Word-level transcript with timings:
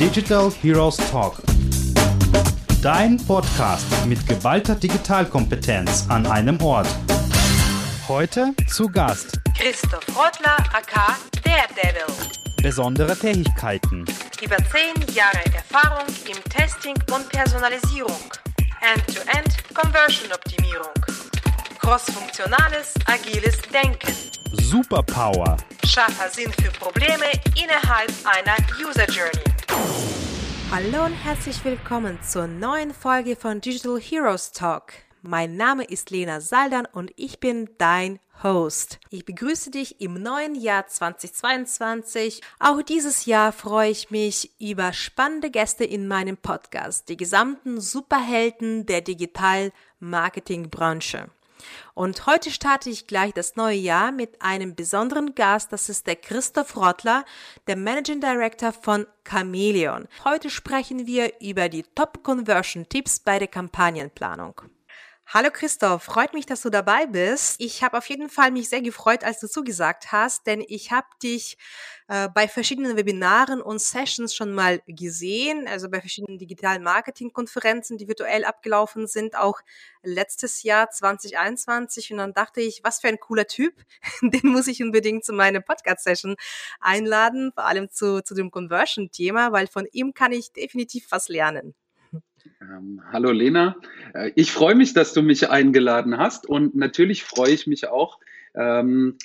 Digital 0.00 0.50
Heroes 0.62 0.96
Talk. 0.96 1.42
Dein 2.82 3.18
Podcast 3.26 3.84
mit 4.06 4.26
geballter 4.26 4.74
Digitalkompetenz 4.74 6.06
an 6.08 6.26
einem 6.26 6.58
Ort. 6.62 6.88
Heute 8.08 8.54
zu 8.66 8.88
Gast 8.88 9.38
Christoph 9.58 10.06
Rottler, 10.16 10.56
aka 10.72 11.18
Daredevil. 11.44 12.14
besondere 12.62 13.14
Fähigkeiten, 13.14 14.06
Über 14.42 14.56
10 14.56 15.14
Jahre 15.14 15.44
Erfahrung 15.54 16.06
im 16.26 16.42
Testing 16.50 16.96
und 17.12 17.28
Personalisierung. 17.28 18.16
End-to-End 18.80 19.54
Conversion-Optimierung. 19.74 20.94
Crossfunktionales, 21.78 22.94
agiles 23.04 23.58
Denken. 23.70 24.14
Superpower, 24.62 25.58
Scharfer 25.86 26.30
Sinn 26.30 26.50
für 26.52 26.70
Probleme 26.70 27.26
innerhalb 27.62 28.10
einer 28.24 28.56
User 28.82 29.04
Journey. 29.10 29.59
Hallo 30.70 31.04
und 31.04 31.14
herzlich 31.14 31.64
willkommen 31.64 32.18
zur 32.22 32.46
neuen 32.46 32.94
Folge 32.94 33.36
von 33.36 33.60
Digital 33.60 34.00
Heroes 34.00 34.52
Talk. 34.52 34.92
Mein 35.22 35.56
Name 35.56 35.84
ist 35.84 36.10
Lena 36.10 36.40
Saldan 36.40 36.86
und 36.92 37.12
ich 37.16 37.40
bin 37.40 37.68
dein 37.78 38.20
Host. 38.42 38.98
Ich 39.10 39.24
begrüße 39.24 39.70
dich 39.70 40.00
im 40.00 40.14
neuen 40.14 40.54
Jahr 40.54 40.86
2022. 40.86 42.40
Auch 42.58 42.82
dieses 42.82 43.26
Jahr 43.26 43.52
freue 43.52 43.90
ich 43.90 44.10
mich 44.10 44.50
über 44.58 44.92
spannende 44.92 45.50
Gäste 45.50 45.84
in 45.84 46.08
meinem 46.08 46.36
Podcast, 46.36 47.08
die 47.08 47.16
gesamten 47.16 47.80
Superhelden 47.80 48.86
der 48.86 49.02
Digital-Marketing-Branche. 49.02 51.28
Und 52.00 52.24
heute 52.24 52.50
starte 52.50 52.88
ich 52.88 53.06
gleich 53.06 53.34
das 53.34 53.56
neue 53.56 53.76
Jahr 53.76 54.10
mit 54.10 54.40
einem 54.40 54.74
besonderen 54.74 55.34
Gast. 55.34 55.70
Das 55.70 55.90
ist 55.90 56.06
der 56.06 56.16
Christoph 56.16 56.74
Rottler, 56.74 57.26
der 57.66 57.76
Managing 57.76 58.22
Director 58.22 58.72
von 58.72 59.06
Chameleon. 59.22 60.08
Heute 60.24 60.48
sprechen 60.48 61.06
wir 61.06 61.38
über 61.42 61.68
die 61.68 61.82
Top-Conversion-Tipps 61.82 63.20
bei 63.20 63.38
der 63.38 63.48
Kampagnenplanung. 63.48 64.62
Hallo 65.32 65.50
Christoph, 65.52 66.02
freut 66.02 66.34
mich, 66.34 66.44
dass 66.44 66.62
du 66.62 66.70
dabei 66.70 67.06
bist. 67.06 67.60
Ich 67.60 67.84
habe 67.84 67.96
auf 67.96 68.06
jeden 68.08 68.28
Fall 68.28 68.50
mich 68.50 68.68
sehr 68.68 68.82
gefreut, 68.82 69.22
als 69.22 69.38
du 69.38 69.48
zugesagt 69.48 70.10
hast, 70.10 70.44
denn 70.48 70.60
ich 70.66 70.90
habe 70.90 71.06
dich 71.22 71.56
äh, 72.08 72.28
bei 72.34 72.48
verschiedenen 72.48 72.96
Webinaren 72.96 73.62
und 73.62 73.80
Sessions 73.80 74.34
schon 74.34 74.52
mal 74.52 74.82
gesehen, 74.88 75.68
also 75.68 75.88
bei 75.88 76.00
verschiedenen 76.00 76.36
digitalen 76.36 76.82
Marketingkonferenzen, 76.82 77.96
die 77.96 78.08
virtuell 78.08 78.44
abgelaufen 78.44 79.06
sind, 79.06 79.36
auch 79.36 79.60
letztes 80.02 80.64
Jahr 80.64 80.90
2021. 80.90 82.10
Und 82.10 82.18
dann 82.18 82.34
dachte 82.34 82.60
ich, 82.60 82.80
was 82.82 83.00
für 83.00 83.06
ein 83.06 83.20
cooler 83.20 83.46
Typ, 83.46 83.74
den 84.22 84.50
muss 84.50 84.66
ich 84.66 84.82
unbedingt 84.82 85.24
zu 85.24 85.32
meiner 85.32 85.60
Podcast-Session 85.60 86.34
einladen, 86.80 87.52
vor 87.54 87.66
allem 87.66 87.88
zu, 87.88 88.20
zu 88.24 88.34
dem 88.34 88.50
Conversion-Thema, 88.50 89.52
weil 89.52 89.68
von 89.68 89.86
ihm 89.92 90.12
kann 90.12 90.32
ich 90.32 90.52
definitiv 90.52 91.06
was 91.10 91.28
lernen. 91.28 91.76
Ähm, 92.60 93.02
hallo 93.12 93.32
Lena, 93.32 93.76
äh, 94.14 94.32
ich 94.34 94.52
freue 94.52 94.74
mich, 94.74 94.94
dass 94.94 95.12
du 95.12 95.22
mich 95.22 95.50
eingeladen 95.50 96.16
hast 96.18 96.48
und 96.48 96.74
natürlich 96.74 97.24
freue 97.24 97.50
ich 97.50 97.66
mich 97.66 97.88
auch, 97.88 98.18
ähm, 98.54 99.16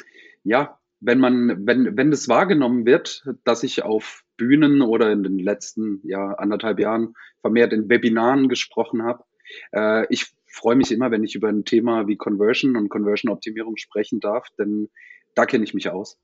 ja, 0.44 0.80
wenn 1.00 1.20
man, 1.20 1.66
wenn, 1.68 1.98
wenn 1.98 2.12
es 2.12 2.28
wahrgenommen 2.28 2.86
wird, 2.86 3.26
dass 3.44 3.64
ich 3.64 3.84
auf 3.84 4.24
Bühnen 4.38 4.82
oder 4.82 5.12
in 5.12 5.24
den 5.24 5.40
letzten 5.40 6.02
ja, 6.04 6.34
anderthalb 6.34 6.80
Jahren 6.80 7.16
vermehrt 7.42 7.74
in 7.74 7.90
Webinaren 7.90 8.50
gesprochen 8.50 9.04
habe. 9.04 9.24
Äh, 9.72 10.08
ich 10.10 10.34
freue 10.48 10.76
mich 10.76 10.92
immer, 10.92 11.12
wenn 11.12 11.24
ich 11.24 11.36
über 11.36 11.50
ein 11.50 11.66
Thema 11.66 12.08
wie 12.08 12.16
Conversion 12.16 12.76
und 12.76 12.90
Conversion-Optimierung 12.90 13.78
sprechen 13.78 14.20
darf, 14.20 14.48
denn 14.58 14.90
da 15.36 15.46
kenne 15.46 15.64
ich 15.64 15.74
mich 15.74 15.90
aus. 15.90 16.18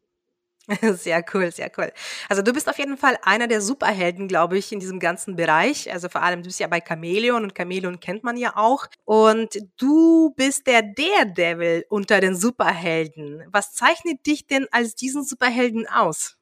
Sehr 0.93 1.23
cool, 1.33 1.51
sehr 1.51 1.71
cool. 1.77 1.91
Also 2.29 2.41
du 2.41 2.53
bist 2.53 2.69
auf 2.69 2.77
jeden 2.77 2.97
Fall 2.97 3.17
einer 3.23 3.47
der 3.47 3.61
Superhelden, 3.61 4.27
glaube 4.27 4.57
ich, 4.57 4.71
in 4.71 4.79
diesem 4.79 4.99
ganzen 4.99 5.35
Bereich. 5.35 5.91
Also 5.91 6.09
vor 6.09 6.21
allem, 6.21 6.41
du 6.41 6.47
bist 6.47 6.59
ja 6.59 6.67
bei 6.67 6.81
Chameleon 6.81 7.43
und 7.43 7.55
Chameleon 7.55 7.99
kennt 7.99 8.23
man 8.23 8.37
ja 8.37 8.55
auch. 8.55 8.87
Und 9.05 9.57
du 9.77 10.33
bist 10.35 10.67
der 10.67 10.81
Daredevil 10.81 11.85
unter 11.89 12.19
den 12.21 12.35
Superhelden. 12.35 13.43
Was 13.51 13.73
zeichnet 13.73 14.25
dich 14.25 14.47
denn 14.47 14.67
als 14.71 14.95
diesen 14.95 15.23
Superhelden 15.23 15.87
aus? 15.87 16.37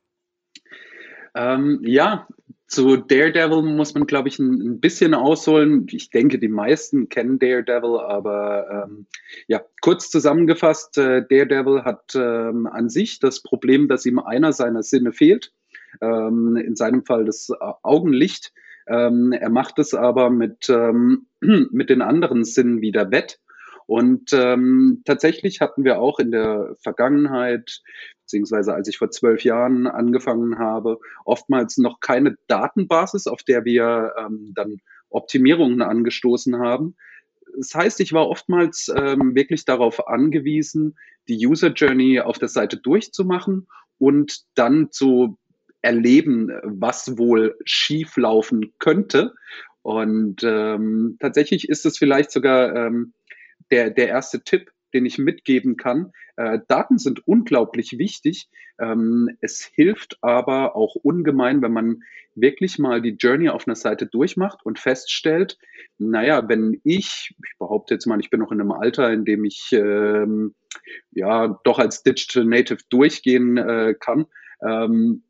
Ähm, 1.36 1.80
ja, 1.84 2.28
zu 2.70 2.98
Daredevil 2.98 3.64
muss 3.64 3.96
man, 3.96 4.06
glaube 4.06 4.30
ich, 4.30 4.38
ein, 4.38 4.62
ein, 4.62 4.80
bisschen 4.80 5.16
ausholen. 5.16 5.88
Ich 5.90 6.12
denke, 6.12 6.38
die 6.38 6.48
meisten 6.48 7.10
kennen 7.10 7.40
Daredevil, 7.40 8.00
aber 8.00 8.86
ähm, 8.88 9.08
ja, 9.48 9.62
kurz 9.82 10.10
zusammengefasst, 10.12 10.98
äh, 11.00 11.26
Daredevil 11.28 11.84
hat 11.84 12.14
ähm, 12.16 12.68
an 12.68 12.90
sich 12.90 13.20
das 13.20 13.42
Problem, 13.42 13.88
dass 13.88 14.06
ihm 14.06 14.20
einer 14.20 14.54
seiner 14.54 14.84
Sinne 14.84 15.12
fehlt. 15.12 15.52
Ähm, 16.02 16.56
in 16.56 16.76
seinem 16.76 17.04
Fall 17.04 17.26
das 17.26 17.50
Augenlicht. 17.82 18.54
Ähm, 18.88 19.32
er 19.32 19.50
macht 19.50 19.80
es 19.80 19.96
aber 19.96 20.30
mit, 20.30 20.70
ähm, 20.70 21.26
mit 21.40 21.90
den 21.90 22.04
anderen 22.04 22.46
Sinnen 22.46 22.82
wieder 22.82 23.10
wett. 23.10 23.40
Und 23.88 24.32
ähm, 24.34 25.02
tatsächlich 25.06 25.62
hatten 25.62 25.84
wir 25.84 26.00
auch 26.00 26.20
in 26.20 26.30
der 26.30 26.76
Vergangenheit 26.84 27.82
beziehungsweise 28.30 28.76
als 28.76 28.88
ich 28.88 29.00
vor 29.00 29.10
zwölf 29.10 29.44
Jahren 29.44 29.88
angefangen 29.88 30.60
habe, 30.60 31.00
oftmals 31.26 31.78
noch 31.78 32.00
keine 32.00 32.38
Datenbasis, 32.48 33.26
auf 33.26 33.42
der 33.42 33.66
wir 33.66 34.14
ähm, 34.20 34.52
dann 34.54 34.78
Optimierungen 35.10 35.82
angestoßen 35.82 36.60
haben. 36.60 36.96
Das 37.58 37.74
heißt, 37.74 38.00
ich 38.02 38.14
war 38.14 38.30
oftmals 38.30 38.92
ähm, 38.96 39.34
wirklich 39.34 39.66
darauf 39.66 40.08
angewiesen, 40.08 40.96
die 41.28 41.44
User 41.48 41.70
Journey 41.70 42.20
auf 42.20 42.38
der 42.38 42.50
Seite 42.50 42.78
durchzumachen 42.78 43.68
und 43.98 44.42
dann 44.54 44.92
zu 44.92 45.40
erleben, 45.82 46.52
was 46.64 47.18
wohl 47.18 47.58
schief 47.66 48.16
laufen 48.16 48.74
könnte. 48.78 49.34
Und 49.82 50.44
ähm, 50.44 51.18
tatsächlich 51.20 51.68
ist 51.68 51.88
es 51.88 51.98
vielleicht 51.98 52.30
sogar 52.30 52.76
ähm, 52.76 53.14
der, 53.72 53.90
der 53.90 54.10
erste 54.10 54.44
Tipp, 54.44 54.72
den 54.94 55.06
ich 55.06 55.18
mitgeben 55.18 55.78
kann. 55.78 56.12
Äh, 56.36 56.60
Daten 56.68 56.98
sind 56.98 57.28
unglaublich 57.28 57.98
wichtig. 57.98 58.50
Ähm, 58.80 59.30
es 59.42 59.64
hilft 59.64 60.18
aber 60.22 60.76
auch 60.76 60.96
ungemein, 60.96 61.62
wenn 61.62 61.74
man 61.74 62.04
wirklich 62.36 62.80
mal 62.80 63.02
die 63.02 63.18
Journey 63.20 63.50
auf 63.50 63.68
einer 63.68 63.76
Seite 63.76 64.06
durchmacht 64.06 64.66
und 64.66 64.80
feststellt, 64.80 65.58
naja, 65.98 66.48
wenn 66.48 66.80
ich, 66.84 67.36
ich 67.38 67.58
behaupte 67.58 67.96
jetzt 67.96 68.06
mal, 68.06 68.20
ich 68.20 68.30
bin 68.30 68.40
noch 68.40 68.52
in 68.52 68.62
einem 68.62 68.72
Alter, 68.72 69.12
in 69.12 69.26
dem 69.26 69.44
ich 69.44 69.70
ähm, 69.74 70.56
ja 71.12 71.60
doch 71.64 71.80
als 71.80 72.04
Digital 72.04 72.46
Native 72.46 72.80
durchgehen 72.90 73.58
äh, 73.58 73.96
kann, 74.00 74.28
ähm, 74.66 75.24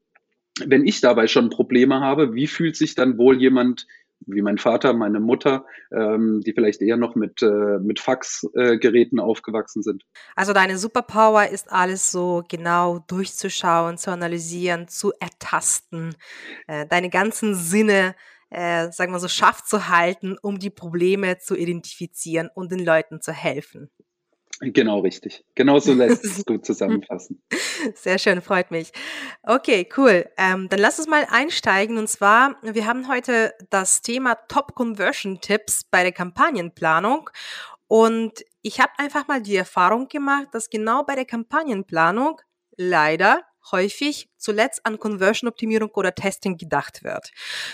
wenn 0.66 0.86
ich 0.86 1.02
dabei 1.02 1.28
schon 1.28 1.50
Probleme 1.50 2.02
habe, 2.02 2.34
wie 2.34 2.48
fühlt 2.48 2.76
sich 2.76 2.96
dann 2.96 3.18
wohl 3.18 3.40
jemand 3.40 3.88
wie 4.26 4.42
mein 4.42 4.58
Vater, 4.58 4.94
meine 4.94 5.20
Mutter, 5.20 5.66
ähm, 5.92 6.42
die 6.46 6.54
vielleicht 6.54 6.82
eher 6.82 6.98
noch 6.98 7.16
mit, 7.16 7.42
äh, 7.42 7.80
mit 7.80 8.00
Faxgeräten 8.00 9.20
äh, 9.20 9.22
aufgewachsen 9.22 9.82
sind. 9.82 10.04
Also 10.36 10.54
deine 10.54 10.78
Superpower 10.78 11.48
ist 11.48 11.72
alles 11.72 12.12
so 12.12 12.44
genau 12.48 13.00
durchzuschauen, 13.08 13.98
zu 13.98 14.12
analysieren, 14.12 14.88
zu 14.88 15.14
ertasten, 15.20 16.16
äh, 16.68 16.86
deine 16.86 17.10
ganzen 17.10 17.56
Sinne, 17.56 18.16
äh, 18.50 18.92
sagen 18.92 19.12
wir 19.12 19.20
so, 19.20 19.28
scharf 19.28 19.64
zu 19.64 19.90
halten, 19.90 20.38
um 20.42 20.60
die 20.60 20.70
Probleme 20.72 21.38
zu 21.38 21.56
identifizieren 21.56 22.50
und 22.54 22.72
den 22.72 22.84
Leuten 22.84 23.22
zu 23.22 23.32
helfen. 23.32 23.90
Genau 24.74 25.00
richtig. 25.00 25.46
Genau 25.56 25.80
so 25.80 25.94
lässt 25.94 26.24
es 26.26 26.46
gut 26.46 26.66
zusammenfassen. 26.66 27.42
Sehr 27.96 28.20
schön, 28.20 28.42
freut 28.42 28.72
mich. 28.72 28.92
Okay, 29.44 29.88
cool. 29.98 30.30
Ähm, 30.38 30.68
dann 30.70 30.80
lass 30.80 31.00
uns 31.00 31.08
mal 31.08 31.26
einsteigen. 31.30 31.98
Und 31.98 32.10
zwar, 32.10 32.58
wir 32.62 32.86
haben 32.86 33.08
heute 33.08 33.54
das 33.70 34.02
Thema 34.02 34.36
Top 34.48 34.76
Conversion 34.76 35.40
Tipps 35.42 35.86
bei 35.86 36.04
der 36.04 36.12
Kampagnenplanung. 36.12 37.30
Und 37.88 38.44
ich 38.62 38.80
habe 38.80 38.92
einfach 38.98 39.28
mal 39.28 39.42
die 39.42 39.56
Erfahrung 39.56 40.08
gemacht, 40.10 40.48
dass 40.52 40.70
genau 40.70 41.04
bei 41.04 41.16
der 41.16 41.26
Kampagnenplanung 41.26 42.42
leider 42.76 43.44
häufig 43.72 44.30
zuletzt 44.38 44.86
an 44.86 45.00
Conversion-Optimierung 45.00 45.90
oder 45.92 46.14
Testing 46.16 46.58
gedacht 46.58 47.04
wird. 47.04 47.32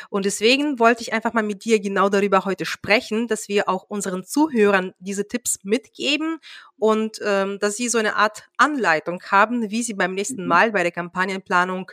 Und 0.10 0.26
deswegen 0.26 0.80
wollte 0.80 1.02
ich 1.02 1.14
einfach 1.14 1.34
mal 1.34 1.44
mit 1.44 1.64
dir 1.66 1.80
genau 1.80 2.10
darüber 2.10 2.46
heute 2.46 2.66
sprechen, 2.66 3.28
dass 3.28 3.48
wir 3.48 3.70
auch 3.70 3.84
unseren 3.84 4.24
Zuhörern 4.24 4.94
diese 5.00 5.28
Tipps 5.28 5.60
mitgeben 5.64 6.40
und 6.78 7.20
ähm, 7.24 7.60
dass 7.60 7.78
sie 7.78 7.90
so 7.90 7.98
eine 7.98 8.16
Art 8.16 8.48
Anleitung 8.58 9.22
haben, 9.32 9.70
wie 9.70 9.84
sie 9.84 9.94
beim 9.94 10.14
nächsten 10.14 10.44
mhm. 10.44 10.48
Mal 10.48 10.72
bei 10.72 10.84
der 10.84 10.92
Kampagnenplanung 10.92 11.92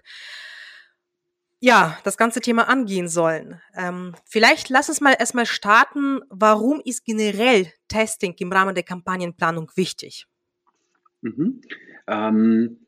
ja, 1.65 1.97
das 2.03 2.17
ganze 2.17 2.41
Thema 2.41 2.69
angehen 2.69 3.07
sollen. 3.07 3.61
Ähm, 3.77 4.17
vielleicht 4.25 4.69
lass 4.69 4.89
uns 4.89 5.01
mal 5.01 5.15
erstmal 5.17 5.47
starten. 5.47 6.19
Warum 6.29 6.83
ist 6.85 7.05
generell 7.05 7.73
Testing 7.87 8.35
im 8.41 8.51
Rahmen 8.51 8.75
der 8.75 8.83
Kampagnenplanung 8.83 9.71
wichtig? 9.77 10.27
Mhm. 11.21 11.61
Ähm, 12.09 12.81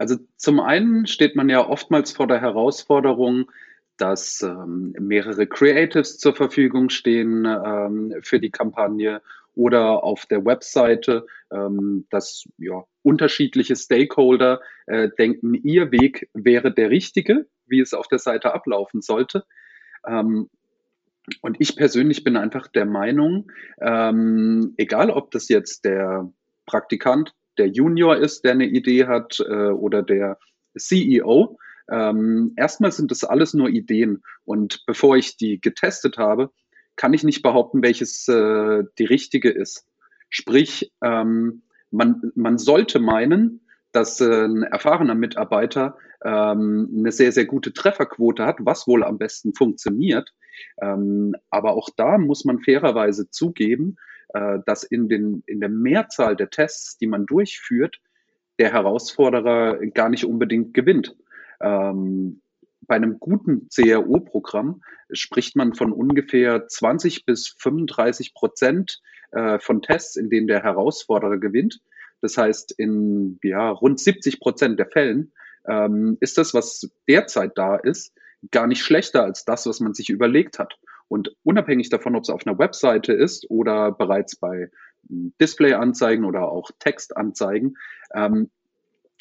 also 0.00 0.16
zum 0.38 0.60
einen 0.60 1.06
steht 1.06 1.36
man 1.36 1.50
ja 1.50 1.68
oftmals 1.68 2.10
vor 2.10 2.26
der 2.26 2.40
Herausforderung, 2.40 3.50
dass 3.98 4.40
ähm, 4.40 4.94
mehrere 4.98 5.46
Creatives 5.46 6.18
zur 6.18 6.34
Verfügung 6.34 6.88
stehen 6.88 7.44
ähm, 7.44 8.14
für 8.22 8.40
die 8.40 8.50
Kampagne 8.50 9.20
oder 9.54 10.02
auf 10.02 10.24
der 10.24 10.42
Webseite, 10.46 11.26
ähm, 11.52 12.06
dass 12.08 12.48
ja, 12.56 12.82
unterschiedliche 13.02 13.76
Stakeholder 13.76 14.62
äh, 14.86 15.10
denken, 15.18 15.52
ihr 15.52 15.92
Weg 15.92 16.30
wäre 16.32 16.72
der 16.72 16.88
richtige, 16.88 17.46
wie 17.66 17.80
es 17.80 17.92
auf 17.92 18.08
der 18.08 18.20
Seite 18.20 18.54
ablaufen 18.54 19.02
sollte. 19.02 19.44
Ähm, 20.06 20.48
und 21.42 21.60
ich 21.60 21.76
persönlich 21.76 22.24
bin 22.24 22.38
einfach 22.38 22.68
der 22.68 22.86
Meinung, 22.86 23.52
ähm, 23.82 24.72
egal 24.78 25.10
ob 25.10 25.30
das 25.30 25.50
jetzt 25.50 25.84
der 25.84 26.32
Praktikant, 26.64 27.34
der 27.60 27.68
Junior 27.68 28.16
ist, 28.16 28.42
der 28.44 28.52
eine 28.52 28.64
Idee 28.64 29.06
hat 29.06 29.38
äh, 29.46 29.68
oder 29.68 30.02
der 30.02 30.38
CEO, 30.78 31.58
ähm, 31.90 32.54
erstmal 32.56 32.90
sind 32.90 33.10
das 33.10 33.22
alles 33.22 33.52
nur 33.52 33.68
Ideen. 33.68 34.22
Und 34.46 34.82
bevor 34.86 35.18
ich 35.18 35.36
die 35.36 35.60
getestet 35.60 36.16
habe, 36.16 36.50
kann 36.96 37.12
ich 37.12 37.22
nicht 37.22 37.42
behaupten, 37.42 37.82
welches 37.82 38.26
äh, 38.28 38.84
die 38.98 39.04
richtige 39.04 39.50
ist. 39.50 39.86
Sprich, 40.30 40.90
ähm, 41.04 41.62
man, 41.90 42.32
man 42.34 42.56
sollte 42.56 42.98
meinen, 42.98 43.60
dass 43.92 44.22
äh, 44.22 44.46
ein 44.46 44.62
erfahrener 44.62 45.14
Mitarbeiter 45.14 45.98
ähm, 46.24 46.88
eine 46.96 47.12
sehr, 47.12 47.32
sehr 47.32 47.44
gute 47.44 47.74
Trefferquote 47.74 48.46
hat, 48.46 48.56
was 48.60 48.86
wohl 48.86 49.04
am 49.04 49.18
besten 49.18 49.52
funktioniert. 49.52 50.32
Ähm, 50.80 51.34
aber 51.50 51.72
auch 51.72 51.90
da 51.94 52.16
muss 52.16 52.46
man 52.46 52.60
fairerweise 52.60 53.28
zugeben, 53.30 53.96
dass 54.32 54.84
in, 54.84 55.08
den, 55.08 55.42
in 55.46 55.60
der 55.60 55.68
Mehrzahl 55.68 56.36
der 56.36 56.50
Tests, 56.50 56.98
die 56.98 57.06
man 57.06 57.26
durchführt, 57.26 58.00
der 58.58 58.72
Herausforderer 58.72 59.78
gar 59.94 60.08
nicht 60.08 60.24
unbedingt 60.24 60.74
gewinnt. 60.74 61.16
Ähm, 61.60 62.42
bei 62.82 62.96
einem 62.96 63.18
guten 63.20 63.68
CRO-Programm 63.68 64.82
spricht 65.12 65.56
man 65.56 65.74
von 65.74 65.92
ungefähr 65.92 66.66
20 66.66 67.24
bis 67.24 67.54
35 67.58 68.34
Prozent 68.34 69.00
äh, 69.30 69.58
von 69.58 69.80
Tests, 69.82 70.16
in 70.16 70.28
denen 70.28 70.46
der 70.46 70.62
Herausforderer 70.62 71.38
gewinnt. 71.38 71.80
Das 72.20 72.36
heißt, 72.36 72.72
in 72.72 73.38
ja, 73.42 73.70
rund 73.70 74.00
70 74.00 74.40
Prozent 74.40 74.78
der 74.78 74.86
Fällen 74.86 75.32
ähm, 75.66 76.18
ist 76.20 76.36
das, 76.36 76.52
was 76.52 76.90
derzeit 77.08 77.52
da 77.56 77.76
ist, 77.76 78.12
gar 78.50 78.66
nicht 78.66 78.82
schlechter 78.82 79.24
als 79.24 79.44
das, 79.44 79.66
was 79.66 79.80
man 79.80 79.94
sich 79.94 80.10
überlegt 80.10 80.58
hat. 80.58 80.78
Und 81.10 81.34
unabhängig 81.42 81.90
davon, 81.90 82.14
ob 82.14 82.22
es 82.22 82.30
auf 82.30 82.46
einer 82.46 82.56
Webseite 82.56 83.12
ist 83.12 83.50
oder 83.50 83.90
bereits 83.90 84.36
bei 84.36 84.70
hm, 85.08 85.34
Display-Anzeigen 85.40 86.24
oder 86.24 86.48
auch 86.48 86.70
Textanzeigen, 86.78 87.76
ähm, 88.14 88.50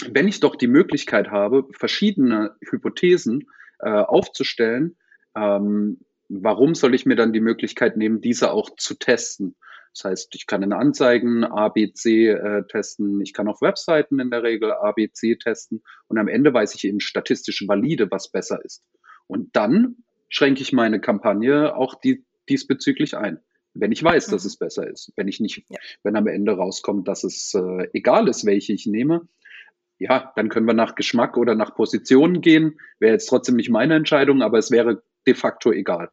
wenn 0.08 0.28
ich 0.28 0.40
doch 0.40 0.56
die 0.56 0.68
Möglichkeit 0.68 1.32
habe, 1.32 1.66
verschiedene 1.72 2.56
Hypothesen 2.62 3.50
äh, 3.80 3.90
aufzustellen, 3.90 4.98
ähm, 5.36 6.00
warum 6.30 6.76
soll 6.76 6.94
ich 6.94 7.08
mir 7.08 7.16
dann 7.16 7.34
die 7.34 7.42
Möglichkeit 7.42 7.98
nehmen, 7.98 8.22
diese 8.22 8.52
auch 8.52 8.70
zu 8.78 8.94
testen? 8.94 9.56
Das 9.96 10.04
heißt, 10.04 10.36
ich 10.36 10.46
kann 10.46 10.62
in 10.62 10.74
Anzeigen 10.74 11.44
A, 11.44 11.70
B, 11.70 11.92
C 11.92 12.28
äh, 12.28 12.68
testen, 12.68 13.20
ich 13.20 13.34
kann 13.34 13.48
auf 13.48 13.62
Webseiten 13.62 14.20
in 14.20 14.30
der 14.30 14.44
Regel 14.44 14.72
A, 14.72 14.92
B, 14.92 15.10
C 15.12 15.38
testen 15.38 15.82
und 16.08 16.20
am 16.20 16.28
Ende 16.28 16.54
weiß 16.54 16.76
ich 16.76 16.86
eben 16.86 17.00
statistisch 17.00 17.68
valide, 17.68 18.12
was 18.12 18.30
besser 18.30 18.64
ist. 18.64 18.86
Und 19.26 19.56
dann 19.56 20.04
schränke 20.30 20.62
ich 20.62 20.74
meine 20.74 21.00
Kampagne 21.02 21.76
auch 21.76 21.96
die, 21.96 22.26
diesbezüglich 22.48 23.18
ein. 23.18 23.40
Wenn 23.74 23.92
ich 23.92 24.04
weiß, 24.04 24.28
mhm. 24.28 24.32
dass 24.32 24.46
es 24.46 24.58
besser 24.58 24.88
ist. 24.88 25.12
Wenn 25.16 25.28
ich 25.28 25.40
nicht, 25.40 25.64
ja. 25.70 25.78
wenn 26.04 26.16
am 26.16 26.28
Ende 26.28 26.54
rauskommt, 26.54 27.08
dass 27.08 27.24
es 27.24 27.54
äh, 27.54 27.88
egal 27.94 28.28
ist, 28.28 28.46
welche 28.46 28.74
ich 28.74 28.86
nehme, 28.86 29.28
ja, 30.00 30.32
dann 30.36 30.50
können 30.50 30.66
wir 30.66 30.74
nach 30.74 30.96
Geschmack 30.96 31.38
oder 31.38 31.56
nach 31.56 31.76
Position 31.76 32.42
gehen. 32.42 32.80
Wäre 33.00 33.14
jetzt 33.14 33.28
trotzdem 33.28 33.58
nicht 33.58 33.70
meine 33.70 33.96
Entscheidung, 33.96 34.42
aber 34.42 34.58
es 34.58 34.72
wäre 34.72 35.04
de 35.28 35.34
facto 35.34 35.72
egal. 35.72 36.10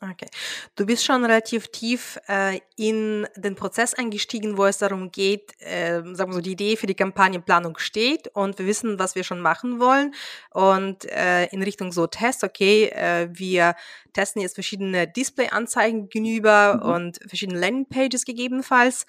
Okay. 0.00 0.28
Du 0.76 0.86
bist 0.86 1.04
schon 1.04 1.24
relativ 1.24 1.68
tief 1.68 2.18
äh, 2.28 2.60
in 2.76 3.26
den 3.36 3.56
Prozess 3.56 3.94
eingestiegen, 3.94 4.56
wo 4.56 4.64
es 4.64 4.78
darum 4.78 5.10
geht, 5.10 5.54
äh, 5.60 6.02
sagen 6.14 6.30
wir 6.30 6.34
so, 6.34 6.40
die 6.40 6.52
Idee 6.52 6.76
für 6.76 6.86
die 6.86 6.94
Kampagnenplanung 6.94 7.78
steht 7.78 8.28
und 8.28 8.58
wir 8.58 8.66
wissen, 8.66 8.98
was 9.00 9.16
wir 9.16 9.24
schon 9.24 9.40
machen 9.40 9.80
wollen. 9.80 10.14
Und 10.50 11.04
äh, 11.06 11.46
in 11.46 11.62
Richtung 11.62 11.90
so 11.90 12.06
Test, 12.06 12.44
okay, 12.44 12.86
äh, 12.86 13.28
wir 13.32 13.74
testen 14.12 14.40
jetzt 14.40 14.54
verschiedene 14.54 15.08
Display-Anzeigen 15.08 16.08
gegenüber 16.08 16.80
mhm. 16.82 16.90
und 16.90 17.18
verschiedene 17.26 17.58
Landingpages 17.58 18.24
gegebenenfalls. 18.24 19.04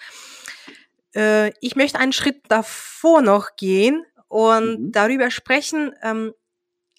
Äh, 1.15 1.51
ich 1.61 1.75
möchte 1.75 1.99
einen 1.99 2.13
Schritt 2.13 2.41
davor 2.47 3.21
noch 3.21 3.55
gehen 3.57 4.05
und 4.27 4.79
mhm. 4.79 4.91
darüber 4.91 5.29
sprechen, 5.29 5.93
ähm, 6.01 6.33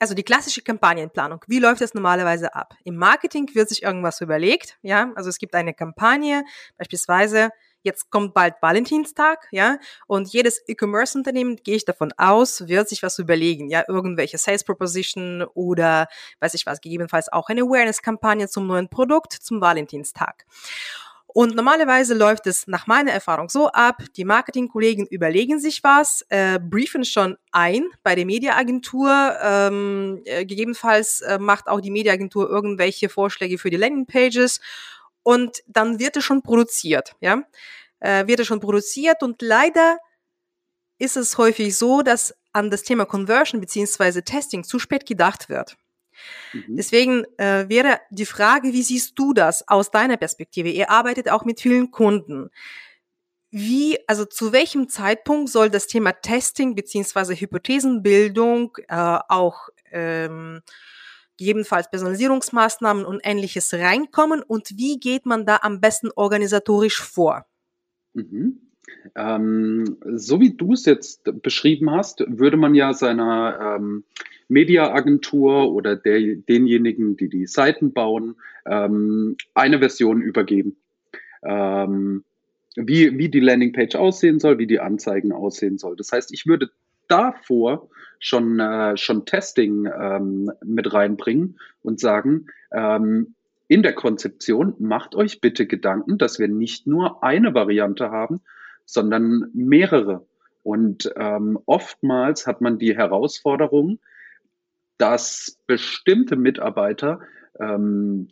also 0.01 0.15
die 0.15 0.23
klassische 0.23 0.63
Kampagnenplanung, 0.63 1.45
wie 1.47 1.59
läuft 1.59 1.83
das 1.83 1.95
normalerweise 1.95 2.55
ab? 2.55 2.75
Im 2.85 2.97
Marketing 2.97 3.49
wird 3.55 3.69
sich 3.69 3.83
irgendwas 3.83 4.21
überlegt, 4.21 4.79
ja, 4.83 5.13
also 5.15 5.29
es 5.29 5.39
gibt 5.39 5.55
eine 5.55 5.75
Kampagne, 5.75 6.45
beispielsweise 6.79 7.51
jetzt 7.83 8.11
kommt 8.11 8.35
bald 8.35 8.55
Valentinstag, 8.61 9.47
ja, 9.51 9.79
und 10.07 10.33
jedes 10.33 10.63
E-Commerce-Unternehmen, 10.67 11.57
gehe 11.57 11.77
ich 11.77 11.85
davon 11.85 12.13
aus, 12.17 12.67
wird 12.67 12.89
sich 12.89 13.03
was 13.03 13.19
überlegen, 13.19 13.69
ja, 13.69 13.85
irgendwelche 13.89 14.39
Sales 14.39 14.65
Proposition 14.65 15.43
oder 15.55 16.09
weiß 16.41 16.55
ich 16.55 16.67
was, 16.67 16.81
gegebenenfalls 16.81 17.31
auch 17.31 17.49
eine 17.49 17.63
Awareness-Kampagne 17.63 18.49
zum 18.49 18.67
neuen 18.67 18.89
Produkt 18.89 19.33
zum 19.33 19.61
Valentinstag. 19.61 20.47
Und 21.33 21.55
normalerweise 21.55 22.15
läuft 22.15 22.47
es 22.47 22.67
nach 22.67 22.87
meiner 22.87 23.13
Erfahrung 23.13 23.49
so 23.49 23.69
ab, 23.69 24.03
die 24.17 24.25
Marketingkollegen 24.25 25.07
überlegen 25.07 25.61
sich 25.61 25.85
was, 25.85 26.25
äh, 26.29 26.59
briefen 26.59 27.05
schon 27.05 27.37
ein 27.53 27.85
bei 28.03 28.17
der 28.17 28.27
Mediaagentur, 28.27 29.37
ähm, 29.41 30.23
äh, 30.25 30.45
gegebenenfalls 30.45 31.21
äh, 31.21 31.39
macht 31.39 31.69
auch 31.69 31.81
die 31.81 31.93
Mediaagentur 31.93 32.51
irgendwelche 32.51 33.09
Vorschläge 33.09 33.59
für 33.59 33.71
die 33.71 33.77
Landingpages 33.77 34.61
und 35.23 35.63
dann 35.69 36.01
wird 36.01 36.17
es 36.17 36.25
schon 36.25 36.43
produziert, 36.43 37.15
ja, 37.21 37.43
äh, 38.01 38.27
wird 38.27 38.41
es 38.41 38.47
schon 38.49 38.61
produziert 38.61 39.23
und 39.23 39.41
leider 39.41 39.99
ist 40.99 41.17
es 41.17 41.39
häufig 41.39 41.77
so, 41.77 42.03
dass 42.03 42.35
an 42.53 42.71
das 42.71 42.83
Thema 42.83 43.05
Conversion 43.05 43.61
beziehungsweise 43.61 44.25
Testing 44.25 44.65
zu 44.65 44.81
spät 44.81 45.07
gedacht 45.07 45.49
wird. 45.49 45.77
Mhm. 46.53 46.77
Deswegen 46.77 47.25
äh, 47.39 47.69
wäre 47.69 48.01
die 48.11 48.27
Frage, 48.27 48.73
wie 48.73 48.83
siehst 48.83 49.19
du 49.19 49.33
das 49.33 49.67
aus 49.69 49.91
deiner 49.91 50.17
Perspektive? 50.17 50.69
Ihr 50.69 50.91
arbeitet 50.91 51.31
auch 51.31 51.45
mit 51.45 51.61
vielen 51.61 51.91
Kunden. 51.91 52.51
Wie, 53.51 53.99
also 54.07 54.25
zu 54.25 54.53
welchem 54.53 54.89
Zeitpunkt 54.89 55.51
soll 55.51 55.71
das 55.71 55.89
Thema 55.89 56.13
Testing 56.13 56.75
beziehungsweise 56.75 57.35
Hypothesenbildung 57.35 58.77
äh, 58.89 59.19
auch 59.29 59.69
ähm, 59.91 60.63
gegebenenfalls 61.37 61.91
Personalisierungsmaßnahmen 61.91 63.05
und 63.05 63.21
ähnliches 63.25 63.73
reinkommen 63.73 64.43
und 64.43 64.77
wie 64.77 65.01
geht 65.01 65.27
man 65.27 65.47
da 65.47 65.61
am 65.63 65.81
besten 65.81 66.11
organisatorisch 66.15 67.01
vor? 67.01 67.47
Mhm. 68.13 68.70
Ähm, 69.15 69.97
so 70.05 70.41
wie 70.41 70.55
du 70.55 70.73
es 70.73 70.85
jetzt 70.85 71.31
beschrieben 71.43 71.91
hast, 71.91 72.25
würde 72.27 72.57
man 72.57 72.75
ja 72.75 72.93
seiner 72.93 73.77
ähm, 73.79 74.05
Mediaagentur 74.49 75.73
oder 75.73 75.97
der, 75.97 76.37
denjenigen, 76.37 77.17
die 77.17 77.29
die 77.29 77.47
Seiten 77.47 77.93
bauen, 77.93 78.37
ähm, 78.67 79.37
eine 79.55 79.79
Version 79.79 80.23
übergeben. 80.23 80.77
Ähm, 81.43 82.25
wie, 82.77 83.19
wie 83.19 83.29
die 83.29 83.41
Landingpage 83.41 83.97
aussehen 83.97 84.39
soll, 84.39 84.59
wie 84.59 84.67
die 84.67 84.81
Anzeigen 84.81 85.33
aussehen 85.33 85.79
soll. 85.79 85.97
Das 85.97 86.13
heißt, 86.13 86.33
ich 86.33 86.47
würde 86.47 86.71
davor 87.09 87.89
schon, 88.19 88.61
äh, 88.61 88.97
schon 88.97 89.25
Testing 89.25 89.87
ähm, 89.87 90.51
mit 90.65 90.93
reinbringen 90.93 91.59
und 91.83 91.99
sagen, 91.99 92.47
ähm, 92.73 93.35
in 93.67 93.83
der 93.83 93.93
Konzeption 93.93 94.75
macht 94.79 95.15
euch 95.15 95.41
bitte 95.41 95.67
Gedanken, 95.67 96.19
dass 96.19 96.39
wir 96.39 96.49
nicht 96.49 96.87
nur 96.87 97.23
eine 97.23 97.55
Variante 97.55 98.11
haben, 98.11 98.41
sondern 98.93 99.51
mehrere. 99.53 100.27
Und 100.63 101.11
ähm, 101.17 101.59
oftmals 101.67 102.47
hat 102.47 102.61
man 102.61 102.79
die 102.79 102.97
Herausforderung, 102.97 103.99
dass 104.99 105.59
bestimmte 105.67 106.37
Mitarbeiter 106.37 107.21
ähm, 107.59 108.29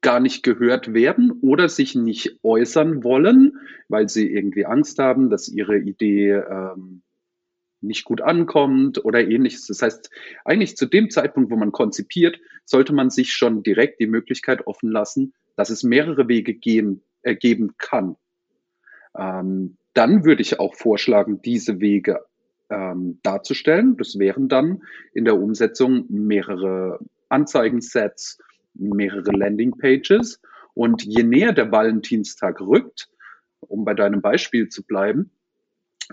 gar 0.00 0.20
nicht 0.20 0.42
gehört 0.42 0.92
werden 0.92 1.32
oder 1.42 1.68
sich 1.68 1.94
nicht 1.94 2.38
äußern 2.42 3.02
wollen, 3.02 3.58
weil 3.88 4.08
sie 4.08 4.30
irgendwie 4.30 4.66
Angst 4.66 4.98
haben, 4.98 5.30
dass 5.30 5.48
ihre 5.48 5.78
Idee 5.78 6.32
ähm, 6.32 7.02
nicht 7.80 8.04
gut 8.04 8.20
ankommt 8.20 9.04
oder 9.04 9.26
ähnliches. 9.26 9.66
Das 9.66 9.82
heißt, 9.82 10.10
eigentlich 10.44 10.76
zu 10.76 10.86
dem 10.86 11.10
Zeitpunkt, 11.10 11.50
wo 11.50 11.56
man 11.56 11.72
konzipiert, 11.72 12.38
sollte 12.64 12.92
man 12.92 13.10
sich 13.10 13.32
schon 13.32 13.62
direkt 13.62 14.00
die 14.00 14.06
Möglichkeit 14.06 14.66
offen 14.66 14.90
lassen, 14.90 15.32
dass 15.56 15.70
es 15.70 15.82
mehrere 15.82 16.28
Wege 16.28 16.54
gehen, 16.54 17.02
äh, 17.22 17.34
geben 17.34 17.74
kann. 17.78 18.16
Ähm, 19.18 19.76
dann 19.94 20.24
würde 20.24 20.42
ich 20.42 20.60
auch 20.60 20.74
vorschlagen, 20.74 21.42
diese 21.42 21.80
Wege 21.80 22.24
ähm, 22.70 23.18
darzustellen. 23.22 23.96
Das 23.96 24.18
wären 24.18 24.48
dann 24.48 24.82
in 25.12 25.24
der 25.24 25.36
Umsetzung 25.36 26.06
mehrere 26.08 27.00
Anzeigensets, 27.28 28.38
mehrere 28.74 29.32
Landingpages. 29.32 30.40
Und 30.74 31.02
je 31.02 31.24
näher 31.24 31.52
der 31.52 31.72
Valentinstag 31.72 32.60
rückt, 32.60 33.08
um 33.60 33.84
bei 33.84 33.94
deinem 33.94 34.22
Beispiel 34.22 34.68
zu 34.68 34.84
bleiben, 34.84 35.32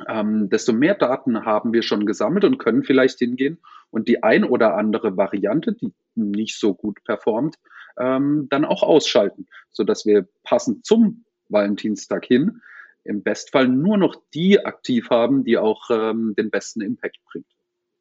ähm, 0.07 0.49
desto 0.49 0.73
mehr 0.73 0.95
Daten 0.95 1.45
haben 1.45 1.71
wir 1.71 1.83
schon 1.83 2.05
gesammelt 2.05 2.43
und 2.43 2.57
können 2.57 2.83
vielleicht 2.83 3.19
hingehen 3.19 3.59
und 3.91 4.07
die 4.07 4.23
ein 4.23 4.43
oder 4.43 4.75
andere 4.75 5.15
Variante, 5.15 5.73
die 5.73 5.93
nicht 6.15 6.59
so 6.59 6.73
gut 6.73 7.03
performt, 7.03 7.55
ähm, 7.97 8.47
dann 8.49 8.65
auch 8.65 8.83
ausschalten, 8.83 9.47
sodass 9.71 10.05
wir 10.05 10.27
passend 10.43 10.85
zum 10.85 11.23
Valentinstag 11.47 12.25
hin 12.25 12.61
im 13.05 13.23
Bestfall 13.23 13.67
nur 13.67 13.97
noch 13.97 14.15
die 14.33 14.65
aktiv 14.65 15.09
haben, 15.09 15.43
die 15.43 15.57
auch 15.57 15.89
ähm, 15.89 16.33
den 16.37 16.49
besten 16.49 16.81
Impact 16.81 17.19
bringt. 17.25 17.47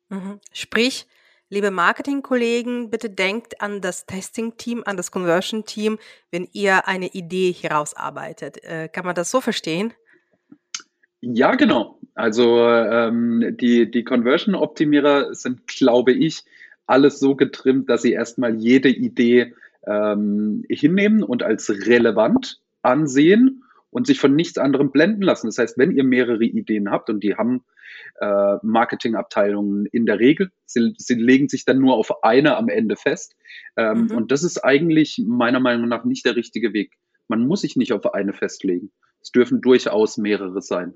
Mhm. 0.09 0.41
Sprich, 0.53 1.07
Liebe 1.51 1.71
Marketingkollegen, 1.71 2.91
bitte 2.91 3.11
denkt 3.11 3.61
an 3.61 3.81
das 3.81 4.07
Testing-Team, 4.07 4.83
an 4.87 4.97
das 4.97 5.11
Conversion-Team, 5.11 5.99
wenn 6.31 6.49
ihr 6.53 6.89
eine 6.89 7.09
Idee 7.09 7.53
herausarbeitet. 7.53 8.65
Äh, 8.65 8.89
kann 8.89 9.05
man 9.05 9.15
das 9.15 9.31
so 9.31 9.41
verstehen? 9.41 9.93
Ja, 11.21 11.55
genau. 11.55 12.01
Also 12.15 12.67
ähm, 12.67 13.57
die, 13.61 13.91
die 13.91 14.05
Conversion-Optimierer 14.05 15.35
sind, 15.35 15.67
glaube 15.67 16.13
ich, 16.13 16.45
alles 16.87 17.21
so 17.21 17.37
getrimmt, 17.37 17.91
dass 17.91 18.03
sie 18.03 18.13
erstmal 18.13 18.55
jede 18.55 18.89
Idee 18.89 19.55
ähm, 19.87 20.65
hinnehmen 20.69 21.23
und 21.23 21.43
als 21.43 21.71
relevant 21.71 22.61
ansehen 22.83 23.64
und 23.95 24.09
sich 24.09 24.19
von 24.19 24.35
nichts 24.35 24.59
anderem 24.59 24.91
blenden 24.91 25.23
lassen. 25.23 25.47
Das 25.47 25.57
heißt, 25.57 25.79
wenn 25.79 25.93
ihr 25.93 26.03
mehrere 26.03 26.43
Ideen 26.43 26.91
habt 26.91 27.11
und 27.11 27.23
die 27.23 27.37
haben 27.37 27.65
äh, 28.21 28.57
Marketingabteilungen 28.61 29.87
in 29.87 30.05
der 30.05 30.19
Regel, 30.19 30.51
sie, 30.67 30.95
sie 30.99 31.15
legen 31.15 31.49
sich 31.49 31.65
dann 31.65 31.79
nur 31.79 31.95
auf 31.95 32.25
eine 32.25 32.57
am 32.57 32.69
Ende 32.69 32.97
fest. 32.97 33.37
Ähm, 33.77 34.07
mhm. 34.07 34.17
Und 34.17 34.33
das 34.33 34.43
ist 34.43 34.59
eigentlich 34.59 35.23
meiner 35.25 35.61
Meinung 35.61 35.89
nach 35.89 36.05
nicht 36.05 36.27
der 36.27 36.35
richtige 36.35 36.73
Weg. 36.73 36.95
Man 37.29 37.47
muss 37.47 37.61
sich 37.61 37.77
nicht 37.77 37.93
auf 37.93 38.13
eine 38.13 38.33
festlegen. 38.33 38.91
Es 39.23 39.31
dürfen 39.31 39.61
durchaus 39.61 40.19
mehrere 40.19 40.61
sein. 40.61 40.95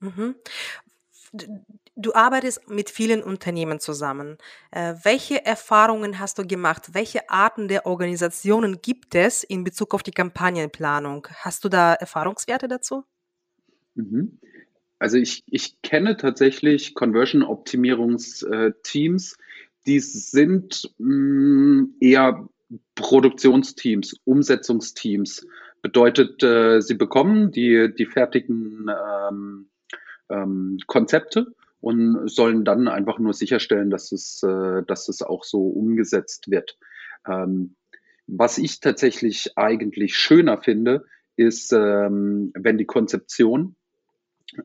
Mhm. 0.00 0.34
Du 1.96 2.14
arbeitest 2.14 2.68
mit 2.68 2.88
vielen 2.88 3.22
Unternehmen 3.22 3.80
zusammen. 3.80 4.38
Äh, 4.70 4.94
welche 5.02 5.44
Erfahrungen 5.44 6.20
hast 6.20 6.38
du 6.38 6.46
gemacht? 6.46 6.94
Welche 6.94 7.28
Arten 7.28 7.68
der 7.68 7.84
Organisationen 7.84 8.80
gibt 8.80 9.14
es 9.14 9.42
in 9.42 9.64
Bezug 9.64 9.92
auf 9.94 10.02
die 10.02 10.12
Kampagnenplanung? 10.12 11.26
Hast 11.40 11.64
du 11.64 11.68
da 11.68 11.94
Erfahrungswerte 11.94 12.68
dazu? 12.68 13.04
Mhm. 13.96 14.38
Also 14.98 15.16
ich, 15.16 15.42
ich 15.46 15.82
kenne 15.82 16.16
tatsächlich 16.16 16.94
Conversion-Optimierungsteams, 16.94 19.36
die 19.86 20.00
sind 20.00 20.90
mh, 20.98 21.08
mm, 21.08 21.94
eher 22.00 22.48
Produktionsteams, 22.94 24.14
Umsetzungsteams. 24.24 25.46
Bedeutet, 25.82 26.42
äh, 26.42 26.80
sie 26.80 26.94
bekommen 26.94 27.50
die, 27.50 27.92
die 27.96 28.06
fertigen 28.06 28.86
ähm, 28.88 29.66
ähm, 30.28 30.78
Konzepte 30.86 31.54
und 31.80 32.28
sollen 32.28 32.64
dann 32.64 32.88
einfach 32.88 33.18
nur 33.18 33.32
sicherstellen, 33.32 33.90
dass 33.90 34.12
es, 34.12 34.42
äh, 34.42 34.82
dass 34.86 35.08
es 35.08 35.22
auch 35.22 35.44
so 35.44 35.66
umgesetzt 35.66 36.50
wird. 36.50 36.78
Ähm, 37.26 37.76
was 38.26 38.58
ich 38.58 38.80
tatsächlich 38.80 39.56
eigentlich 39.56 40.16
schöner 40.16 40.58
finde, 40.58 41.04
ist, 41.36 41.72
ähm, 41.72 42.52
wenn 42.54 42.78
die 42.78 42.84
Konzeption 42.84 43.76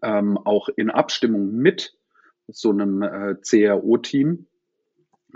ähm, 0.02 0.38
auch 0.38 0.70
in 0.70 0.90
Abstimmung 0.90 1.52
mit 1.54 1.98
so 2.48 2.72
einem 2.72 3.02
äh, 3.02 3.36
CRO-Team 3.36 4.46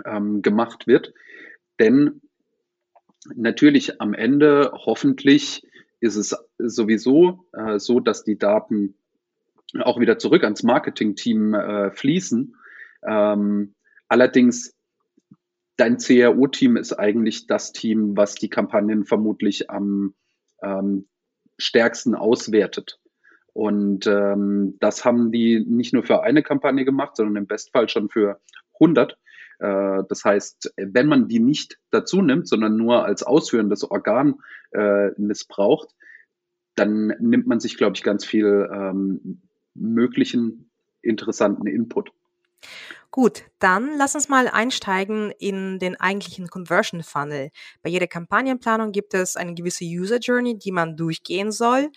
ähm, 0.04 0.42
gemacht 0.42 0.86
wird. 0.86 1.14
Denn 1.78 2.20
natürlich 3.34 4.00
am 4.00 4.14
Ende 4.14 4.72
hoffentlich 4.74 5.66
ist 6.00 6.16
es 6.16 6.36
sowieso 6.58 7.46
äh, 7.52 7.78
so, 7.78 8.00
dass 8.00 8.24
die 8.24 8.38
Daten 8.38 8.94
auch 9.78 10.00
wieder 10.00 10.18
zurück 10.18 10.44
ans 10.44 10.62
Marketing-Team 10.62 11.54
äh, 11.54 11.90
fließen. 11.90 12.56
Ähm, 13.06 13.74
allerdings, 14.08 14.74
dein 15.76 15.98
CRO-Team 15.98 16.76
ist 16.76 16.92
eigentlich 16.92 17.46
das 17.46 17.72
Team, 17.72 18.16
was 18.16 18.34
die 18.34 18.50
Kampagnen 18.50 19.04
vermutlich 19.04 19.70
am 19.70 20.14
ähm, 20.62 21.08
stärksten 21.58 22.14
auswertet. 22.14 22.98
Und 23.52 24.06
ähm, 24.06 24.76
das 24.80 25.04
haben 25.04 25.32
die 25.32 25.64
nicht 25.66 25.92
nur 25.92 26.02
für 26.02 26.22
eine 26.22 26.42
Kampagne 26.42 26.84
gemacht, 26.84 27.16
sondern 27.16 27.36
im 27.36 27.46
Bestfall 27.46 27.88
schon 27.88 28.08
für 28.08 28.40
100. 28.74 29.18
Äh, 29.58 30.02
das 30.08 30.24
heißt, 30.24 30.72
wenn 30.76 31.06
man 31.06 31.28
die 31.28 31.40
nicht 31.40 31.78
dazu 31.90 32.22
nimmt, 32.22 32.48
sondern 32.48 32.76
nur 32.76 33.04
als 33.04 33.22
ausführendes 33.22 33.90
Organ 33.90 34.36
äh, 34.72 35.10
missbraucht, 35.16 35.94
dann 36.76 37.08
nimmt 37.20 37.46
man 37.46 37.60
sich, 37.60 37.76
glaube 37.76 37.96
ich, 37.96 38.02
ganz 38.02 38.24
viel 38.24 38.68
ähm, 38.72 39.42
möglichen 39.80 40.70
interessanten 41.02 41.66
Input. 41.66 42.12
Gut, 43.10 43.42
dann 43.58 43.96
lass 43.98 44.14
uns 44.14 44.28
mal 44.28 44.46
einsteigen 44.46 45.32
in 45.38 45.80
den 45.80 45.98
eigentlichen 45.98 46.46
Conversion 46.48 47.02
Funnel. 47.02 47.50
Bei 47.82 47.90
jeder 47.90 48.06
Kampagnenplanung 48.06 48.92
gibt 48.92 49.14
es 49.14 49.36
eine 49.36 49.54
gewisse 49.54 49.84
User 49.84 50.18
Journey, 50.18 50.56
die 50.56 50.70
man 50.70 50.96
durchgehen 50.96 51.50
soll. 51.50 51.90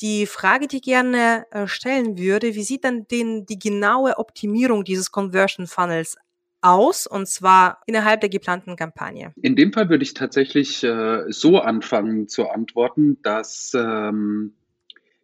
Die 0.00 0.26
Frage, 0.26 0.66
die 0.66 0.76
ich 0.76 0.82
gerne 0.82 1.46
äh, 1.50 1.66
stellen 1.66 2.18
würde, 2.18 2.54
wie 2.54 2.64
sieht 2.64 2.84
dann 2.84 3.06
denn 3.08 3.46
die 3.46 3.58
genaue 3.58 4.18
Optimierung 4.18 4.84
dieses 4.84 5.12
Conversion 5.12 5.66
Funnels 5.66 6.16
aus, 6.60 7.06
und 7.06 7.28
zwar 7.28 7.80
innerhalb 7.86 8.20
der 8.20 8.30
geplanten 8.30 8.74
Kampagne? 8.74 9.32
In 9.40 9.54
dem 9.54 9.72
Fall 9.72 9.88
würde 9.88 10.02
ich 10.02 10.14
tatsächlich 10.14 10.82
äh, 10.82 11.24
so 11.28 11.60
anfangen 11.60 12.26
zu 12.26 12.48
antworten, 12.48 13.18
dass 13.22 13.72
ähm, 13.74 14.54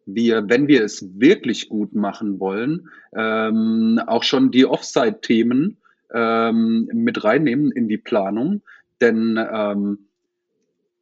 wir, 0.07 0.49
wenn 0.49 0.69
wir 0.69 0.83
es 0.85 1.21
wirklich 1.21 1.69
gut 1.69 1.95
machen 1.95 2.41
wollen, 2.41 2.89
ähm, 3.15 4.01
auch 4.07 4.23
schon 4.23 4.51
die 4.51 4.67
Offsite-Themen 4.67 5.79
ähm, 6.13 6.89
mit 6.93 7.23
reinnehmen 7.25 7.71
in 7.73 7.89
die 7.89 7.99
Planung. 7.99 8.63
Denn 9.01 9.39
ähm, 9.39 10.07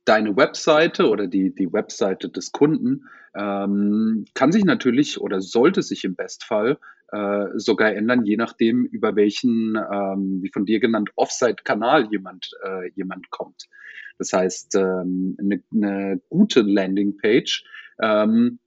deine 0.05 0.37
Webseite 0.37 1.09
oder 1.09 1.27
die, 1.27 1.55
die 1.55 1.73
Webseite 1.73 2.29
des 2.29 2.53
Kunden 2.53 3.05
ähm, 3.35 4.25
kann 4.35 4.53
sich 4.53 4.65
natürlich 4.65 5.21
oder 5.21 5.41
sollte 5.41 5.83
sich 5.83 6.05
im 6.05 6.15
Bestfall 6.15 6.79
äh, 7.13 7.47
sogar 7.55 7.95
ändern, 7.95 8.25
je 8.25 8.37
nachdem, 8.37 8.85
über 8.85 9.17
welchen, 9.17 9.77
ähm, 9.77 10.43
wie 10.43 10.51
von 10.51 10.67
dir 10.67 10.81
genannt, 10.81 11.11
Offsite-Kanal 11.17 12.09
jemand, 12.11 12.51
äh, 12.65 12.91
jemand 12.95 13.31
kommt. 13.31 13.69
Das 14.19 14.33
heißt, 14.33 14.75
ähm, 14.77 15.37
eine, 15.39 15.63
eine 15.73 16.21
gute 16.29 16.61
Landingpage 16.63 17.65
ähm, 18.01 18.59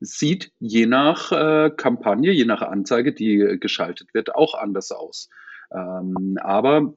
sieht 0.00 0.52
je 0.58 0.86
nach 0.86 1.32
äh, 1.32 1.70
Kampagne, 1.70 2.32
je 2.32 2.44
nach 2.44 2.62
Anzeige, 2.62 3.12
die 3.12 3.40
äh, 3.40 3.58
geschaltet 3.58 4.14
wird, 4.14 4.34
auch 4.34 4.54
anders 4.54 4.92
aus. 4.92 5.28
Ähm, 5.72 6.38
aber 6.40 6.94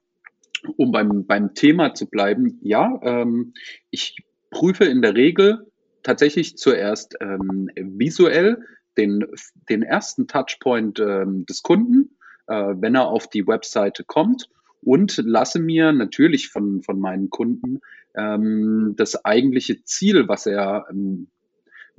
um 0.75 0.91
beim, 0.91 1.25
beim 1.25 1.53
Thema 1.53 1.94
zu 1.94 2.10
bleiben, 2.10 2.60
ja, 2.62 3.00
ähm, 3.03 3.53
ich 3.89 4.18
prüfe 4.51 4.86
in 4.86 5.01
der 5.01 5.15
Regel 5.15 5.68
tatsächlich 6.03 6.58
zuerst 6.58 7.15
ähm, 7.22 7.70
visuell 7.75 8.63
den, 8.98 9.25
den 9.70 9.84
ersten 9.84 10.27
Touchpoint 10.27 11.00
ähm, 11.00 11.46
des 11.46 11.63
Kunden, 11.63 12.18
äh, 12.48 12.75
wenn 12.77 12.96
er 12.96 13.08
auf 13.08 13.29
die 13.29 13.48
Webseite 13.48 14.03
kommt 14.03 14.50
und 14.82 15.22
lasse 15.24 15.60
mir 15.60 15.91
natürlich 15.91 16.50
von, 16.50 16.82
von 16.82 17.00
meinen 17.00 17.29
Kunden 17.29 17.79
ähm, 18.15 18.94
das 18.98 19.24
eigentliche 19.25 19.84
Ziel, 19.84 20.27
was 20.27 20.46
er 20.46 20.88
ähm, 20.89 21.27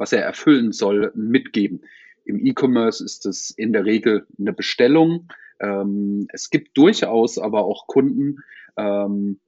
was 0.00 0.14
er 0.14 0.22
erfüllen 0.22 0.72
soll, 0.72 1.12
mitgeben. 1.14 1.82
Im 2.24 2.44
E-Commerce 2.44 3.04
ist 3.04 3.26
es 3.26 3.50
in 3.50 3.74
der 3.74 3.84
Regel 3.84 4.26
eine 4.38 4.54
Bestellung. 4.54 5.28
Ähm, 5.60 6.26
es 6.32 6.48
gibt 6.48 6.76
durchaus 6.78 7.38
aber 7.38 7.66
auch 7.66 7.86
Kunden, 7.86 8.38
ähm, 8.78 9.40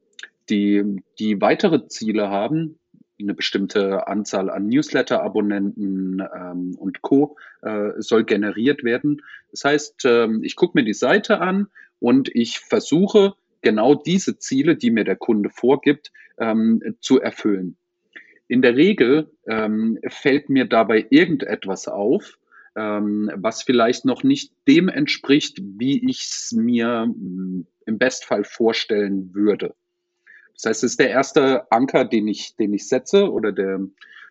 die, 0.50 1.02
die 1.18 1.40
weitere 1.40 1.86
Ziele 1.86 2.28
haben, 2.28 2.78
eine 3.18 3.32
bestimmte 3.32 4.08
Anzahl 4.08 4.50
an 4.50 4.66
Newsletter-Abonnenten 4.66 6.20
ähm, 6.20 6.74
und 6.78 7.00
Co. 7.00 7.36
Äh, 7.62 7.92
soll 7.96 8.24
generiert 8.24 8.84
werden. 8.84 9.22
Das 9.52 9.64
heißt, 9.64 10.02
ähm, 10.04 10.44
ich 10.44 10.56
gucke 10.56 10.76
mir 10.76 10.84
die 10.84 10.92
Seite 10.92 11.40
an 11.40 11.68
und 11.98 12.28
ich 12.34 12.58
versuche 12.58 13.34
genau 13.62 13.94
diese 13.94 14.38
Ziele, 14.38 14.76
die 14.76 14.90
mir 14.90 15.04
der 15.04 15.16
Kunde 15.16 15.48
vorgibt, 15.48 16.12
ähm, 16.38 16.96
zu 17.00 17.22
erfüllen. 17.22 17.78
In 18.52 18.60
der 18.60 18.76
Regel 18.76 19.30
ähm, 19.46 19.98
fällt 20.08 20.50
mir 20.50 20.66
dabei 20.66 21.06
irgendetwas 21.08 21.88
auf, 21.88 22.38
ähm, 22.76 23.30
was 23.34 23.62
vielleicht 23.62 24.04
noch 24.04 24.24
nicht 24.24 24.52
dem 24.68 24.90
entspricht, 24.90 25.56
wie 25.62 26.06
ich 26.06 26.20
es 26.20 26.52
mir 26.52 27.06
mm, 27.06 27.66
im 27.86 27.98
Bestfall 27.98 28.44
vorstellen 28.44 29.34
würde. 29.34 29.74
Das 30.52 30.66
heißt, 30.66 30.84
es 30.84 30.90
ist 30.90 31.00
der 31.00 31.08
erste 31.08 31.72
Anker, 31.72 32.04
den 32.04 32.28
ich, 32.28 32.54
den 32.56 32.74
ich 32.74 32.86
setze 32.88 33.32
oder 33.32 33.52
der, 33.52 33.80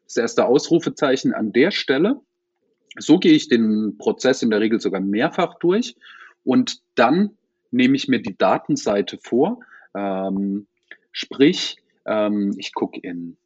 das 0.04 0.18
erste 0.18 0.46
Ausrufezeichen 0.46 1.34
an 1.34 1.52
der 1.52 1.72
Stelle. 1.72 2.22
So 3.00 3.18
gehe 3.18 3.34
ich 3.34 3.48
den 3.48 3.98
Prozess 3.98 4.44
in 4.44 4.52
der 4.52 4.60
Regel 4.60 4.80
sogar 4.80 5.02
mehrfach 5.02 5.56
durch 5.56 5.96
und 6.44 6.84
dann 6.94 7.32
nehme 7.72 7.96
ich 7.96 8.08
mir 8.08 8.22
die 8.22 8.38
Datenseite 8.38 9.18
vor. 9.18 9.62
Ähm, 9.96 10.68
sprich, 11.12 11.78
ähm, 12.06 12.54
ich 12.60 12.76
gucke 12.76 13.00
in 13.00 13.38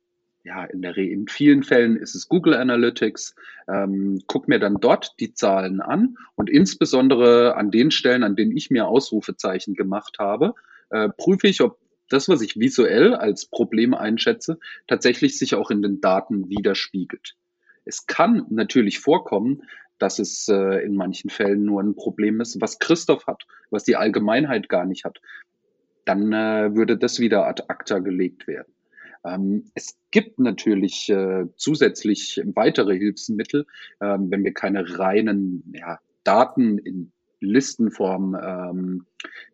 ja, 0.45 0.63
in, 0.63 0.83
der, 0.83 0.95
in 0.95 1.27
vielen 1.27 1.63
Fällen 1.63 1.97
ist 1.97 2.13
es 2.13 2.29
Google 2.29 2.53
Analytics. 2.53 3.35
Ähm, 3.67 4.21
guck 4.27 4.47
mir 4.47 4.59
dann 4.59 4.77
dort 4.79 5.19
die 5.19 5.33
Zahlen 5.33 5.81
an 5.81 6.17
und 6.35 6.51
insbesondere 6.51 7.55
an 7.55 7.71
den 7.71 7.89
Stellen, 7.89 8.23
an 8.23 8.35
denen 8.35 8.55
ich 8.55 8.69
mir 8.69 8.87
Ausrufezeichen 8.87 9.73
gemacht 9.73 10.17
habe, 10.19 10.53
äh, 10.91 11.09
prüfe 11.09 11.47
ich, 11.47 11.61
ob 11.61 11.79
das, 12.09 12.29
was 12.29 12.41
ich 12.41 12.59
visuell 12.59 13.15
als 13.15 13.47
Problem 13.47 13.95
einschätze, 13.95 14.59
tatsächlich 14.85 15.39
sich 15.39 15.55
auch 15.55 15.71
in 15.71 15.81
den 15.81 15.99
Daten 15.99 16.47
widerspiegelt. 16.47 17.35
Es 17.83 18.05
kann 18.05 18.45
natürlich 18.51 18.99
vorkommen, 18.99 19.63
dass 19.97 20.19
es 20.19 20.47
äh, 20.47 20.85
in 20.85 20.95
manchen 20.95 21.31
Fällen 21.31 21.65
nur 21.65 21.81
ein 21.81 21.95
Problem 21.95 22.39
ist, 22.39 22.61
was 22.61 22.77
Christoph 22.77 23.25
hat, 23.25 23.47
was 23.71 23.83
die 23.83 23.95
Allgemeinheit 23.95 24.69
gar 24.69 24.85
nicht 24.85 25.05
hat. 25.05 25.21
Dann 26.05 26.31
äh, 26.33 26.75
würde 26.75 26.97
das 26.97 27.19
wieder 27.19 27.47
ad 27.47 27.63
acta 27.67 27.97
gelegt 27.97 28.45
werden. 28.45 28.74
Ähm, 29.25 29.71
es 29.73 29.97
gibt 30.11 30.39
natürlich 30.39 31.09
äh, 31.09 31.45
zusätzlich 31.55 32.41
weitere 32.53 32.97
Hilfsmittel, 32.97 33.65
ähm, 34.01 34.31
wenn 34.31 34.43
wir 34.43 34.53
keine 34.53 34.99
reinen 34.99 35.63
ja, 35.75 35.99
Daten 36.23 36.77
in 36.77 37.11
Listenform 37.45 38.35
ähm, 38.41 39.05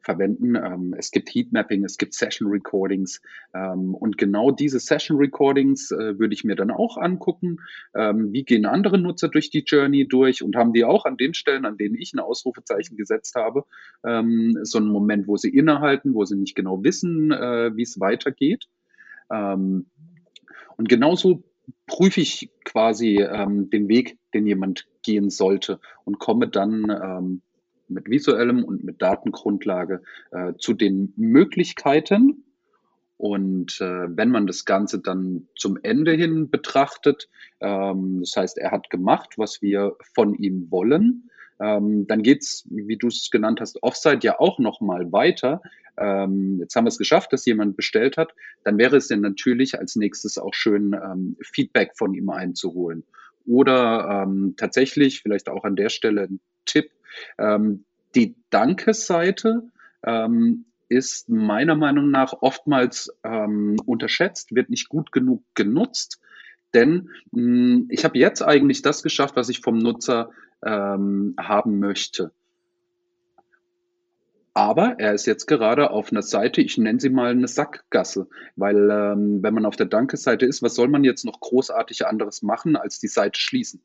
verwenden. 0.01 0.56
Ähm, 0.56 0.96
es 0.98 1.12
gibt 1.12 1.30
Heatmapping, 1.34 1.84
es 1.84 1.98
gibt 1.98 2.13
Session 2.13 2.50
Recordings 2.50 3.22
ähm, 3.54 3.96
und 3.96 4.18
genau 4.18 4.51
diese 4.51 4.80
Session 4.80 5.18
Recordings 5.18 5.92
äh, 5.92 6.20
würde 6.20 6.34
ich 6.34 6.44
mir 6.44 6.56
dann 6.56 6.72
auch 6.72 6.98
angucken. 6.98 7.58
Ähm, 7.96 8.32
wie 8.32 8.44
gehen 8.44 8.66
andere 8.66 8.98
Nutzer 8.98 9.30
durch 9.30 9.50
die 9.50 9.63
Journey 9.66 10.08
durch 10.08 10.44
und 10.44 10.56
haben 10.56 10.74
die 10.74 10.86
auch 10.86 11.06
an 11.06 11.18
den 11.18 11.34
Stellen, 11.34 11.66
an 11.66 11.78
denen 11.78 11.96
ich 11.96 12.13
ein 12.13 12.20
Ausrufezeichen 12.20 12.98
gesetzt 12.98 13.36
habe, 13.36 13.66
so 14.04 14.78
einen 14.78 14.88
Moment, 14.88 15.28
wo 15.28 15.38
sie 15.38 15.50
innehalten, 15.50 16.13
wo 16.13 16.25
sie 16.25 16.36
nicht 16.36 16.56
genau 16.56 16.84
wissen, 16.84 17.32
äh, 17.32 17.75
wie 17.75 17.84
es 17.84 18.00
weitergeht. 18.00 18.68
Ähm, 19.32 19.86
und 20.78 20.90
genauso 20.90 21.44
prüfe 21.88 22.22
ich 22.22 22.50
quasi 22.66 23.18
ähm, 23.22 23.70
den 23.70 23.88
Weg, 23.88 24.18
den 24.34 24.48
jemand 24.48 24.88
gehen 25.04 25.30
sollte 25.30 25.80
und 26.06 26.20
komme 26.20 26.48
dann 26.48 26.90
ähm, 26.90 27.42
mit 27.88 28.10
visuellem 28.10 28.64
und 28.64 28.84
mit 28.84 29.02
Datengrundlage 29.02 30.02
äh, 30.32 30.54
zu 30.58 30.74
den 30.74 31.14
Möglichkeiten. 31.18 32.46
Und 33.18 33.80
äh, 33.82 34.08
wenn 34.18 34.30
man 34.30 34.48
das 34.48 34.66
Ganze 34.66 35.00
dann 35.00 35.48
zum 35.56 35.78
Ende 35.84 36.14
hin 36.14 36.50
betrachtet, 36.50 37.30
ähm, 37.60 38.22
das 38.22 38.36
heißt, 38.36 38.58
er 38.58 38.72
hat 38.72 38.90
gemacht, 38.90 39.34
was 39.38 39.62
wir 39.62 39.96
von 40.16 40.34
ihm 40.34 40.72
wollen, 40.72 41.30
ähm, 41.62 42.08
dann 42.08 42.24
geht's, 42.24 42.65
wie 42.70 42.98
du 42.98 43.08
es 43.08 43.30
genannt 43.30 43.62
hast, 43.62 43.82
Offside 43.84 44.20
ja 44.24 44.39
auch 44.39 44.58
noch 44.60 44.82
mal 44.82 45.12
weiter. 45.12 45.62
Ähm, 45.98 46.58
jetzt 46.60 46.75
haben 46.75 46.86
wir 46.86 46.89
es 46.89 46.98
geschafft, 46.98 47.32
dass 47.34 47.46
jemand 47.46 47.75
bestellt 47.75 48.18
hat. 48.18 48.34
Dann 48.63 48.77
wäre 48.77 48.98
es 48.98 49.08
denn 49.08 49.22
natürlich 49.22 49.77
als 49.77 49.96
nächstes 49.96 50.38
auch 50.38 50.53
schön, 50.53 50.94
ähm, 50.94 51.38
Feedback 51.41 51.91
von 51.96 52.13
ihm 52.13 52.30
einzuholen. 52.30 53.03
Oder 53.46 54.24
ähm, 54.24 54.56
tatsächlich, 54.58 55.22
vielleicht 55.22 55.50
auch 55.50 55.63
an 55.63 55.75
der 55.75 55.89
Stelle 55.89 56.24
ein 56.24 56.39
Tipp, 56.65 56.89
ähm, 57.38 57.86
die 58.15 58.36
Danke-Seite 58.50 59.63
ähm, 60.03 60.65
ist 60.89 61.30
meiner 61.30 61.75
Meinung 61.75 62.12
nach 62.12 62.34
oftmals 62.41 63.15
unterschätzt, 63.24 64.53
wird 64.53 64.70
nicht 64.70 64.89
gut 64.89 65.13
genug 65.13 65.41
genutzt. 65.56 66.20
Denn 66.74 67.10
mh, 67.32 67.41
hm, 67.41 67.88
ich 67.89 68.03
habe 68.03 68.18
jetzt 68.18 68.41
eigentlich 68.41 68.82
das 68.82 69.03
geschafft, 69.03 69.38
was 69.38 69.48
ich 69.48 69.62
vom 69.62 69.77
Nutzer 69.77 70.32
ähm, 70.63 71.36
haben 71.38 71.80
möchte. 71.80 72.32
Aber 74.53 75.00
er 75.00 75.13
ist 75.13 75.27
jetzt 75.27 75.46
gerade 75.46 75.91
auf 75.91 76.12
einer 76.12 76.22
Seite, 76.22 76.62
ich 76.62 76.77
nenne 76.77 77.00
sie 77.00 77.10
mal 77.10 77.32
eine 77.32 77.48
Sackgasse, 77.48 78.27
weil 78.58 78.89
ähm, 78.91 79.41
wenn 79.41 79.53
man 79.53 79.65
auf 79.65 79.77
der 79.77 79.86
Danke-Seite 79.86 80.46
ist, 80.46 80.62
was 80.62 80.75
soll 80.75 80.89
man 80.89 81.06
jetzt 81.06 81.24
noch 81.24 81.39
großartig 81.39 82.06
anderes 82.06 82.41
machen, 82.41 82.75
als 82.75 83.00
die 83.00 83.08
Seite 83.08 83.39
schließen? 83.39 83.82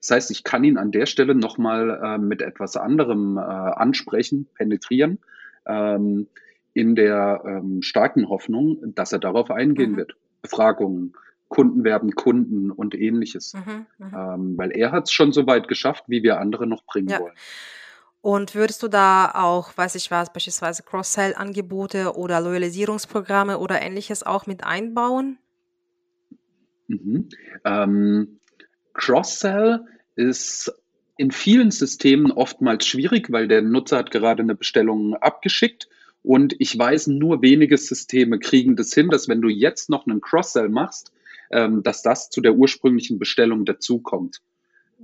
Das 0.00 0.10
heißt, 0.10 0.30
ich 0.30 0.42
kann 0.42 0.64
ihn 0.64 0.78
an 0.78 0.90
der 0.90 1.06
Stelle 1.06 1.34
nochmal 1.34 2.00
äh, 2.02 2.18
mit 2.18 2.42
etwas 2.42 2.76
anderem 2.76 3.36
äh, 3.36 3.40
ansprechen, 3.40 4.48
penetrieren, 4.54 5.18
ähm, 5.66 6.26
in 6.72 6.96
der 6.96 7.42
ähm, 7.44 7.82
starken 7.82 8.28
Hoffnung, 8.28 8.78
dass 8.94 9.12
er 9.12 9.18
darauf 9.18 9.50
eingehen 9.50 9.92
mhm. 9.92 9.96
wird. 9.96 10.16
Befragungen, 10.42 11.12
Kunden 11.50 11.84
werden 11.84 12.14
Kunden 12.14 12.70
und 12.70 12.94
ähnliches. 12.94 13.52
Mhm, 13.52 13.86
mh. 13.98 14.34
ähm, 14.34 14.56
weil 14.56 14.70
er 14.70 14.92
hat 14.92 15.04
es 15.04 15.12
schon 15.12 15.32
so 15.32 15.46
weit 15.46 15.68
geschafft, 15.68 16.04
wie 16.06 16.22
wir 16.22 16.40
andere 16.40 16.66
noch 16.66 16.84
bringen 16.84 17.08
ja. 17.08 17.20
wollen. 17.20 17.34
Und 18.22 18.54
würdest 18.54 18.82
du 18.82 18.88
da 18.88 19.32
auch, 19.34 19.76
weiß 19.76 19.96
ich 19.96 20.10
was, 20.10 20.32
beispielsweise 20.32 20.82
Cross-Sell-Angebote 20.82 22.16
oder 22.16 22.40
Loyalisierungsprogramme 22.40 23.58
oder 23.58 23.82
ähnliches 23.82 24.22
auch 24.22 24.46
mit 24.46 24.62
einbauen? 24.62 25.38
Mhm. 26.86 27.28
Ähm, 27.64 28.38
Cross-Sell 28.94 29.86
ist 30.16 30.72
in 31.16 31.32
vielen 31.32 31.70
Systemen 31.70 32.30
oftmals 32.30 32.86
schwierig, 32.86 33.32
weil 33.32 33.48
der 33.48 33.62
Nutzer 33.62 33.98
hat 33.98 34.10
gerade 34.10 34.42
eine 34.42 34.54
Bestellung 34.54 35.14
abgeschickt 35.14 35.88
und 36.22 36.54
ich 36.58 36.78
weiß, 36.78 37.08
nur 37.08 37.42
wenige 37.42 37.76
Systeme 37.76 38.38
kriegen 38.38 38.76
das 38.76 38.92
hin, 38.92 39.08
dass 39.08 39.28
wenn 39.28 39.40
du 39.40 39.48
jetzt 39.48 39.88
noch 39.88 40.06
einen 40.06 40.20
Cross-Sell 40.20 40.68
machst, 40.68 41.12
ähm, 41.50 41.82
dass 41.82 42.02
das 42.02 42.30
zu 42.30 42.40
der 42.40 42.54
ursprünglichen 42.54 43.18
Bestellung 43.18 43.64
dazukommt. 43.64 44.40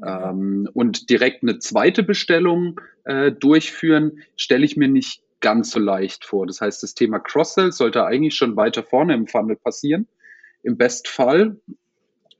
Ähm, 0.04 0.68
und 0.74 1.10
direkt 1.10 1.42
eine 1.42 1.58
zweite 1.58 2.02
Bestellung 2.02 2.80
äh, 3.04 3.32
durchführen, 3.32 4.20
stelle 4.36 4.64
ich 4.64 4.76
mir 4.76 4.88
nicht 4.88 5.22
ganz 5.40 5.70
so 5.70 5.78
leicht 5.78 6.24
vor. 6.24 6.46
Das 6.46 6.60
heißt, 6.60 6.82
das 6.82 6.94
Thema 6.94 7.18
Cross-Sell 7.18 7.72
sollte 7.72 8.04
eigentlich 8.04 8.34
schon 8.34 8.56
weiter 8.56 8.82
vorne 8.82 9.14
im 9.14 9.26
Funnel 9.26 9.56
passieren. 9.56 10.06
Im 10.62 10.76
Bestfall, 10.76 11.56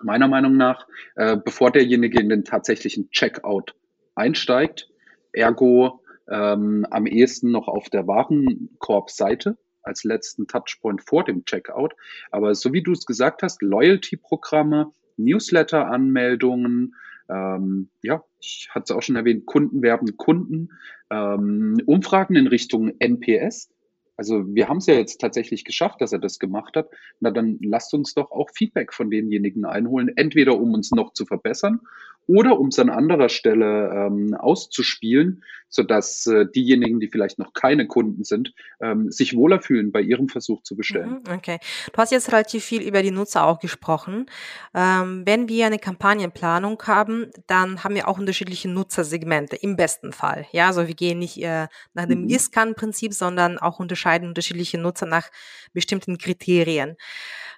meiner 0.03 0.29
Meinung 0.29 0.57
nach, 0.57 0.87
äh, 1.15 1.37
bevor 1.37 1.71
derjenige 1.71 2.21
in 2.21 2.29
den 2.29 2.45
tatsächlichen 2.45 3.11
Checkout 3.11 3.75
einsteigt, 4.15 4.89
ergo 5.33 6.01
ähm, 6.29 6.87
am 6.91 7.07
ehesten 7.07 7.51
noch 7.51 7.69
auf 7.69 7.89
der 7.89 8.07
Warenkorb-Seite 8.07 9.57
als 9.87 10.05
letzten 10.05 10.47
Touchpoint 10.47 11.03
vor 11.03 11.25
dem 11.25 11.45
Checkout. 11.45 11.95
Aber 12.31 12.55
so 12.55 12.73
wie 12.73 12.83
du 12.83 12.93
es 12.93 13.07
gesagt 13.07 13.43
hast, 13.43 13.63
Loyalty-Programme, 13.63 14.93
Newsletter-Anmeldungen, 15.17 16.95
ähm, 17.29 17.89
ja, 18.03 18.23
ich 18.41 18.69
hatte 18.71 18.85
es 18.85 18.91
auch 18.93 19.03
schon 19.03 19.17
erwähnt, 19.17 19.47
Kunden 19.47 19.83
werben 19.83 20.17
Kunden, 20.17 20.71
ähm, 21.11 21.81
Umfragen 21.87 22.37
in 22.37 22.47
Richtung 22.47 22.93
NPS. 22.99 23.71
Also 24.17 24.45
wir 24.47 24.69
haben 24.69 24.79
es 24.79 24.87
ja 24.87 24.95
jetzt 24.95 25.21
tatsächlich 25.21 25.65
geschafft, 25.65 26.01
dass 26.01 26.13
er 26.13 26.19
das 26.19 26.39
gemacht 26.39 26.77
hat. 26.77 26.89
Na 27.21 27.31
dann 27.31 27.59
lasst 27.61 27.93
uns 27.95 28.15
doch 28.15 28.31
auch 28.31 28.51
Feedback 28.55 28.93
von 28.93 29.11
denjenigen 29.11 29.65
einholen, 29.65 30.11
entweder 30.17 30.59
um 30.59 30.75
uns 30.75 30.91
noch 30.91 31.13
zu 31.13 31.27
verbessern 31.27 31.81
oder 32.27 32.59
um 32.59 32.69
es 32.69 32.79
an 32.79 32.91
anderer 32.91 33.29
Stelle 33.29 33.91
ähm, 33.93 34.35
auszuspielen, 34.35 35.45
sodass 35.69 36.27
äh, 36.27 36.47
diejenigen, 36.47 37.01
die 37.01 37.09
vielleicht 37.09 37.39
noch 37.39 37.53
keine 37.53 37.87
Kunden 37.87 38.25
sind, 38.25 38.53
ähm, 38.81 39.11
sich 39.11 39.37
wohler 39.37 39.61
fühlen 39.61 39.93
bei 39.93 40.01
ihrem 40.01 40.29
Versuch 40.29 40.63
zu 40.63 40.77
bestellen. 40.77 41.23
Mhm, 41.27 41.35
okay. 41.35 41.59
Du 41.93 41.99
hast 41.99 42.13
jetzt 42.13 42.33
relativ 42.33 42.65
viel 42.65 42.83
über 42.83 43.03
die 43.03 43.11
Nutzer 43.11 43.45
auch 43.45 43.61
gesprochen. 43.61 44.27
Ähm, 44.75 45.23
wenn 45.25 45.49
wir 45.49 45.67
eine 45.67 45.79
Kampagnenplanung 45.79 46.83
haben, 46.85 47.31
dann 47.47 47.85
haben 47.85 47.95
wir 47.95 48.09
auch 48.09 48.19
unterschiedliche 48.19 48.69
Nutzersegmente, 48.69 49.57
im 49.57 49.77
besten 49.77 50.13
Fall. 50.13 50.47
Ja, 50.53 50.69
also 50.69 50.87
wir 50.87 50.95
gehen 50.95 51.19
nicht 51.19 51.43
äh, 51.43 51.69
nach 51.95 52.07
dem 52.07 52.23
mhm. 52.23 52.29
GISCAN-Prinzip, 52.29 53.13
sondern 53.13 53.59
auch 53.59 53.79
unterscheiden 53.79 54.06
unterschiedliche 54.07 54.79
Nutzer 54.79 55.07
nach 55.07 55.31
bestimmten 55.73 56.19
Kriterien. 56.19 56.97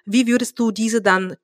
Wie 0.05 0.27
würdest 0.27 0.57
du 0.57 0.71
diese 0.71 1.01
dann 1.01 1.35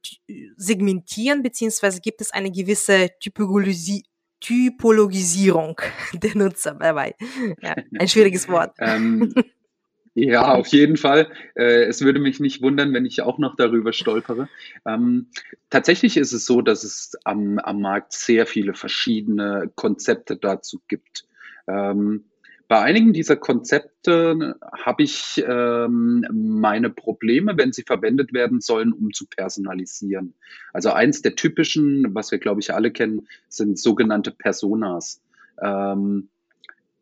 segmentieren, 0.57 1.43
beziehungsweise 1.43 2.01
gibt 2.01 2.21
es 2.21 2.31
eine 2.31 2.51
gewisse 2.51 3.09
Typologie, 3.19 4.03
Typologisierung 4.39 5.79
der 6.13 6.35
Nutzer 6.35 6.75
dabei? 6.79 7.15
Ja, 7.61 7.75
ein 7.99 8.07
schwieriges 8.07 8.47
Wort. 8.49 8.75
ähm, 8.79 9.33
ja, 10.15 10.53
auf 10.53 10.67
jeden 10.67 10.97
Fall. 10.97 11.27
Äh, 11.55 11.83
es 11.83 12.01
würde 12.01 12.19
mich 12.19 12.39
nicht 12.39 12.61
wundern, 12.61 12.93
wenn 12.93 13.05
ich 13.05 13.21
auch 13.21 13.37
noch 13.37 13.55
darüber 13.55 13.93
stolpere. 13.93 14.49
Ähm, 14.85 15.27
tatsächlich 15.69 16.17
ist 16.17 16.33
es 16.33 16.45
so, 16.45 16.61
dass 16.61 16.83
es 16.83 17.13
am, 17.23 17.59
am 17.59 17.81
Markt 17.81 18.13
sehr 18.13 18.45
viele 18.45 18.73
verschiedene 18.73 19.71
Konzepte 19.75 20.37
dazu 20.37 20.81
gibt. 20.87 21.27
Ähm, 21.67 22.25
bei 22.67 22.81
einigen 22.81 23.13
dieser 23.13 23.35
Konzepte 23.35 24.55
habe 24.71 25.03
ich 25.03 25.43
ähm, 25.47 26.25
meine 26.31 26.89
Probleme, 26.89 27.57
wenn 27.57 27.71
sie 27.71 27.83
verwendet 27.83 28.33
werden 28.33 28.59
sollen, 28.59 28.91
um 28.91 29.13
zu 29.13 29.27
personalisieren. 29.27 30.33
Also 30.73 30.91
eins 30.91 31.21
der 31.21 31.35
typischen, 31.35 32.15
was 32.15 32.31
wir 32.31 32.39
glaube 32.39 32.61
ich 32.61 32.73
alle 32.73 32.91
kennen, 32.91 33.27
sind 33.49 33.77
sogenannte 33.77 34.31
Personas. 34.31 35.21
Ähm, 35.61 36.29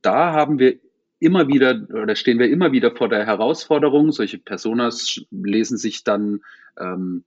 da 0.02 0.34
haben 0.34 0.60
wir 0.60 0.80
immer 1.20 1.48
wieder 1.48 1.88
oder 1.90 2.16
stehen 2.16 2.40
wir 2.40 2.50
immer 2.50 2.74
wieder 2.74 2.92
vor 2.94 3.08
der 3.08 3.26
Herausforderung. 3.26 4.12
Solche 4.12 4.40
Personas 4.40 5.22
lesen 5.32 5.78
sich 5.78 6.04
dann 6.04 6.42
ähm, 6.78 7.24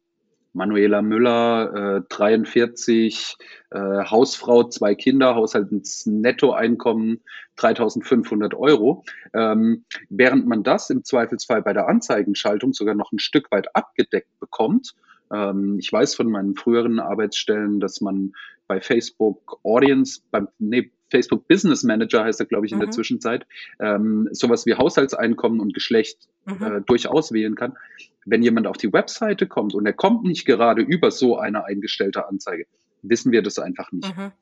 Manuela 0.57 1.03
Müller, 1.03 1.99
äh, 1.99 2.03
43, 2.09 3.37
äh, 3.71 3.79
Hausfrau, 3.79 4.65
zwei 4.65 4.95
Kinder, 4.95 5.35
Haushaltsnettoeinkommen 5.35 7.21
3500 7.57 8.55
Euro. 8.55 9.05
Ähm, 9.35 9.85
während 10.09 10.47
man 10.47 10.63
das 10.63 10.89
im 10.89 11.05
Zweifelsfall 11.05 11.63
bei 11.63 11.75
der 11.75 11.89
Anzeigenschaltung 11.89 12.73
sogar 12.73 12.95
noch 12.95 13.13
ein 13.13 13.19
Stück 13.19 13.53
weit 13.53 13.77
abgedeckt 13.77 14.41
bekommt. 14.41 14.95
Ähm, 15.31 15.77
ich 15.79 15.93
weiß 15.93 16.15
von 16.15 16.31
meinen 16.31 16.57
früheren 16.57 17.01
Arbeitsstellen, 17.01 17.79
dass 17.79 18.01
man 18.01 18.33
bei 18.67 18.81
Facebook 18.81 19.61
Audience, 19.63 20.23
beim, 20.31 20.49
nee, 20.59 20.91
Facebook 21.11 21.47
Business 21.49 21.85
Manager 21.85 22.25
heißt 22.25 22.41
er, 22.41 22.47
glaube 22.47 22.67
ich, 22.67 22.73
in 22.73 22.79
mhm. 22.79 22.83
der 22.83 22.91
Zwischenzeit, 22.91 23.47
ähm, 23.79 24.29
sowas 24.33 24.67
wie 24.67 24.75
Haushaltseinkommen 24.75 25.61
und 25.61 25.75
Geschlecht 25.75 26.29
mhm. 26.47 26.63
äh, 26.63 26.81
durchaus 26.81 27.33
wählen 27.33 27.55
kann. 27.55 27.77
Wenn 28.25 28.43
jemand 28.43 28.67
auf 28.67 28.77
die 28.77 28.93
Webseite 28.93 29.47
kommt 29.47 29.75
und 29.75 29.87
er 29.87 29.93
kommt 29.93 30.25
nicht 30.25 30.47
gerade 30.47 30.83
über 30.83 31.11
so 31.11 31.39
eine 31.39 31.65
eingestellte 31.65 32.27
Anzeige, 32.27 32.67
wissen 33.03 33.33
wir 33.33 33.43
das 33.43 33.59
einfach 33.59 33.93
nicht. 33.93 34.17
Mhm. 34.17 34.33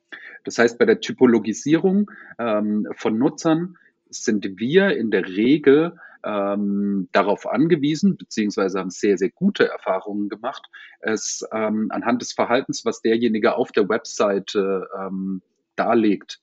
Das 0.43 0.57
heißt, 0.57 0.79
bei 0.79 0.85
der 0.85 0.99
Typologisierung 1.01 2.11
ähm, 2.39 2.87
von 2.95 3.17
Nutzern 3.17 3.77
sind 4.09 4.59
wir 4.59 4.95
in 4.95 5.11
der 5.11 5.27
Regel 5.27 5.97
ähm, 6.23 7.07
darauf 7.11 7.47
angewiesen, 7.47 8.17
beziehungsweise 8.17 8.79
haben 8.79 8.89
sehr, 8.89 9.17
sehr 9.17 9.29
gute 9.29 9.67
Erfahrungen 9.67 10.27
gemacht, 10.27 10.65
es 10.99 11.45
ähm, 11.51 11.87
anhand 11.91 12.21
des 12.21 12.33
Verhaltens, 12.33 12.83
was 12.83 13.01
derjenige 13.01 13.55
auf 13.55 13.71
der 13.71 13.87
Webseite 13.89 14.87
ähm, 14.99 15.41
darlegt, 15.75 16.39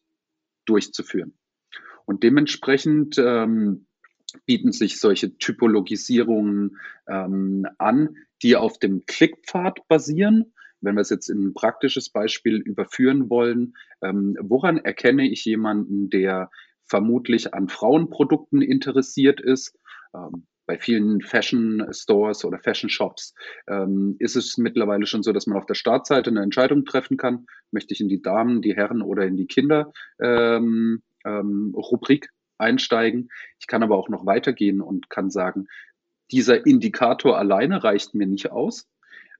durchzuführen. 0.66 1.35
Und 2.05 2.22
dementsprechend 2.22 3.18
ähm, 3.18 3.87
bieten 4.47 4.73
sich 4.73 5.01
solche 5.01 5.37
Typologisierungen 5.37 6.79
ähm, 7.09 7.66
an, 7.79 8.16
die 8.42 8.57
auf 8.57 8.79
dem 8.79 9.05
Klickpfad 9.07 9.87
basieren. 9.88 10.53
Wenn 10.81 10.97
wir 10.97 11.03
es 11.03 11.11
jetzt 11.11 11.29
in 11.29 11.47
ein 11.47 11.55
praktisches 11.55 12.11
Beispiel 12.11 12.57
überführen 12.57 13.31
wollen, 13.31 13.75
ähm, 14.03 14.37
woran 14.40 14.79
erkenne 14.79 15.29
ich 15.29 15.45
jemanden, 15.45 16.11
der 16.11 16.51
vermutlich 16.85 17.55
an 17.55 17.68
Frauenprodukten 17.68 18.62
interessiert 18.62 19.40
ist? 19.40 19.79
Ähm, 20.14 20.47
bei 20.66 20.79
vielen 20.79 21.21
Fashion 21.21 21.87
Stores 21.90 22.45
oder 22.45 22.59
Fashion 22.59 22.88
Shops 22.88 23.35
ähm, 23.68 24.16
ist 24.18 24.37
es 24.37 24.57
mittlerweile 24.59 25.07
schon 25.07 25.23
so, 25.23 25.33
dass 25.33 25.47
man 25.47 25.59
auf 25.59 25.66
der 25.66 25.75
Startseite 25.75 26.31
eine 26.31 26.42
Entscheidung 26.42 26.85
treffen 26.85 27.16
kann. 27.16 27.47
Möchte 27.73 27.95
ich 27.95 28.01
in 28.01 28.09
die 28.09 28.23
Damen, 28.23 28.62
die 28.62 28.75
Herren 28.75 29.03
oder 29.03 29.27
in 29.27 29.37
die 29.37 29.47
Kinder 29.47 29.92
ähm, 30.21 31.03
ähm, 31.25 31.75
Rubrik 31.77 32.31
einsteigen. 32.59 33.31
Ich 33.59 33.67
kann 33.67 33.83
aber 33.83 33.97
auch 33.97 34.09
noch 34.09 34.27
weitergehen 34.27 34.81
und 34.81 35.11
kann 35.11 35.31
sagen, 35.31 35.67
dieser 36.31 36.67
Indikator 36.67 37.38
alleine 37.38 37.85
reicht 37.85 38.15
mir 38.15 38.27
nicht 38.27 38.51
aus. 38.51 38.88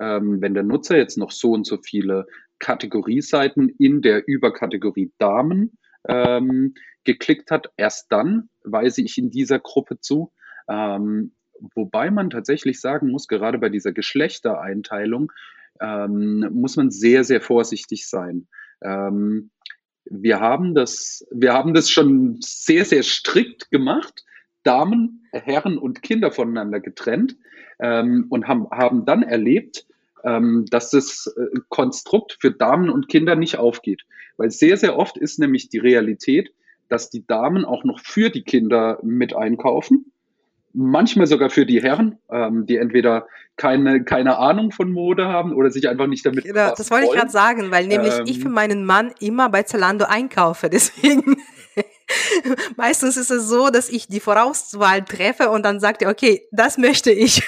Ähm, 0.01 0.41
wenn 0.41 0.55
der 0.55 0.63
Nutzer 0.63 0.97
jetzt 0.97 1.17
noch 1.17 1.31
so 1.31 1.53
und 1.53 1.67
so 1.67 1.79
viele 1.79 2.27
Kategorieseiten 2.59 3.69
in 3.79 4.03
der 4.03 4.27
Überkategorie 4.27 5.13
Damen 5.19 5.79
ähm, 6.09 6.75
geklickt 7.05 7.51
hat, 7.51 7.71
erst 7.77 8.11
dann 8.11 8.49
weise 8.65 9.03
ich 9.03 9.19
in 9.19 9.31
dieser 9.31 9.59
Gruppe 9.59 10.01
zu. 10.01 10.33
Ähm, 10.69 11.35
wobei 11.75 12.11
man 12.11 12.31
tatsächlich 12.31 12.81
sagen 12.81 13.11
muss, 13.11 13.29
gerade 13.29 13.59
bei 13.59 13.69
dieser 13.69 13.93
Geschlechtereinteilung 13.93 15.33
ähm, 15.81 16.49
muss 16.53 16.77
man 16.77 16.91
sehr, 16.91 17.25
sehr 17.25 17.41
vorsichtig 17.41 18.09
sein. 18.09 18.49
Ähm, 18.83 19.51
wir 20.05 20.41
haben 20.41 20.75
das, 20.75 21.27
wir 21.31 21.53
haben 21.53 21.75
das 21.75 21.91
schon 21.91 22.39
sehr, 22.41 22.85
sehr 22.85 23.03
strikt 23.03 23.71
gemacht, 23.71 24.25
Damen, 24.63 25.27
Herren 25.33 25.79
und 25.79 26.03
Kinder 26.03 26.31
voneinander 26.31 26.81
getrennt 26.81 27.37
ähm, 27.81 28.27
und 28.29 28.47
haben, 28.47 28.69
haben 28.71 29.05
dann 29.05 29.23
erlebt, 29.23 29.87
ähm, 30.25 30.67
dass 30.71 30.91
das 30.91 31.33
äh, 31.37 31.59
Konstrukt 31.69 32.39
für 32.41 32.53
Damen 32.53 32.91
und 32.91 33.09
Kinder 33.09 33.35
nicht 33.35 33.57
aufgeht. 33.59 34.03
Weil 34.37 34.51
sehr, 34.51 34.77
sehr 34.77 34.97
oft 34.97 35.17
ist 35.17 35.39
nämlich 35.39 35.69
die 35.69 35.79
Realität, 35.79 36.53
dass 36.89 37.11
die 37.11 37.27
Damen 37.27 37.65
auch 37.65 37.85
noch 37.85 38.01
für 38.01 38.31
die 38.31 38.43
Kinder 38.43 38.99
mit 39.03 39.35
einkaufen 39.35 40.13
manchmal 40.73 41.27
sogar 41.27 41.51
für 41.51 41.67
die 41.67 41.83
Herren, 41.83 42.19
ähm, 42.31 42.67
die 42.67 42.77
entweder 42.77 43.27
keine, 43.57 44.03
keine 44.05 44.39
Ahnung 44.39 44.73
von 44.73 44.91
Mode 44.91 45.27
haben 45.27 45.53
oder 45.53 45.71
sich 45.71 45.89
einfach 45.89 46.07
nicht 46.07 46.25
damit 46.25 46.45
genau, 46.45 46.75
Das 46.77 46.91
wollte 46.91 47.07
ich 47.07 47.13
gerade 47.13 47.31
sagen, 47.31 47.71
weil 47.71 47.87
nämlich 47.87 48.19
ähm, 48.19 48.25
ich 48.27 48.41
für 48.41 48.49
meinen 48.49 48.85
Mann 48.85 49.13
immer 49.21 49.51
bei 49.51 49.63
Zalando 49.63 50.07
einkaufe, 50.07 50.71
deswegen 50.71 51.37
meistens 52.77 53.17
ist 53.17 53.31
es 53.31 53.49
so, 53.49 53.71
dass 53.71 53.89
ich 53.89 54.09
die 54.09 54.21
Vorauswahl 54.21 55.03
treffe 55.05 55.51
und 55.51 55.65
dann 55.65 55.81
sagt 55.81 56.03
er, 56.03 56.11
okay, 56.11 56.47
das 56.51 56.79
möchte 56.79 57.11
ich. 57.11 57.43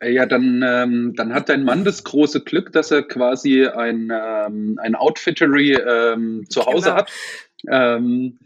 Äh, 0.00 0.12
ja, 0.12 0.26
dann, 0.26 0.64
ähm, 0.66 1.14
dann 1.14 1.34
hat 1.34 1.48
dein 1.48 1.64
Mann 1.64 1.84
das 1.84 2.04
große 2.04 2.42
Glück, 2.42 2.72
dass 2.72 2.90
er 2.90 3.02
quasi 3.02 3.66
ein, 3.66 4.10
ähm, 4.12 4.78
ein 4.82 4.94
Outfittery 4.94 5.74
ähm, 5.74 6.46
zu 6.48 6.64
Hause 6.64 6.86
genau. 6.86 6.96
hat 6.96 7.12
ähm, 7.70 8.38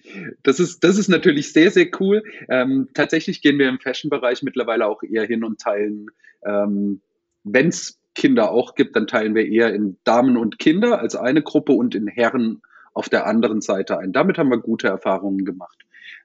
das, 0.43 0.61
ist, 0.61 0.85
das 0.85 0.99
ist 0.99 1.09
natürlich 1.09 1.53
sehr, 1.53 1.71
sehr 1.71 1.89
cool. 2.01 2.23
Ähm, 2.49 2.89
tatsächlich 2.95 3.43
gehen 3.43 3.59
wir 3.59 3.69
im 3.69 3.81
Fashion-Bereich 3.81 4.43
mittlerweile 4.43 4.87
auch 4.87 5.03
eher 5.03 5.25
hin 5.25 5.45
und 5.45 5.61
teilen, 5.61 6.07
ähm, 6.45 7.01
wenn 7.45 7.69
es 7.69 7.99
Kinder 8.15 8.51
auch 8.51 8.75
gibt, 8.75 8.97
dann 8.97 9.07
teilen 9.07 9.35
wir 9.35 9.47
eher 9.47 9.73
in 9.73 9.97
Damen 10.05 10.37
und 10.37 10.59
Kinder 10.59 10.99
als 10.99 11.15
eine 11.15 11.43
Gruppe 11.43 11.73
und 11.73 11.95
in 11.95 12.09
Herren 12.09 12.63
auf 12.93 13.09
der 13.09 13.27
anderen 13.27 13.61
Seite 13.61 13.99
ein. 13.99 14.13
Damit 14.13 14.39
haben 14.39 14.51
wir 14.51 14.59
gute 14.59 14.89
Erfahrungen 14.89 15.45
gemacht. 15.45 15.79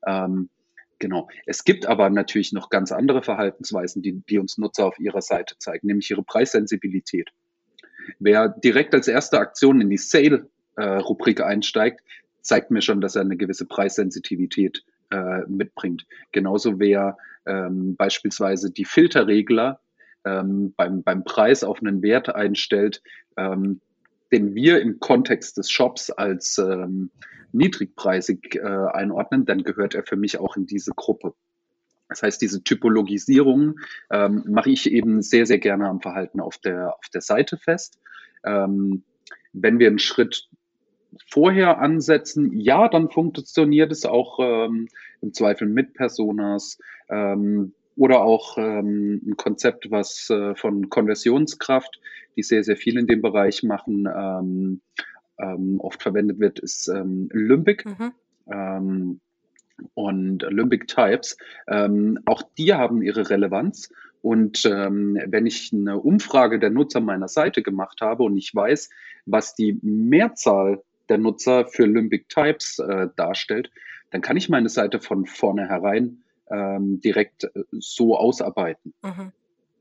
Ähm, 0.08 0.50
genau. 0.98 1.30
Es 1.46 1.64
gibt 1.64 1.86
aber 1.86 2.10
natürlich 2.10 2.52
noch 2.52 2.72
ganz 2.72 2.92
andere 2.92 3.22
Verhaltensweisen, 3.22 4.02
die, 4.02 4.24
die 4.28 4.40
uns 4.40 4.58
Nutzer 4.58 4.88
auf 4.88 5.00
ihrer 5.00 5.22
Seite 5.22 5.56
zeigen, 5.60 5.88
nämlich 5.88 6.10
ihre 6.10 6.24
Preissensibilität. 6.24 7.30
Wer 8.18 8.50
direkt 8.50 8.96
als 8.96 9.08
erste 9.08 9.38
Aktion 9.38 9.80
in 9.80 9.90
die 9.90 9.98
Sale-Rubrik 9.98 11.40
äh, 11.40 11.44
einsteigt, 11.44 12.02
zeigt 12.44 12.72
mir 12.72 12.82
schon, 12.82 13.02
dass 13.02 13.16
er 13.16 13.22
eine 13.22 13.38
gewisse 13.38 13.66
Preissensitivität 13.66 14.84
äh, 15.10 15.42
mitbringt. 15.48 16.06
Genauso 16.32 16.80
wer 16.80 17.18
ähm, 17.46 17.96
beispielsweise 17.96 18.72
die 18.72 18.86
Filterregler 18.86 19.80
ähm, 20.26 20.74
beim, 20.78 21.04
beim 21.04 21.24
Preis 21.24 21.64
auf 21.64 21.80
einen 21.82 22.02
Wert 22.02 22.34
einstellt, 22.34 23.02
ähm, 23.38 23.82
den 24.32 24.56
wir 24.56 24.82
im 24.82 25.00
Kontext 25.00 25.58
des 25.58 25.70
Shops 25.70 26.10
als 26.10 26.58
ähm, 26.58 27.12
niedrigpreisig 27.52 28.56
äh, 28.56 28.62
einordnen, 28.62 29.46
dann 29.46 29.64
gehört 29.64 29.96
er 29.96 30.04
für 30.04 30.16
mich 30.16 30.40
auch 30.40 30.58
in 30.58 30.66
diese 30.66 30.92
Gruppe. 30.96 31.34
Das 32.10 32.24
heißt, 32.24 32.42
diese 32.42 32.64
Typologisierung 32.64 33.80
ähm, 34.12 34.44
mache 34.48 34.70
ich 34.70 34.92
eben 34.92 35.22
sehr, 35.22 35.46
sehr 35.46 35.60
gerne 35.60 35.88
am 35.88 36.02
Verhalten 36.02 36.40
auf 36.40 36.58
der, 36.58 36.96
auf 36.96 37.10
der 37.14 37.22
Seite 37.22 37.58
fest. 37.58 38.00
Ähm, 38.44 39.04
wenn 39.54 39.80
wir 39.80 39.88
einen 39.88 40.00
Schritt 40.00 40.50
vorher 41.28 41.80
ansetzen, 41.80 42.52
ja, 42.60 42.88
dann 42.88 43.10
funktioniert 43.10 43.92
es 43.92 44.06
auch 44.06 44.40
ähm, 44.40 44.88
im 45.22 45.34
Zweifel 45.34 45.68
mit 45.68 45.94
Personas 45.94 46.78
ähm, 47.10 47.74
oder 47.96 48.22
auch 48.22 48.58
ähm, 48.58 49.22
ein 49.26 49.38
Konzept, 49.38 49.92
was 49.92 50.30
äh, 50.30 50.56
von 50.56 50.90
Konversionskraft, 50.90 52.00
die 52.36 52.44
sehr, 52.44 52.64
sehr 52.64 52.78
viel 52.78 52.98
in 52.98 53.08
dem 53.08 53.22
Bereich 53.22 53.64
machen, 53.64 54.08
ähm, 54.08 54.82
ähm, 55.40 55.80
oft 55.80 56.02
verwendet 56.02 56.40
wird, 56.40 56.60
ist 56.60 56.88
ähm, 56.88 57.30
Limbic. 57.32 57.86
Mhm. 57.86 59.20
Und 59.94 60.46
Limbic 60.50 60.88
Types, 60.88 61.38
auch 62.26 62.44
die 62.58 62.74
haben 62.74 63.02
ihre 63.02 63.30
Relevanz. 63.30 63.90
Und 64.22 64.66
ähm, 64.66 65.18
wenn 65.28 65.46
ich 65.46 65.72
eine 65.74 66.00
Umfrage 66.00 66.58
der 66.58 66.70
Nutzer 66.70 67.02
meiner 67.02 67.28
Seite 67.28 67.62
gemacht 67.62 68.00
habe 68.02 68.24
und 68.24 68.38
ich 68.38 68.54
weiß, 68.54 68.90
was 69.26 69.56
die 69.56 69.80
Mehrzahl 69.82 70.82
der 71.10 71.18
Nutzer 71.18 71.68
für 71.68 71.86
Limbic 71.86 72.30
Types 72.30 72.80
äh, 72.80 73.08
darstellt, 73.16 73.72
dann 74.12 74.22
kann 74.22 74.38
ich 74.38 74.50
meine 74.50 74.70
Seite 74.70 75.00
von 75.00 75.26
vornherein 75.26 76.24
ähm, 76.50 77.02
direkt 77.02 77.46
äh, 77.46 77.50
so 77.72 78.18
ausarbeiten. 78.18 78.94
Mhm. 79.02 79.32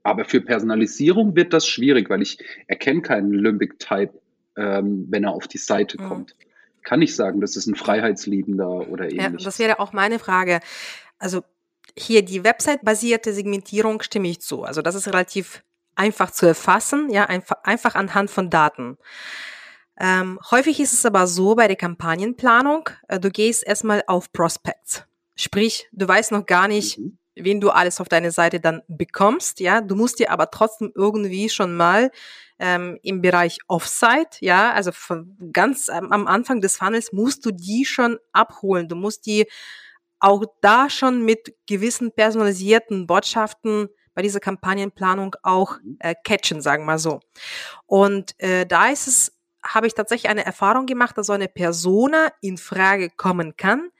Aber 0.02 0.24
für 0.24 0.40
Personalisierung 0.40 1.37
wird 1.37 1.52
das 1.52 1.66
schwierig, 1.66 2.11
weil 2.11 2.22
ich 2.22 2.38
erkenne 2.66 3.02
keinen 3.02 3.32
Limbic 3.32 3.78
Type, 3.78 4.18
ähm, 4.56 5.06
wenn 5.11 5.24
er 5.24 5.32
auf 5.32 5.46
die 5.46 5.58
Seite 5.58 6.00
mhm. 6.00 6.08
kommt. 6.08 6.37
Kann 6.82 7.00
ich 7.02 7.14
sagen, 7.14 7.40
das 7.40 7.56
ist 7.56 7.68
ein 7.68 7.76
Freiheitsliebender 7.76 8.88
oder 8.88 9.04
ähnliches. 9.04 9.32
Ja, 9.32 9.44
das 9.44 9.58
wäre 9.61 9.78
auch 9.78 9.92
meine 9.92 10.18
Frage. 10.18 10.61
Also 11.18 11.42
hier 11.96 12.24
die 12.24 12.42
Website-basierte 12.42 13.32
Segmentierung 13.32 14.02
stimme 14.02 14.28
ich 14.28 14.40
zu. 14.40 14.64
Also 14.64 14.82
das 14.82 14.96
ist 14.96 15.06
relativ 15.06 15.62
einfach 15.94 16.30
zu 16.30 16.46
erfassen, 16.46 17.11
ja, 17.11 17.26
einfach, 17.26 17.62
einfach 17.64 17.94
anhand 17.94 18.30
von 18.30 18.50
Daten. 18.50 18.98
Ähm, 19.98 20.38
häufig 20.50 20.81
ist 20.81 20.92
es 20.92 21.05
aber 21.05 21.26
so 21.26 21.55
bei 21.55 21.68
der 21.68 21.76
Kampagnenplanung, 21.76 22.88
äh, 23.09 23.20
du 23.20 23.31
gehst 23.31 23.66
erstmal 23.66 24.02
auf 24.07 24.33
Prospects. 24.33 25.05
Sprich, 25.37 25.88
du 25.92 26.09
weißt 26.09 26.33
noch 26.33 26.46
gar 26.46 26.68
nicht, 26.68 26.98
mhm. 26.98 27.18
wen 27.35 27.61
du 27.61 27.70
alles 27.70 28.00
auf 28.00 28.09
deine 28.09 28.31
Seite 28.31 28.61
dann 28.61 28.83
bekommst, 28.88 29.61
ja. 29.61 29.81
Du 29.81 29.94
musst 29.94 30.18
dir 30.18 30.31
aber 30.31 30.50
trotzdem 30.50 30.92
irgendwie 30.94 31.48
schon 31.48 31.76
mal 31.76 32.11
ähm, 32.59 32.98
im 33.02 33.22
Bereich 33.22 33.59
Offsite, 33.68 34.38
ja, 34.40 34.72
also 34.72 34.92
von 34.92 35.37
ganz 35.52 35.88
am 35.88 36.26
Anfang 36.26 36.61
des 36.61 36.76
Funnels 36.76 37.12
musst 37.12 37.44
du 37.44 37.50
die 37.50 37.85
schon 37.85 38.18
abholen. 38.33 38.88
Du 38.88 38.96
musst 38.96 39.26
die 39.26 39.46
auch 40.20 40.44
da 40.61 40.88
schon 40.88 41.24
mit 41.24 41.55
gewissen 41.66 42.12
personalisierten 42.12 43.09
Botschaften 43.09 43.88
bei 44.14 44.22
dieser 44.22 44.40
Kampagnenplanung 44.40 45.35
auch 45.42 45.78
mhm. 45.83 45.96
äh, 46.00 46.14
catchen, 46.22 46.61
sagen 46.61 46.85
wir 46.85 46.98
so. 46.98 47.20
Und 47.87 48.38
äh, 48.38 48.66
da 48.66 48.88
ist 48.88 49.09
es 49.09 49.31
habe 49.62 49.87
ich 49.87 49.94
tatsächlich 49.94 50.31
eine 50.31 50.44
Erfahrung 50.44 50.87
gemacht, 50.87 51.16
dass 51.16 51.27
so 51.27 51.33
eine 51.33 51.48
Persona 51.48 52.33
in 52.40 52.59
Frage 52.59 53.11
kommen 53.11 53.57
kann, 53.57 53.90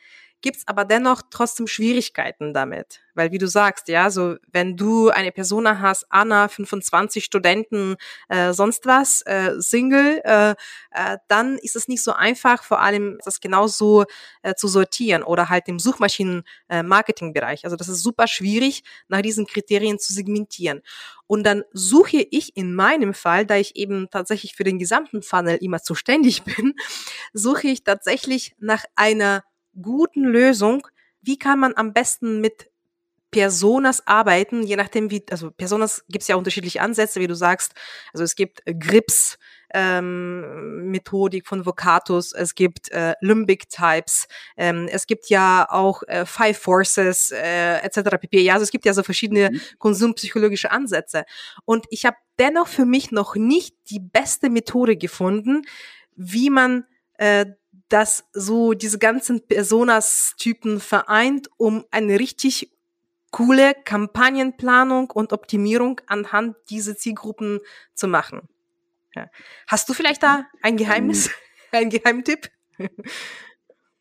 gibt's 0.43 0.67
aber 0.67 0.85
dennoch 0.85 1.23
trotzdem 1.31 1.67
Schwierigkeiten 1.67 2.53
damit. 2.53 3.01
Weil 3.15 3.31
wie 3.31 3.39
du 3.39 3.47
sagst, 3.47 3.89
ja, 3.89 4.11
so 4.11 4.37
wenn 4.51 4.77
du 4.77 5.11
eine 5.11 5.33
Persona 5.33 5.81
hast, 5.81 6.07
Anna, 6.09 6.49
25 6.49 7.25
Studenten, 7.25 7.97
äh, 8.29 8.53
sonst 8.53 8.87
was, 8.87 9.23
äh, 9.23 9.53
Single, 9.59 10.21
äh, 10.25 10.55
äh, 10.91 11.19
dann 11.29 11.59
ist 11.59 11.77
es 11.77 11.89
nicht 11.89 12.03
so 12.03 12.13
einfach, 12.13 12.65
vor 12.65 12.81
allem 12.81 13.19
das 13.25 13.41
genauso 13.41 14.05
äh, 14.43 14.55
zu 14.55 14.69
sortieren 14.69 15.23
oder 15.23 15.49
halt 15.49 15.69
im 15.69 15.79
Suchmaschinen-Marketing-Bereich. 15.79 17.63
Äh, 17.63 17.67
also 17.67 17.77
das 17.77 17.89
ist 17.89 18.03
super 18.03 18.27
schwierig, 18.27 18.83
nach 19.09 19.23
diesen 19.23 19.47
Kriterien 19.47 19.99
zu 19.99 20.13
segmentieren. 20.13 20.83
Und 21.27 21.45
dann 21.45 21.65
suche 21.73 22.27
ich 22.31 22.57
in 22.57 22.75
meinem 22.75 23.15
Fall, 23.15 23.47
da 23.47 23.57
ich 23.57 23.77
eben 23.77 24.09
tatsächlich 24.11 24.55
für 24.55 24.65
den 24.65 24.79
gesamten 24.79 25.23
Funnel 25.23 25.57
immer 25.61 25.83
zuständig 25.83 26.43
bin, 26.45 26.75
suche 27.33 27.69
ich 27.69 27.85
tatsächlich 27.85 28.55
nach 28.59 28.85
einer 28.97 29.45
guten 29.81 30.25
Lösung, 30.25 30.87
wie 31.23 31.39
kann 31.39 31.59
man 31.59 31.75
am 31.77 31.93
besten 31.93 32.41
mit 32.41 32.71
Personas 33.33 34.07
arbeiten, 34.07 34.63
je 34.63 34.77
nachdem 34.77 35.11
wie, 35.11 35.25
also 35.31 35.51
Personas 35.51 36.05
gibt 36.09 36.23
es 36.23 36.29
ja 36.29 36.37
unterschiedliche 36.37 36.83
Ansätze, 36.83 37.19
wie 37.19 37.27
du 37.27 37.35
sagst. 37.35 37.73
Also 38.13 38.25
es 38.25 38.37
gibt 38.37 38.61
äh, 38.67 38.75
Grips, 38.75 39.39
ähm, 39.73 40.91
Methodik 40.91 41.47
von 41.47 41.65
Vocatus, 41.65 42.35
es 42.35 42.55
gibt 42.55 42.91
äh, 42.91 43.15
Limbic 43.23 43.71
Types, 43.71 44.29
ähm, 44.59 44.87
es 44.93 45.07
gibt 45.07 45.31
ja 45.31 45.67
auch 45.71 46.03
äh, 46.09 46.27
Five 46.27 46.59
Forces 46.59 47.33
äh, 47.33 47.79
etc. 47.79 48.19
pp. 48.21 48.43
Ja, 48.43 48.53
also 48.53 48.65
es 48.65 48.71
gibt 48.71 48.85
ja 48.85 48.93
so 48.93 49.03
verschiedene 49.03 49.51
mhm. 49.51 49.61
konsumpsychologische 49.79 50.71
Ansätze. 50.71 51.25
Und 51.65 51.87
ich 51.89 52.05
habe 52.05 52.19
dennoch 52.39 52.69
für 52.69 52.85
mich 52.85 53.13
noch 53.13 53.35
nicht 53.35 53.75
die 53.89 54.01
beste 54.01 54.51
Methode 54.51 54.99
gefunden, 54.99 55.63
wie 56.15 56.51
man 56.51 56.85
äh, 57.15 57.47
das 57.93 58.25
so 58.33 58.73
diese 58.75 58.99
ganzen 58.99 59.47
Personas-Typen 59.47 60.81
vereint, 60.81 61.51
um 61.57 61.85
eine 61.91 62.19
richtig 62.19 62.71
coole 63.31 63.75
Kampagnenplanung 63.85 65.11
und 65.11 65.33
Optimierung 65.33 66.01
anhand 66.07 66.57
dieser 66.71 66.97
Zielgruppen 66.97 67.61
zu 67.95 68.09
machen. 68.09 68.43
Ja. 69.15 69.31
Hast 69.67 69.89
du 69.89 69.95
vielleicht 69.95 70.23
da 70.23 70.47
ein 70.63 70.77
Geheimnis, 70.77 71.27
ähm, 71.27 71.33
ein 71.73 71.91
Geheimtipp? 71.91 72.51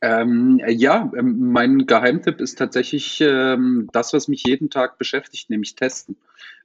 Ähm, 0.01 0.59
ja, 0.67 1.11
ähm, 1.15 1.51
mein 1.51 1.85
Geheimtipp 1.85 2.41
ist 2.41 2.57
tatsächlich 2.57 3.21
ähm, 3.21 3.87
das, 3.93 4.13
was 4.13 4.27
mich 4.27 4.43
jeden 4.45 4.69
Tag 4.69 4.97
beschäftigt, 4.97 5.49
nämlich 5.49 5.75
Testen. 5.75 6.17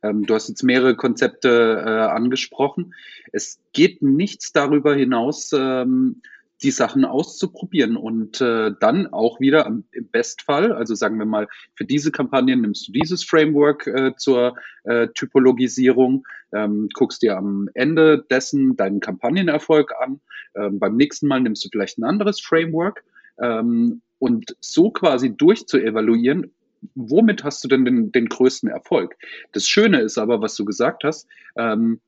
Ähm, 0.03 0.25
du 0.25 0.35
hast 0.35 0.49
jetzt 0.49 0.63
mehrere 0.63 0.97
Konzepte 0.97 1.83
äh, 1.85 1.91
angesprochen. 1.91 2.95
Es 3.33 3.59
geht 3.73 4.01
nichts 4.01 4.53
darüber 4.53 4.95
hinaus, 4.95 5.53
ähm, 5.53 6.23
die 6.63 6.71
Sachen 6.71 7.05
auszuprobieren 7.05 7.97
und 7.97 8.41
äh, 8.41 8.73
dann 8.81 9.13
auch 9.13 9.41
wieder 9.41 9.67
im 9.67 9.85
Bestfall, 10.11 10.73
also 10.73 10.95
sagen 10.95 11.19
wir 11.19 11.27
mal, 11.27 11.49
für 11.75 11.85
diese 11.85 12.11
Kampagnen 12.11 12.63
nimmst 12.63 12.89
du 12.89 12.93
dieses 12.93 13.25
Framework 13.25 13.87
äh, 13.87 14.13
zur 14.17 14.57
äh, 14.85 15.09
Typologisierung, 15.09 16.27
ähm, 16.53 16.89
guckst 16.95 17.23
dir 17.23 17.37
am 17.37 17.69
Ende 17.75 18.25
dessen 18.31 18.77
deinen 18.77 19.01
Kampagnenerfolg 19.01 19.93
an, 20.01 20.21
ähm, 20.55 20.79
beim 20.79 20.97
nächsten 20.97 21.29
Mal 21.29 21.41
nimmst 21.41 21.65
du 21.65 21.69
vielleicht 21.71 21.99
ein 21.99 22.05
anderes 22.05 22.41
Framework 22.41 23.05
ähm, 23.39 24.01
und 24.19 24.57
so 24.61 24.91
quasi 24.91 25.37
durchzuevaluieren, 25.37 26.53
womit 26.95 27.45
hast 27.45 27.63
du 27.65 27.69
denn 27.69 27.85
den, 27.85 28.13
den 28.13 28.27
größten 28.27 28.69
Erfolg? 28.71 29.17
Das 29.53 29.69
Schöne 29.69 30.01
ist 30.01 30.17
aber, 30.17 30.41
was 30.41 30.55
du 30.55 30.65
gesagt 30.65 31.05
hast, 31.05 31.29
ähm, 31.57 32.01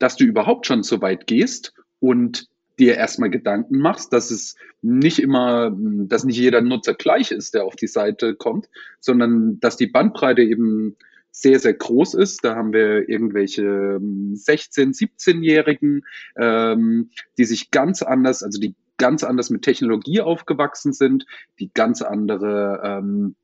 dass 0.00 0.16
du 0.16 0.24
überhaupt 0.24 0.66
schon 0.66 0.82
so 0.82 1.00
weit 1.02 1.26
gehst 1.28 1.74
und 2.00 2.49
dir 2.80 2.96
erstmal 2.96 3.30
Gedanken 3.30 3.78
machst, 3.78 4.12
dass 4.12 4.30
es 4.30 4.56
nicht 4.82 5.18
immer, 5.18 5.70
dass 5.76 6.24
nicht 6.24 6.38
jeder 6.38 6.62
Nutzer 6.62 6.94
gleich 6.94 7.30
ist, 7.30 7.54
der 7.54 7.64
auf 7.64 7.76
die 7.76 7.86
Seite 7.86 8.34
kommt, 8.34 8.68
sondern 8.98 9.60
dass 9.60 9.76
die 9.76 9.86
Bandbreite 9.86 10.42
eben 10.42 10.96
sehr, 11.30 11.60
sehr 11.60 11.74
groß 11.74 12.14
ist. 12.14 12.44
Da 12.44 12.56
haben 12.56 12.72
wir 12.72 13.08
irgendwelche 13.08 13.62
16-, 13.62 14.98
17-Jährigen, 14.98 16.02
ähm, 16.36 17.10
die 17.38 17.44
sich 17.44 17.70
ganz 17.70 18.02
anders, 18.02 18.42
also 18.42 18.58
die 18.58 18.74
ganz 18.96 19.24
anders 19.24 19.50
mit 19.50 19.62
Technologie 19.62 20.20
aufgewachsen 20.20 20.92
sind, 20.92 21.26
die 21.58 21.70
ganz 21.72 22.02
andere 22.02 22.80
ähm, 22.82 23.36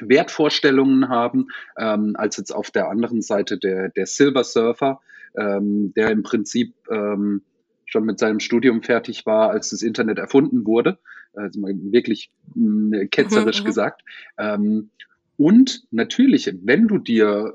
Wertvorstellungen 0.00 1.08
haben, 1.08 1.48
ähm, 1.76 2.14
als 2.16 2.36
jetzt 2.36 2.50
auf 2.50 2.70
der 2.70 2.88
anderen 2.88 3.22
Seite 3.22 3.58
der, 3.58 3.88
der 3.90 4.06
Silver 4.06 4.44
Surfer, 4.44 5.00
ähm, 5.36 5.92
der 5.94 6.10
im 6.10 6.22
Prinzip 6.22 6.74
ähm, 6.90 7.42
schon 7.88 8.04
mit 8.04 8.18
seinem 8.18 8.38
Studium 8.38 8.82
fertig 8.82 9.24
war, 9.26 9.50
als 9.50 9.70
das 9.70 9.82
Internet 9.82 10.18
erfunden 10.18 10.66
wurde. 10.66 10.98
Also 11.32 11.58
mal 11.58 11.74
wirklich 11.74 12.30
mh, 12.54 12.98
hm, 12.98 13.10
ketzerisch 13.10 13.60
mhm, 13.60 13.64
mhm, 13.64 13.66
gesagt. 13.66 14.02
Ähm, 14.38 14.90
und 15.36 15.84
natürlich, 15.90 16.52
wenn 16.62 16.86
du 16.86 16.98
dir 16.98 17.54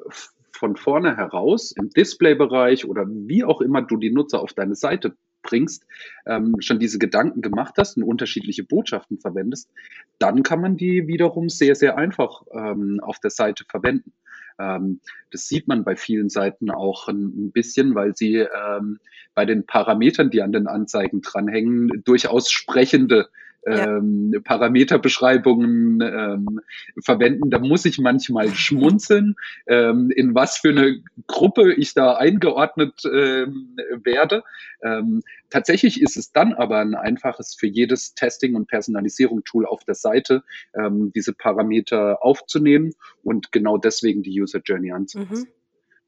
von 0.52 0.76
vorne 0.76 1.18
heraus 1.18 1.72
im 1.72 1.90
Displaybereich 1.90 2.86
oder 2.86 3.06
wie 3.08 3.44
auch 3.44 3.62
immer 3.62 3.82
du 3.82 3.98
die 3.98 4.12
Nutzer 4.12 4.42
auf 4.42 4.54
deine 4.54 4.76
Seite 4.76 5.16
bringst, 5.44 5.86
ähm, 6.26 6.56
schon 6.60 6.80
diese 6.80 6.98
Gedanken 6.98 7.42
gemacht 7.42 7.76
hast 7.78 7.98
und 7.98 8.04
unterschiedliche 8.04 8.64
Botschaften 8.64 9.20
verwendest, 9.20 9.70
dann 10.18 10.42
kann 10.42 10.62
man 10.62 10.78
die 10.78 11.08
wiederum 11.08 11.50
sehr, 11.50 11.76
sehr 11.76 11.98
einfach 11.98 12.44
ähm, 12.52 13.00
auf 13.04 13.20
der 13.20 13.32
Seite 13.32 13.66
verwenden. 13.70 14.14
Ähm, 14.60 15.00
das 15.32 15.48
sieht 15.48 15.68
man 15.68 15.84
bei 15.84 15.96
vielen 15.96 16.30
Seiten 16.30 16.70
auch 16.70 17.08
ein, 17.08 17.52
bisschen, 17.52 17.96
weil 17.96 18.16
sie 18.16 18.38
ähm, 18.38 19.00
bei 19.34 19.46
den 19.46 19.66
Parametern, 19.66 20.30
die 20.30 20.42
an 20.42 20.52
den 20.52 20.68
Anzeigen 20.68 21.22
dranhängen, 21.22 22.04
durchaus 22.04 22.52
sprechende 22.52 23.30
ähm, 23.66 24.42
Parameterbeschreibungen 24.44 26.02
ähm, 26.02 26.60
verwenden. 27.04 27.50
Da 27.50 27.60
muss 27.60 27.86
ich 27.86 28.00
manchmal 28.00 28.50
schmunzeln, 28.50 29.36
ähm, 29.68 30.12
in 30.12 30.36
was 30.36 30.58
für 30.58 30.70
eine 30.70 31.02
Gruppe 31.28 31.74
ich 31.74 31.94
da 31.94 32.16
eingeordnet 32.16 33.04
ähm, 33.06 33.78
werde. 34.04 34.44
Ähm, 34.84 35.22
tatsächlich 35.50 36.02
ist 36.02 36.18
es 36.18 36.32
dann 36.32 36.54
aber 36.54 36.80
ein 36.80 36.96
einfaches 36.96 37.56
für 37.56 37.68
jedes 37.68 38.16
Testing- 38.16 38.56
und 38.56 38.68
Personalisierung-Tool 38.68 39.66
auf 39.66 39.84
der 39.84 39.96
Seite, 39.96 40.44
ähm, 40.76 41.12
diese 41.14 41.34
Parameter 41.34 42.24
aufzunehmen 42.24 42.94
und 43.24 43.52
genau 43.52 43.78
deswegen 43.78 44.24
die 44.24 44.42
User 44.42 44.60
Journey 44.64 44.92
anzupassen. 44.92 45.48
Mhm. 45.48 45.54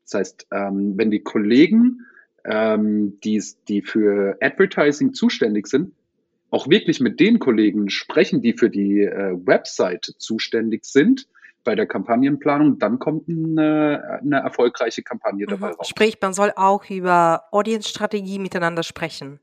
Das 0.03 0.13
heißt, 0.13 0.47
ähm, 0.51 0.93
wenn 0.97 1.09
die 1.09 1.21
Kollegen, 1.21 2.05
ähm, 2.43 3.19
die, 3.23 3.43
die 3.67 3.81
für 3.81 4.37
Advertising 4.39 5.13
zuständig 5.13 5.67
sind, 5.67 5.93
auch 6.51 6.69
wirklich 6.69 6.99
mit 6.99 7.19
den 7.19 7.39
Kollegen 7.39 7.89
sprechen, 7.89 8.41
die 8.41 8.53
für 8.53 8.69
die 8.69 9.01
äh, 9.01 9.33
Website 9.45 10.13
zuständig 10.17 10.85
sind 10.85 11.27
bei 11.65 11.75
der 11.75 11.87
Kampagnenplanung, 11.87 12.79
dann 12.79 12.99
kommt 12.99 13.27
eine, 13.27 14.19
eine 14.21 14.37
erfolgreiche 14.37 15.01
Kampagne 15.01 15.47
dabei 15.47 15.69
mhm. 15.69 15.73
raus. 15.73 15.89
Sprich, 15.89 16.17
man 16.21 16.33
soll 16.33 16.53
auch 16.55 16.89
über 16.89 17.45
Audience-Strategie 17.51 18.39
miteinander 18.39 18.83
sprechen. 18.83 19.39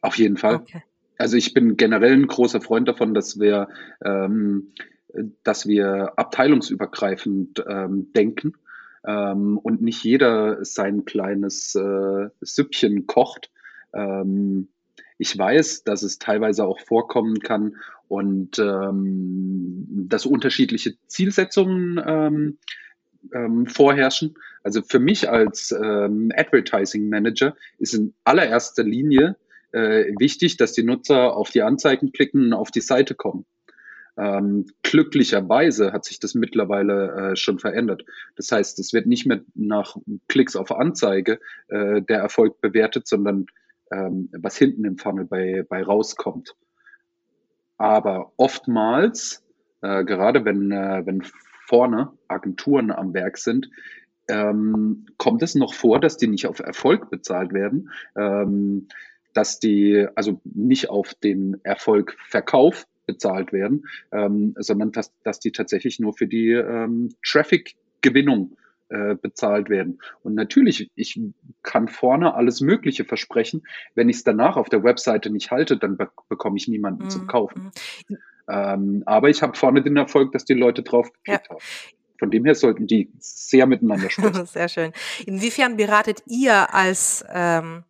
Auf 0.00 0.16
jeden 0.16 0.36
Fall. 0.36 0.56
Okay. 0.56 0.82
Also 1.18 1.36
ich 1.36 1.52
bin 1.52 1.76
generell 1.76 2.12
ein 2.12 2.26
großer 2.26 2.60
Freund 2.60 2.88
davon, 2.88 3.12
dass 3.12 3.40
wir, 3.40 3.68
ähm, 4.04 4.72
dass 5.42 5.66
wir 5.66 6.12
abteilungsübergreifend 6.16 7.64
ähm, 7.66 8.12
denken 8.12 8.54
ähm, 9.04 9.58
und 9.58 9.82
nicht 9.82 10.04
jeder 10.04 10.64
sein 10.64 11.04
kleines 11.04 11.74
äh, 11.74 12.28
Süppchen 12.40 13.06
kocht. 13.06 13.50
Ähm, 13.92 14.68
ich 15.18 15.36
weiß, 15.36 15.84
dass 15.84 16.02
es 16.02 16.18
teilweise 16.18 16.64
auch 16.64 16.80
vorkommen 16.80 17.40
kann 17.40 17.76
und 18.08 18.58
ähm, 18.58 19.86
dass 20.08 20.26
unterschiedliche 20.26 20.94
Zielsetzungen 21.06 22.00
ähm, 22.06 22.58
ähm, 23.34 23.66
vorherrschen. 23.66 24.34
Also 24.62 24.82
für 24.82 24.98
mich 24.98 25.28
als 25.28 25.72
ähm, 25.72 26.32
Advertising 26.36 27.08
Manager 27.08 27.56
ist 27.78 27.94
in 27.94 28.14
allererster 28.24 28.82
Linie 28.82 29.36
äh, 29.72 30.12
wichtig, 30.18 30.56
dass 30.56 30.72
die 30.72 30.82
Nutzer 30.82 31.36
auf 31.36 31.50
die 31.50 31.62
Anzeigen 31.62 32.12
klicken 32.12 32.46
und 32.46 32.52
auf 32.52 32.70
die 32.70 32.80
Seite 32.80 33.14
kommen. 33.14 33.46
Ähm, 34.18 34.66
glücklicherweise 34.82 35.92
hat 35.92 36.06
sich 36.06 36.18
das 36.20 36.34
mittlerweile 36.34 37.32
äh, 37.32 37.36
schon 37.36 37.58
verändert. 37.58 38.04
Das 38.36 38.50
heißt, 38.50 38.78
es 38.78 38.92
wird 38.94 39.06
nicht 39.06 39.26
mehr 39.26 39.42
nach 39.54 39.96
Klicks 40.28 40.56
auf 40.56 40.72
Anzeige 40.72 41.38
äh, 41.68 42.00
der 42.00 42.18
Erfolg 42.18 42.60
bewertet, 42.62 43.06
sondern 43.06 43.46
ähm, 43.92 44.28
was 44.32 44.56
hinten 44.56 44.84
im 44.84 44.98
Funnel 44.98 45.24
bei, 45.24 45.64
bei 45.68 45.82
rauskommt. 45.82 46.54
Aber 47.78 48.32
oftmals, 48.36 49.44
äh, 49.82 50.04
gerade 50.04 50.44
wenn, 50.44 50.70
äh, 50.72 51.02
wenn 51.04 51.22
vorne 51.66 52.12
Agenturen 52.28 52.90
am 52.90 53.12
Werk 53.14 53.38
sind, 53.38 53.70
ähm, 54.28 55.06
kommt 55.18 55.42
es 55.42 55.54
noch 55.54 55.74
vor, 55.74 56.00
dass 56.00 56.16
die 56.16 56.26
nicht 56.26 56.46
auf 56.46 56.60
Erfolg 56.60 57.10
bezahlt 57.10 57.52
werden, 57.52 57.90
ähm, 58.16 58.88
dass 59.34 59.60
die 59.60 60.06
also 60.14 60.40
nicht 60.44 60.90
auf 60.90 61.14
den 61.14 61.60
Erfolg 61.62 62.16
Verkauf 62.28 62.86
bezahlt 63.06 63.52
werden, 63.52 63.86
ähm, 64.10 64.54
sondern 64.58 64.92
dass, 64.92 65.12
dass 65.22 65.38
die 65.38 65.52
tatsächlich 65.52 66.00
nur 66.00 66.14
für 66.14 66.26
die 66.26 66.50
ähm, 66.52 67.14
Traffic-Gewinnung 67.24 68.56
äh, 68.88 69.14
bezahlt 69.14 69.68
werden. 69.68 70.00
Und 70.22 70.34
natürlich, 70.34 70.90
ich 70.94 71.20
kann 71.62 71.88
vorne 71.88 72.34
alles 72.34 72.60
Mögliche 72.60 73.04
versprechen. 73.04 73.66
Wenn 73.94 74.08
ich 74.08 74.16
es 74.16 74.24
danach 74.24 74.56
auf 74.56 74.68
der 74.68 74.84
Webseite 74.84 75.30
nicht 75.30 75.50
halte, 75.50 75.76
dann 75.76 75.96
be 75.96 76.08
bekomme 76.28 76.56
ich 76.56 76.68
niemanden 76.68 77.04
mhm. 77.04 77.10
zum 77.10 77.26
Kaufen. 77.26 77.72
Mhm. 78.08 78.16
Ähm, 78.48 79.02
aber 79.06 79.28
ich 79.28 79.42
habe 79.42 79.56
vorne 79.56 79.82
den 79.82 79.96
Erfolg, 79.96 80.32
dass 80.32 80.44
die 80.44 80.54
Leute 80.54 80.82
drauf 80.82 81.12
geklickt 81.12 81.46
ja. 81.46 81.50
haben. 81.50 81.60
Von 82.18 82.30
dem 82.30 82.44
her 82.44 82.54
sollten 82.54 82.86
die 82.86 83.10
sehr 83.18 83.66
miteinander 83.66 84.08
sprechen. 84.08 84.46
sehr 84.46 84.68
schön. 84.68 84.92
Inwiefern 85.26 85.76
beratet 85.76 86.22
ihr 86.26 86.72
als 86.72 87.24
ähm, 87.28 87.84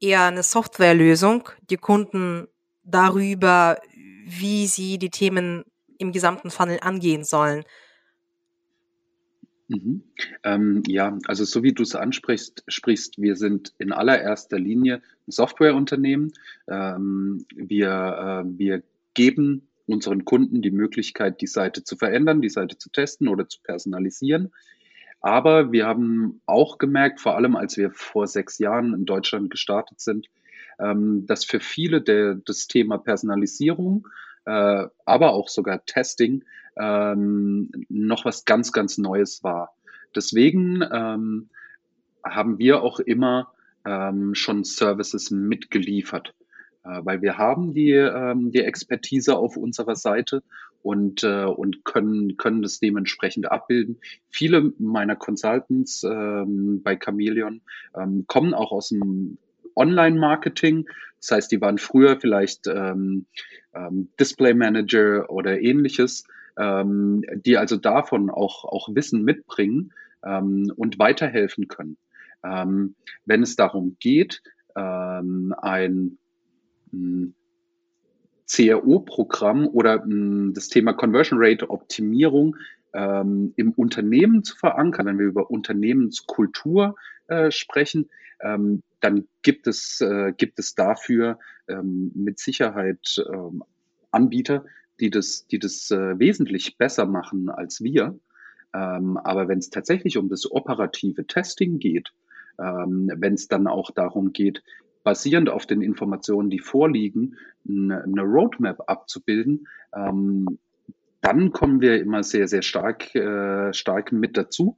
eher 0.00 0.24
eine 0.24 0.42
Softwarelösung 0.42 1.48
die 1.70 1.76
Kunden 1.76 2.48
darüber, 2.82 3.78
wie 3.92 4.66
sie 4.66 4.98
die 4.98 5.10
Themen 5.10 5.64
im 5.98 6.12
gesamten 6.12 6.50
Funnel 6.50 6.78
angehen 6.80 7.24
sollen? 7.24 7.64
Mhm. 9.68 10.02
Ähm, 10.44 10.82
ja, 10.86 11.18
also 11.26 11.44
so 11.44 11.62
wie 11.62 11.72
du 11.72 11.82
es 11.82 11.96
ansprichst, 11.96 12.62
sprichst, 12.68 13.20
wir 13.20 13.34
sind 13.36 13.72
in 13.78 13.92
allererster 13.92 14.58
Linie 14.58 15.02
ein 15.26 15.32
Softwareunternehmen. 15.32 16.32
Ähm, 16.68 17.44
wir, 17.54 18.44
äh, 18.46 18.58
wir 18.58 18.82
geben 19.14 19.68
unseren 19.86 20.24
Kunden 20.24 20.62
die 20.62 20.70
Möglichkeit, 20.70 21.40
die 21.40 21.46
Seite 21.46 21.82
zu 21.82 21.96
verändern, 21.96 22.42
die 22.42 22.48
Seite 22.48 22.78
zu 22.78 22.90
testen 22.90 23.28
oder 23.28 23.48
zu 23.48 23.60
personalisieren. 23.62 24.52
Aber 25.20 25.72
wir 25.72 25.86
haben 25.86 26.40
auch 26.46 26.78
gemerkt, 26.78 27.20
vor 27.20 27.36
allem 27.36 27.56
als 27.56 27.76
wir 27.76 27.90
vor 27.90 28.26
sechs 28.26 28.58
Jahren 28.58 28.94
in 28.94 29.04
Deutschland 29.04 29.50
gestartet 29.50 30.00
sind, 30.00 30.28
ähm, 30.78 31.26
dass 31.26 31.44
für 31.44 31.60
viele 31.60 32.02
der, 32.02 32.34
das 32.34 32.68
Thema 32.68 32.98
Personalisierung, 32.98 34.06
äh, 34.44 34.86
aber 35.04 35.32
auch 35.32 35.48
sogar 35.48 35.84
Testing 35.86 36.44
ähm, 36.78 37.70
noch 37.88 38.24
was 38.24 38.44
ganz, 38.44 38.72
ganz 38.72 38.98
Neues 38.98 39.42
war. 39.42 39.74
Deswegen 40.14 40.82
ähm, 40.92 41.48
haben 42.24 42.58
wir 42.58 42.82
auch 42.82 43.00
immer 43.00 43.52
ähm, 43.84 44.34
schon 44.34 44.64
Services 44.64 45.30
mitgeliefert, 45.30 46.34
äh, 46.84 47.00
weil 47.04 47.22
wir 47.22 47.38
haben 47.38 47.74
die, 47.74 47.92
ähm, 47.92 48.50
die 48.50 48.62
Expertise 48.62 49.36
auf 49.36 49.56
unserer 49.56 49.96
Seite 49.96 50.42
und, 50.82 51.24
äh, 51.24 51.44
und 51.44 51.84
können, 51.84 52.36
können 52.36 52.62
das 52.62 52.78
dementsprechend 52.78 53.50
abbilden. 53.50 53.98
Viele 54.30 54.72
meiner 54.78 55.16
Consultants 55.16 56.04
ähm, 56.04 56.82
bei 56.82 56.96
Chameleon 56.96 57.60
ähm, 57.94 58.24
kommen 58.26 58.54
auch 58.54 58.72
aus 58.72 58.90
dem 58.90 59.38
Online-Marketing. 59.74 60.86
Das 61.20 61.30
heißt, 61.32 61.52
die 61.52 61.60
waren 61.60 61.78
früher 61.78 62.18
vielleicht 62.20 62.66
ähm, 62.66 63.26
ähm, 63.74 64.08
Display 64.18 64.54
Manager 64.54 65.28
oder 65.28 65.60
ähnliches 65.60 66.24
ähm, 66.58 67.24
die 67.44 67.56
also 67.56 67.76
davon 67.76 68.30
auch, 68.30 68.64
auch 68.64 68.88
Wissen 68.94 69.22
mitbringen 69.22 69.92
ähm, 70.24 70.72
und 70.76 70.98
weiterhelfen 70.98 71.68
können. 71.68 71.96
Ähm, 72.44 72.94
wenn 73.24 73.42
es 73.42 73.56
darum 73.56 73.96
geht, 74.00 74.42
ähm, 74.76 75.54
ein 75.58 76.18
hm, 76.90 77.34
CRO-Programm 78.50 79.66
oder 79.66 79.98
mh, 79.98 80.04
hm, 80.04 80.54
das 80.54 80.68
Thema 80.68 80.92
Conversion 80.92 81.38
Rate 81.42 81.70
Optimierung 81.70 82.56
ähm, 82.94 83.52
im 83.56 83.72
Unternehmen 83.72 84.44
zu 84.44 84.56
verankern, 84.56 85.06
wenn 85.06 85.18
wir 85.18 85.26
über 85.26 85.50
Unternehmenskultur 85.50 86.96
äh, 87.26 87.50
sprechen, 87.50 88.08
ähm, 88.40 88.82
dann 89.00 89.26
gibt 89.42 89.66
es, 89.66 90.00
äh, 90.00 90.32
gibt 90.36 90.58
es 90.58 90.74
dafür 90.74 91.38
mit 91.68 92.38
Sicherheit 92.38 93.20
Anbieter, 94.12 94.64
die 95.00 95.10
das, 95.10 95.46
die 95.46 95.58
das 95.58 95.90
äh, 95.90 96.18
wesentlich 96.18 96.78
besser 96.78 97.06
machen 97.06 97.48
als 97.48 97.82
wir. 97.82 98.18
Ähm, 98.74 99.16
aber 99.16 99.48
wenn 99.48 99.58
es 99.58 99.70
tatsächlich 99.70 100.18
um 100.18 100.28
das 100.28 100.50
operative 100.50 101.26
Testing 101.26 101.78
geht, 101.78 102.12
ähm, 102.58 103.10
wenn 103.14 103.34
es 103.34 103.48
dann 103.48 103.66
auch 103.66 103.90
darum 103.90 104.32
geht, 104.32 104.62
basierend 105.02 105.48
auf 105.48 105.66
den 105.66 105.82
Informationen, 105.82 106.50
die 106.50 106.58
vorliegen, 106.58 107.36
eine, 107.68 108.22
Roadmap 108.22 108.88
abzubilden, 108.88 109.68
ähm, 109.94 110.58
dann 111.20 111.52
kommen 111.52 111.80
wir 111.80 112.00
immer 112.00 112.22
sehr, 112.22 112.48
sehr 112.48 112.62
stark, 112.62 113.14
äh, 113.14 113.72
stark 113.72 114.12
mit 114.12 114.36
dazu. 114.36 114.76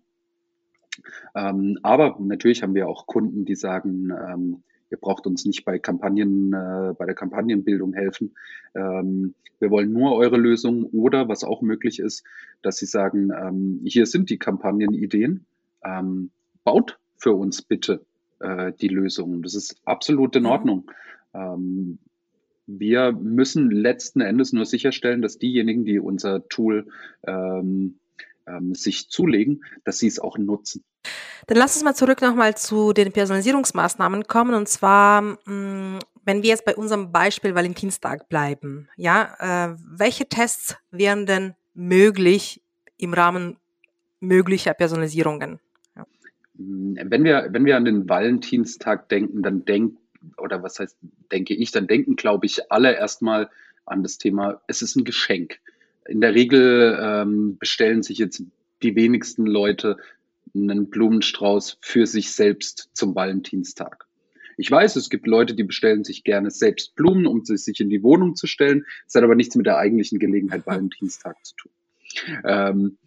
Ähm, 1.35 1.79
aber 1.83 2.17
natürlich 2.21 2.63
haben 2.63 2.75
wir 2.75 2.89
auch 2.89 3.07
Kunden, 3.07 3.45
die 3.45 3.55
sagen, 3.55 4.11
ähm, 4.11 4.63
ihr 4.91 4.99
braucht 4.99 5.27
uns 5.27 5.45
nicht 5.45 5.65
bei 5.65 5.79
Kampagnen, 5.79 6.53
äh, 6.53 6.95
bei 6.97 7.07
der 7.07 7.15
Kampagnenbildung 7.15 7.93
helfen. 7.95 8.35
Ähm, 8.75 9.35
wir 9.61 9.71
wollen 9.71 9.93
nur 9.93 10.15
eure 10.15 10.37
Lösung 10.37 10.85
oder 10.85 11.29
was 11.29 11.45
auch 11.45 11.63
möglich 11.63 11.99
ist, 11.99 12.25
dass 12.63 12.77
sie 12.77 12.87
sagen, 12.87 13.31
ähm, 13.31 13.81
hier 13.85 14.07
sind 14.07 14.31
die 14.31 14.39
Kampagnenideen, 14.39 15.47
ähm, 15.85 16.31
baut 16.65 16.99
für 17.17 17.33
uns 17.33 17.63
bitte 17.63 18.05
äh, 18.41 18.73
die 18.81 18.89
Lösung. 18.89 19.43
Das 19.43 19.55
ist 19.55 19.81
absolut 19.85 20.37
in 20.37 20.45
mhm. 20.45 20.49
Ordnung. 20.49 20.91
Ähm, 21.35 21.99
wir 22.67 23.13
müssen 23.13 23.71
letzten 23.71 24.21
Endes 24.21 24.53
nur 24.53 24.67
sicherstellen, 24.67 25.23
dass 25.23 25.39
diejenigen, 25.39 25.85
die 25.85 25.99
unser 25.99 26.47
Tool 26.49 26.87
ähm, 27.27 27.99
ähm, 28.47 28.75
sich 28.75 29.09
zulegen, 29.09 29.65
dass 29.85 29.99
sie 29.99 30.07
es 30.07 30.21
auch 30.21 30.39
nutzen. 30.39 30.85
Dann 31.47 31.57
lass 31.57 31.77
uns 31.77 31.85
mal 31.85 31.95
zurück 31.95 32.21
nochmal 32.23 32.57
zu 32.57 32.93
den 32.93 33.13
Personalisierungsmaßnahmen 33.13 34.27
kommen. 34.27 34.55
Und 34.55 34.69
zwar, 34.69 35.23
mh, 35.23 35.37
mm, 35.47 35.99
wenn 36.25 36.43
wir 36.43 36.51
jetzt 36.51 36.67
bei 36.67 36.77
unserem 36.77 37.11
Beispiel 37.11 37.55
Valentinstag 37.55 38.29
bleiben, 38.29 38.89
ja, 38.97 39.71
äh, 39.73 39.77
welche 39.83 40.27
Tests 40.27 40.77
wären 40.91 41.25
denn 41.25 41.55
möglich 41.73 42.61
im 42.99 43.15
Rahmen 43.15 43.57
möglicher 44.21 44.75
Personalisierungen? 44.75 45.59
Ja. 45.97 46.07
Wenn 46.55 47.25
wir, 47.25 47.49
wenn 47.51 47.65
wir 47.65 47.77
an 47.77 47.87
den 47.87 48.09
Valentinstag 48.09 49.09
denken, 49.09 49.43
dann 49.43 49.65
denkt, 49.65 49.97
oder 50.37 50.63
was 50.63 50.79
heißt, 50.79 50.99
denke 51.33 51.55
ich, 51.55 51.71
dann 51.71 51.87
denken, 51.87 52.17
glaube 52.17 52.47
ich, 52.47 52.71
alle 52.71 52.95
erstmal 52.95 53.49
an 53.87 54.03
das 54.03 54.19
Thema, 54.19 54.61
es 54.67 54.83
ist 54.83 54.97
ein 54.97 55.05
Geschenk. 55.05 55.61
In 56.07 56.21
der 56.21 56.35
Regel 56.35 56.99
ähm, 57.01 57.59
bestellen 57.59 58.03
sich 58.03 58.19
jetzt 58.19 58.43
die 58.83 58.97
wenigsten 58.97 59.47
Leute 59.47 59.97
einen 60.55 60.91
Blumenstrauß 60.91 61.79
für 61.81 62.07
sich 62.07 62.33
selbst 62.33 62.91
zum 62.93 63.15
Valentinstag. 63.15 64.07
Ich 64.57 64.71
weiß, 64.71 64.97
es 64.97 65.09
gibt 65.09 65.27
Leute, 65.27 65.55
die 65.55 65.63
bestellen 65.63 66.03
sich 66.03 66.25
gerne 66.25 66.51
selbst 66.51 66.97
Blumen, 66.97 67.27
um 67.27 67.45
sie 67.45 67.57
sich 67.57 67.79
in 67.81 67.91
die 67.91 68.03
Wohnung 68.03 68.35
zu 68.35 68.47
stellen. 68.47 68.85
Das 69.05 69.15
hat 69.15 69.23
aber 69.23 69.37
nichts 69.37 69.55
mit 69.55 69.67
der 69.67 69.79
eigentlichen 69.79 70.19
Gelegenheit 70.19 70.67
Valentinstag 70.67 71.37
zu 71.45 71.55
tun. 71.55 71.73
Ähm, 72.45 72.99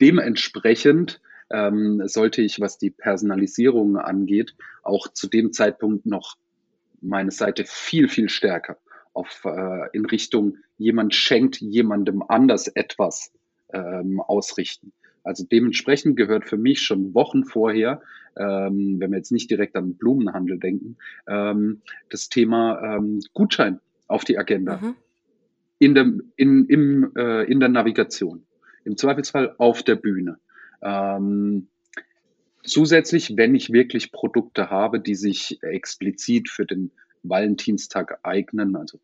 dementsprechend 0.00 1.20
ähm, 1.50 2.02
sollte 2.06 2.40
ich, 2.40 2.60
was 2.60 2.78
die 2.78 2.90
Personalisierung 2.90 3.98
angeht, 3.98 4.54
auch 4.82 5.08
zu 5.08 5.28
dem 5.28 5.52
Zeitpunkt 5.52 6.06
noch 6.06 6.36
meine 7.00 7.30
Seite 7.30 7.64
viel, 7.66 8.08
viel 8.08 8.28
stärker 8.28 8.78
auf, 9.18 9.44
äh, 9.44 9.88
in 9.92 10.06
Richtung 10.06 10.58
jemand 10.76 11.14
schenkt 11.14 11.60
jemandem 11.60 12.22
anders 12.26 12.68
etwas 12.68 13.32
ähm, 13.72 14.20
ausrichten. 14.20 14.92
Also 15.28 15.44
dementsprechend 15.44 16.16
gehört 16.16 16.48
für 16.48 16.56
mich 16.56 16.80
schon 16.80 17.12
Wochen 17.12 17.44
vorher, 17.44 18.00
ähm, 18.34 18.96
wenn 18.98 19.10
wir 19.10 19.18
jetzt 19.18 19.30
nicht 19.30 19.50
direkt 19.50 19.76
an 19.76 19.92
Blumenhandel 19.92 20.58
denken, 20.58 20.96
ähm, 21.26 21.82
das 22.08 22.30
Thema 22.30 22.96
ähm, 22.96 23.20
Gutschein 23.34 23.78
auf 24.06 24.24
die 24.24 24.38
Agenda. 24.38 24.78
Mhm. 24.78 24.94
In, 25.80 25.94
der, 25.94 26.12
in, 26.36 26.64
im, 26.64 27.12
äh, 27.14 27.42
in 27.44 27.60
der 27.60 27.68
Navigation. 27.68 28.46
Im 28.84 28.96
Zweifelsfall 28.96 29.54
auf 29.58 29.82
der 29.82 29.96
Bühne. 29.96 30.38
Ähm, 30.80 31.68
zusätzlich, 32.62 33.36
wenn 33.36 33.54
ich 33.54 33.70
wirklich 33.70 34.12
Produkte 34.12 34.70
habe, 34.70 34.98
die 34.98 35.14
sich 35.14 35.62
explizit 35.62 36.48
für 36.48 36.64
den 36.64 36.90
Valentinstag 37.22 38.20
eignen, 38.22 38.76
also 38.76 38.98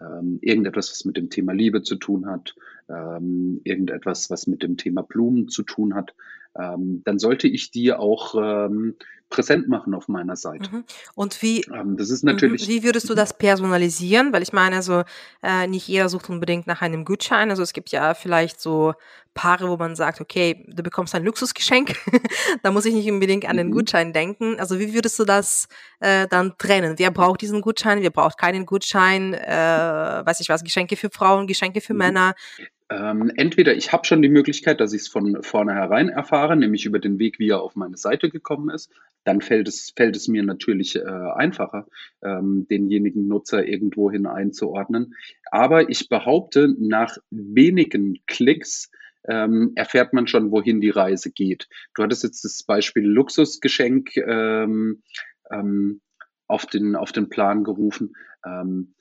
ähm, 0.00 0.38
irgendetwas, 0.40 0.90
was 0.90 1.04
mit 1.04 1.16
dem 1.16 1.30
Thema 1.30 1.52
Liebe 1.52 1.82
zu 1.82 1.96
tun 1.96 2.26
hat, 2.26 2.54
ähm, 2.88 3.60
irgendetwas, 3.64 4.30
was 4.30 4.46
mit 4.46 4.62
dem 4.62 4.76
Thema 4.76 5.02
Blumen 5.02 5.48
zu 5.48 5.62
tun 5.62 5.94
hat, 5.94 6.14
ähm, 6.58 7.02
dann 7.04 7.18
sollte 7.18 7.48
ich 7.48 7.70
die 7.70 7.92
auch 7.92 8.34
ähm, 8.34 8.96
präsent 9.30 9.68
machen 9.68 9.94
auf 9.94 10.08
meiner 10.08 10.36
Seite. 10.36 10.68
Mhm. 10.70 10.84
Und 11.14 11.40
wie, 11.40 11.62
ähm, 11.72 11.96
das 11.96 12.10
ist 12.10 12.24
natürlich, 12.24 12.66
wie 12.68 12.82
würdest 12.82 13.08
du 13.08 13.14
das 13.14 13.32
personalisieren? 13.36 14.32
Weil 14.32 14.42
ich 14.42 14.52
meine, 14.52 14.76
also 14.76 15.04
äh, 15.42 15.68
nicht 15.68 15.86
jeder 15.86 16.08
sucht 16.08 16.28
unbedingt 16.28 16.66
nach 16.66 16.82
einem 16.82 17.04
Gutschein. 17.04 17.50
Also 17.50 17.62
es 17.62 17.72
gibt 17.72 17.90
ja 17.90 18.14
vielleicht 18.14 18.60
so 18.60 18.94
Paare, 19.32 19.68
wo 19.68 19.76
man 19.76 19.94
sagt, 19.94 20.20
okay, 20.20 20.66
du 20.66 20.82
bekommst 20.82 21.14
ein 21.14 21.24
Luxusgeschenk, 21.24 21.94
da 22.64 22.72
muss 22.72 22.84
ich 22.84 22.92
nicht 22.92 23.08
unbedingt 23.08 23.48
an 23.48 23.56
den 23.56 23.68
mhm. 23.68 23.72
Gutschein 23.72 24.12
denken. 24.12 24.58
Also 24.58 24.80
wie 24.80 24.92
würdest 24.92 25.18
du 25.20 25.24
das 25.24 25.68
äh, 26.00 26.26
dann 26.26 26.58
trennen? 26.58 26.94
Wer 26.98 27.12
braucht 27.12 27.40
diesen 27.40 27.60
Gutschein? 27.60 28.02
Wer 28.02 28.10
braucht 28.10 28.36
keinen 28.36 28.66
Gutschein? 28.66 29.34
Äh, 29.34 30.26
weiß 30.26 30.40
ich 30.40 30.48
was, 30.48 30.64
Geschenke 30.64 30.96
für 30.96 31.10
Frauen, 31.10 31.46
Geschenke 31.46 31.80
für 31.80 31.92
mhm. 31.92 31.98
Männer. 31.98 32.34
Ähm, 32.90 33.30
entweder 33.36 33.76
ich 33.76 33.92
habe 33.92 34.04
schon 34.04 34.20
die 34.20 34.28
Möglichkeit, 34.28 34.80
dass 34.80 34.92
ich 34.92 35.02
es 35.02 35.08
von 35.08 35.44
vornherein 35.44 36.08
erfahre, 36.08 36.56
nämlich 36.56 36.86
über 36.86 36.98
den 36.98 37.20
Weg, 37.20 37.38
wie 37.38 37.50
er 37.50 37.62
auf 37.62 37.76
meine 37.76 37.96
Seite 37.96 38.30
gekommen 38.30 38.68
ist. 38.68 38.92
Dann 39.22 39.40
fällt 39.40 39.68
es, 39.68 39.92
fällt 39.94 40.16
es 40.16 40.26
mir 40.26 40.42
natürlich 40.42 40.96
äh, 40.96 41.04
einfacher, 41.04 41.86
ähm, 42.20 42.66
denjenigen 42.68 43.28
Nutzer 43.28 43.64
irgendwohin 43.64 44.26
einzuordnen. 44.26 45.14
Aber 45.52 45.88
ich 45.88 46.08
behaupte, 46.08 46.74
nach 46.78 47.16
wenigen 47.30 48.18
Klicks 48.26 48.90
ähm, 49.28 49.70
erfährt 49.76 50.12
man 50.12 50.26
schon, 50.26 50.50
wohin 50.50 50.80
die 50.80 50.90
Reise 50.90 51.30
geht. 51.30 51.68
Du 51.94 52.02
hattest 52.02 52.24
jetzt 52.24 52.44
das 52.44 52.64
Beispiel 52.64 53.04
Luxusgeschenk 53.04 54.16
ähm, 54.16 55.02
ähm, 55.50 56.00
auf, 56.48 56.66
den, 56.66 56.96
auf 56.96 57.12
den 57.12 57.28
Plan 57.28 57.62
gerufen. 57.62 58.16
Ähm, 58.44 58.94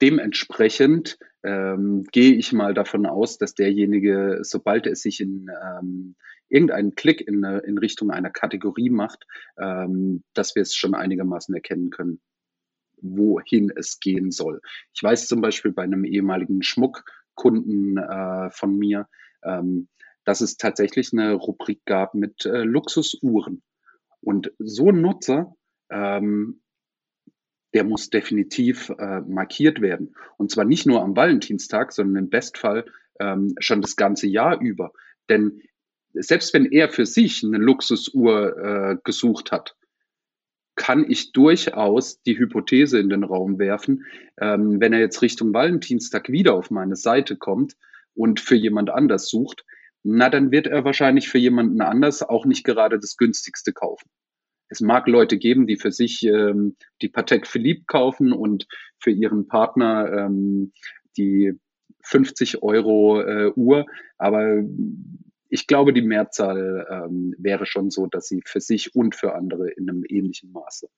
dementsprechend 0.00 1.18
ähm, 1.46 2.04
gehe 2.10 2.34
ich 2.34 2.52
mal 2.52 2.74
davon 2.74 3.06
aus, 3.06 3.38
dass 3.38 3.54
derjenige, 3.54 4.40
sobald 4.42 4.86
er 4.86 4.96
sich 4.96 5.20
in 5.20 5.48
ähm, 5.62 6.16
irgendeinen 6.48 6.94
Klick 6.96 7.20
in, 7.20 7.44
in 7.44 7.78
Richtung 7.78 8.10
einer 8.10 8.30
Kategorie 8.30 8.90
macht, 8.90 9.24
ähm, 9.58 10.24
dass 10.34 10.54
wir 10.56 10.62
es 10.62 10.74
schon 10.74 10.94
einigermaßen 10.94 11.54
erkennen 11.54 11.90
können, 11.90 12.20
wohin 13.00 13.70
es 13.74 14.00
gehen 14.00 14.30
soll. 14.32 14.60
Ich 14.92 15.02
weiß 15.02 15.28
zum 15.28 15.40
Beispiel 15.40 15.72
bei 15.72 15.84
einem 15.84 16.04
ehemaligen 16.04 16.62
Schmuckkunden 16.62 17.96
äh, 17.98 18.50
von 18.50 18.76
mir, 18.76 19.08
ähm, 19.44 19.88
dass 20.24 20.40
es 20.40 20.56
tatsächlich 20.56 21.12
eine 21.12 21.34
Rubrik 21.34 21.84
gab 21.84 22.14
mit 22.14 22.44
äh, 22.44 22.62
Luxusuhren. 22.62 23.62
Und 24.20 24.52
so 24.58 24.90
ein 24.90 25.00
Nutzer 25.00 25.54
ähm, 25.90 26.60
der 27.76 27.84
muss 27.84 28.08
definitiv 28.08 28.88
äh, 28.98 29.20
markiert 29.20 29.82
werden. 29.82 30.16
Und 30.38 30.50
zwar 30.50 30.64
nicht 30.64 30.86
nur 30.86 31.02
am 31.02 31.14
Valentinstag, 31.14 31.92
sondern 31.92 32.24
im 32.24 32.30
Bestfall 32.30 32.86
ähm, 33.20 33.54
schon 33.58 33.82
das 33.82 33.96
ganze 33.96 34.26
Jahr 34.28 34.58
über. 34.62 34.92
Denn 35.28 35.60
selbst 36.14 36.54
wenn 36.54 36.64
er 36.64 36.88
für 36.88 37.04
sich 37.04 37.44
eine 37.44 37.58
Luxusuhr 37.58 38.56
äh, 38.56 38.96
gesucht 39.04 39.52
hat, 39.52 39.76
kann 40.74 41.04
ich 41.06 41.32
durchaus 41.32 42.22
die 42.22 42.38
Hypothese 42.38 42.98
in 42.98 43.10
den 43.10 43.24
Raum 43.24 43.58
werfen, 43.58 44.06
ähm, 44.40 44.80
wenn 44.80 44.94
er 44.94 45.00
jetzt 45.00 45.20
Richtung 45.20 45.52
Valentinstag 45.52 46.30
wieder 46.30 46.54
auf 46.54 46.70
meine 46.70 46.96
Seite 46.96 47.36
kommt 47.36 47.76
und 48.14 48.40
für 48.40 48.56
jemand 48.56 48.88
anders 48.88 49.28
sucht, 49.28 49.66
na, 50.02 50.30
dann 50.30 50.50
wird 50.50 50.66
er 50.66 50.82
wahrscheinlich 50.86 51.28
für 51.28 51.38
jemanden 51.38 51.82
anders 51.82 52.22
auch 52.22 52.46
nicht 52.46 52.64
gerade 52.64 52.98
das 52.98 53.18
günstigste 53.18 53.74
kaufen. 53.74 54.08
Es 54.68 54.80
mag 54.80 55.06
Leute 55.06 55.38
geben, 55.38 55.66
die 55.66 55.76
für 55.76 55.92
sich 55.92 56.24
ähm, 56.24 56.76
die 57.02 57.08
Patek 57.08 57.46
Philippe 57.46 57.84
kaufen 57.86 58.32
und 58.32 58.66
für 58.98 59.10
ihren 59.10 59.46
Partner 59.46 60.12
ähm, 60.12 60.72
die 61.16 61.58
50 62.02 62.62
Euro 62.62 63.20
äh, 63.20 63.52
Uhr, 63.54 63.86
aber 64.18 64.62
ich 65.48 65.66
glaube, 65.66 65.92
die 65.92 66.02
Mehrzahl 66.02 66.86
ähm, 66.90 67.34
wäre 67.38 67.66
schon 67.66 67.90
so, 67.90 68.06
dass 68.06 68.26
sie 68.26 68.42
für 68.44 68.60
sich 68.60 68.94
und 68.94 69.14
für 69.14 69.34
andere 69.34 69.70
in 69.70 69.88
einem 69.88 70.04
ähnlichen 70.08 70.52
Maße 70.52 70.88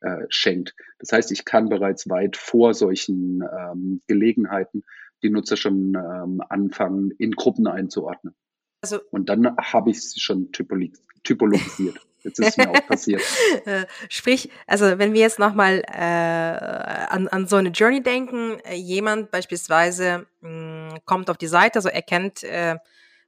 äh, 0.00 0.26
schenkt. 0.28 0.74
Das 0.98 1.12
heißt, 1.12 1.32
ich 1.32 1.44
kann 1.44 1.68
bereits 1.68 2.08
weit 2.08 2.36
vor 2.36 2.74
solchen 2.74 3.42
ähm, 3.42 4.00
Gelegenheiten 4.06 4.84
die 5.22 5.30
Nutzer 5.30 5.56
schon 5.56 5.94
ähm, 5.94 6.42
anfangen, 6.48 7.12
in 7.18 7.32
Gruppen 7.32 7.66
einzuordnen. 7.66 8.34
Also, 8.82 9.00
und 9.10 9.28
dann 9.28 9.56
habe 9.56 9.90
ich 9.90 10.02
sie 10.02 10.20
schon 10.20 10.50
typologisiert. 10.50 12.00
Jetzt 12.24 12.38
ist 12.38 12.58
mir 12.58 12.70
auch 12.70 12.86
passiert. 12.86 13.22
Äh, 13.64 13.86
sprich, 14.08 14.50
also 14.66 14.98
wenn 14.98 15.12
wir 15.12 15.20
jetzt 15.20 15.38
nochmal 15.38 15.82
äh, 15.86 15.92
an, 15.92 17.28
an 17.28 17.46
so 17.46 17.56
eine 17.56 17.68
Journey 17.68 18.02
denken, 18.02 18.58
äh, 18.60 18.74
jemand 18.74 19.30
beispielsweise 19.30 20.26
mh, 20.40 20.90
hm, 20.90 20.98
kommt 21.04 21.30
auf 21.30 21.36
die 21.36 21.46
Seite, 21.46 21.78
also 21.78 21.88
erkennt, 21.88 22.42
äh, 22.42 22.76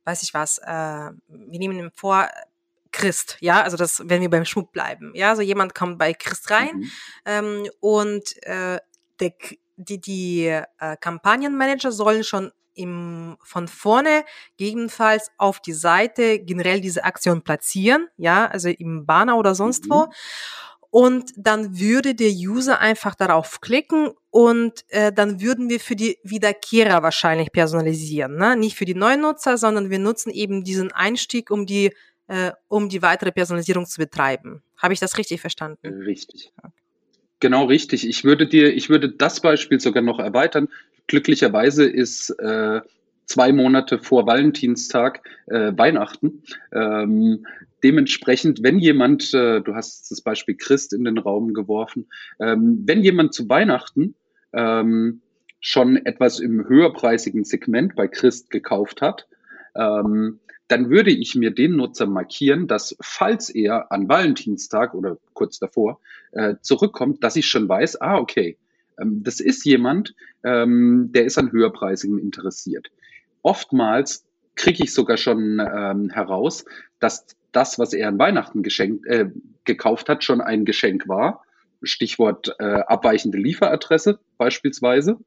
weiß 0.04 0.22
ich 0.22 0.34
was, 0.34 0.58
äh, 0.58 0.64
wir 0.66 1.58
nehmen 1.58 1.78
ihm 1.78 1.90
vor, 1.94 2.28
Christ, 2.94 3.36
ja, 3.40 3.60
also 3.60 3.76
das, 3.76 4.02
wenn 4.08 4.20
wir 4.22 4.30
beim 4.30 4.44
Schmuck 4.44 4.72
bleiben, 4.72 5.10
ja, 5.14 5.30
also 5.30 5.42
jemand 5.42 5.74
kommt 5.74 5.98
bei 5.98 6.14
Christ 6.14 6.50
rein 6.52 6.76
mhm. 6.76 6.90
ähm, 7.24 7.68
und 7.80 8.42
äh, 8.46 8.78
der, 9.18 9.32
die, 9.76 10.00
die 10.00 10.46
äh, 10.46 10.96
Kampagnenmanager 11.00 11.90
sollen 11.90 12.22
schon 12.22 12.52
im, 12.74 13.36
von 13.42 13.68
vorne 13.68 14.24
gegebenenfalls 14.56 15.30
auf 15.38 15.60
die 15.60 15.72
Seite 15.72 16.38
generell 16.40 16.80
diese 16.80 17.04
Aktion 17.04 17.42
platzieren, 17.42 18.08
ja, 18.16 18.46
also 18.46 18.68
im 18.68 19.06
Banner 19.06 19.36
oder 19.36 19.54
sonst 19.54 19.86
mhm. 19.86 19.90
wo. 19.90 20.06
Und 20.90 21.32
dann 21.36 21.76
würde 21.76 22.14
der 22.14 22.30
User 22.30 22.78
einfach 22.78 23.16
darauf 23.16 23.60
klicken 23.60 24.10
und 24.30 24.84
äh, 24.88 25.12
dann 25.12 25.40
würden 25.40 25.68
wir 25.68 25.80
für 25.80 25.96
die 25.96 26.18
Wiederkehrer 26.22 27.02
wahrscheinlich 27.02 27.50
personalisieren. 27.50 28.36
Ne? 28.36 28.56
Nicht 28.56 28.76
für 28.76 28.84
die 28.84 28.94
neuen 28.94 29.22
Nutzer, 29.22 29.58
sondern 29.58 29.90
wir 29.90 29.98
nutzen 29.98 30.30
eben 30.30 30.62
diesen 30.62 30.92
Einstieg, 30.92 31.50
um 31.50 31.66
die, 31.66 31.92
äh, 32.28 32.52
um 32.68 32.88
die 32.88 33.02
weitere 33.02 33.32
Personalisierung 33.32 33.86
zu 33.86 33.98
betreiben. 33.98 34.62
Habe 34.76 34.94
ich 34.94 35.00
das 35.00 35.18
richtig 35.18 35.40
verstanden? 35.40 36.02
Richtig. 36.04 36.52
Genau 37.40 37.64
richtig. 37.64 38.08
Ich 38.08 38.22
würde 38.22 38.46
dir, 38.46 38.72
ich 38.72 38.88
würde 38.88 39.10
das 39.10 39.40
Beispiel 39.40 39.80
sogar 39.80 40.02
noch 40.02 40.20
erweitern. 40.20 40.68
Glücklicherweise 41.06 41.84
ist 41.84 42.30
äh, 42.38 42.80
zwei 43.26 43.52
Monate 43.52 43.98
vor 43.98 44.26
Valentinstag 44.26 45.22
äh, 45.46 45.72
Weihnachten. 45.76 46.42
Ähm, 46.72 47.46
dementsprechend, 47.82 48.62
wenn 48.62 48.78
jemand, 48.78 49.32
äh, 49.34 49.60
du 49.60 49.74
hast 49.74 50.10
das 50.10 50.20
Beispiel 50.20 50.56
Christ 50.56 50.92
in 50.92 51.04
den 51.04 51.18
Raum 51.18 51.54
geworfen, 51.54 52.06
ähm, 52.40 52.82
wenn 52.86 53.02
jemand 53.02 53.34
zu 53.34 53.48
Weihnachten 53.48 54.14
ähm, 54.52 55.20
schon 55.60 55.96
etwas 56.04 56.40
im 56.40 56.68
höherpreisigen 56.68 57.44
Segment 57.44 57.94
bei 57.94 58.08
Christ 58.08 58.50
gekauft 58.50 59.00
hat, 59.00 59.26
ähm, 59.74 60.40
dann 60.68 60.88
würde 60.88 61.10
ich 61.10 61.34
mir 61.34 61.50
den 61.50 61.76
Nutzer 61.76 62.06
markieren, 62.06 62.66
dass 62.66 62.96
falls 63.00 63.50
er 63.50 63.92
an 63.92 64.08
Valentinstag 64.08 64.94
oder 64.94 65.18
kurz 65.34 65.58
davor 65.58 66.00
äh, 66.32 66.54
zurückkommt, 66.62 67.22
dass 67.22 67.36
ich 67.36 67.46
schon 67.46 67.68
weiß, 67.68 68.00
ah, 68.00 68.16
okay, 68.16 68.56
das 68.98 69.40
ist 69.40 69.64
jemand, 69.64 70.14
ähm, 70.44 71.10
der 71.12 71.24
ist 71.24 71.38
an 71.38 71.52
höherpreisigen 71.52 72.18
interessiert. 72.18 72.90
Oftmals 73.42 74.24
kriege 74.56 74.84
ich 74.84 74.94
sogar 74.94 75.16
schon 75.16 75.60
ähm, 75.60 76.10
heraus, 76.10 76.64
dass 77.00 77.26
das, 77.52 77.78
was 77.78 77.92
er 77.92 78.08
an 78.08 78.18
Weihnachten 78.18 78.62
geschenkt, 78.62 79.06
äh, 79.06 79.30
gekauft 79.64 80.08
hat, 80.08 80.24
schon 80.24 80.40
ein 80.40 80.64
Geschenk 80.64 81.08
war. 81.08 81.44
Stichwort 81.82 82.54
äh, 82.58 82.64
abweichende 82.64 83.38
Lieferadresse 83.38 84.18
beispielsweise. 84.38 85.18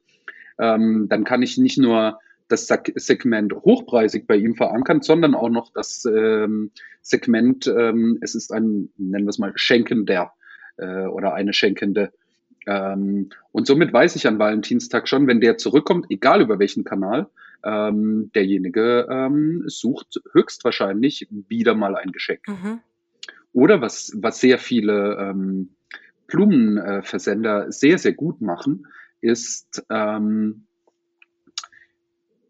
Ähm, 0.60 1.08
dann 1.10 1.24
kann 1.24 1.42
ich 1.42 1.58
nicht 1.58 1.78
nur 1.78 2.20
das 2.48 2.68
Segment 2.68 3.54
hochpreisig 3.54 4.26
bei 4.26 4.38
ihm 4.38 4.56
verankern, 4.56 5.02
sondern 5.02 5.36
auch 5.36 5.50
noch 5.50 5.72
das 5.74 6.06
ähm, 6.06 6.72
Segment, 7.02 7.68
ähm, 7.68 8.18
es 8.22 8.36
ist 8.36 8.52
ein, 8.54 8.90
nennen 8.98 9.26
wir 9.26 9.30
es 9.30 9.38
mal, 9.38 9.52
Schenkender 9.56 10.34
äh, 10.78 11.06
oder 11.06 11.34
eine 11.34 11.54
Schenkende 11.54 12.12
ähm, 12.68 13.30
und 13.54 13.66
somit 13.66 13.94
weiß 13.94 14.16
ich 14.18 14.28
an 14.28 14.40
Valentinstag 14.40 15.08
schon, 15.08 15.26
wenn 15.26 15.40
der 15.42 15.58
zurückkommt, 15.58 16.08
egal 16.10 16.42
über 16.42 16.60
welchen 16.60 16.84
Kanal, 16.84 17.28
ähm, 17.64 18.30
derjenige 18.36 19.08
ähm, 19.10 19.64
sucht 19.68 20.22
höchstwahrscheinlich 20.34 21.28
wieder 21.48 21.74
mal 21.74 21.96
ein 21.96 22.12
Geschenk. 22.12 22.48
Mhm. 22.48 22.80
Oder 23.54 23.82
was, 23.82 24.12
was 24.16 24.40
sehr 24.40 24.60
viele 24.60 25.18
ähm, 25.18 25.70
Blumenversender 26.28 27.72
sehr, 27.72 27.98
sehr 27.98 28.14
gut 28.14 28.42
machen, 28.42 28.86
ist, 29.22 29.86
ähm, 29.90 30.66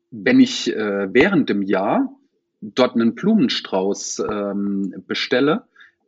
wenn 0.09 0.39
ich 0.39 0.75
äh, 0.75 1.13
während 1.13 1.49
dem 1.49 1.61
Jahr 1.61 2.11
dort 2.59 2.95
einen 2.95 3.13
Blumenstrauß 3.13 4.23
ähm, 4.29 5.03
bestelle, 5.07 5.66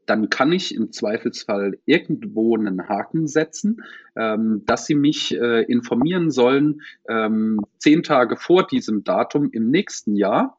dann 0.10 0.30
kann 0.30 0.52
ich 0.52 0.74
im 0.74 0.92
Zweifelsfall 0.92 1.78
irgendwo 1.86 2.58
einen 2.58 2.90
Haken 2.90 3.28
setzen, 3.28 3.84
ähm, 4.16 4.64
dass 4.66 4.86
Sie 4.86 4.96
mich 4.96 5.36
äh, 5.36 5.64
informieren 5.64 6.32
sollen, 6.32 6.82
ähm, 7.08 7.62
zehn 7.78 8.04
Tage 8.04 8.36
vor 8.36 8.66
diesem 8.66 9.04
Datum 9.04 9.52
im 9.52 9.70
nächsten 9.70 10.16
Jahr. 10.16 10.58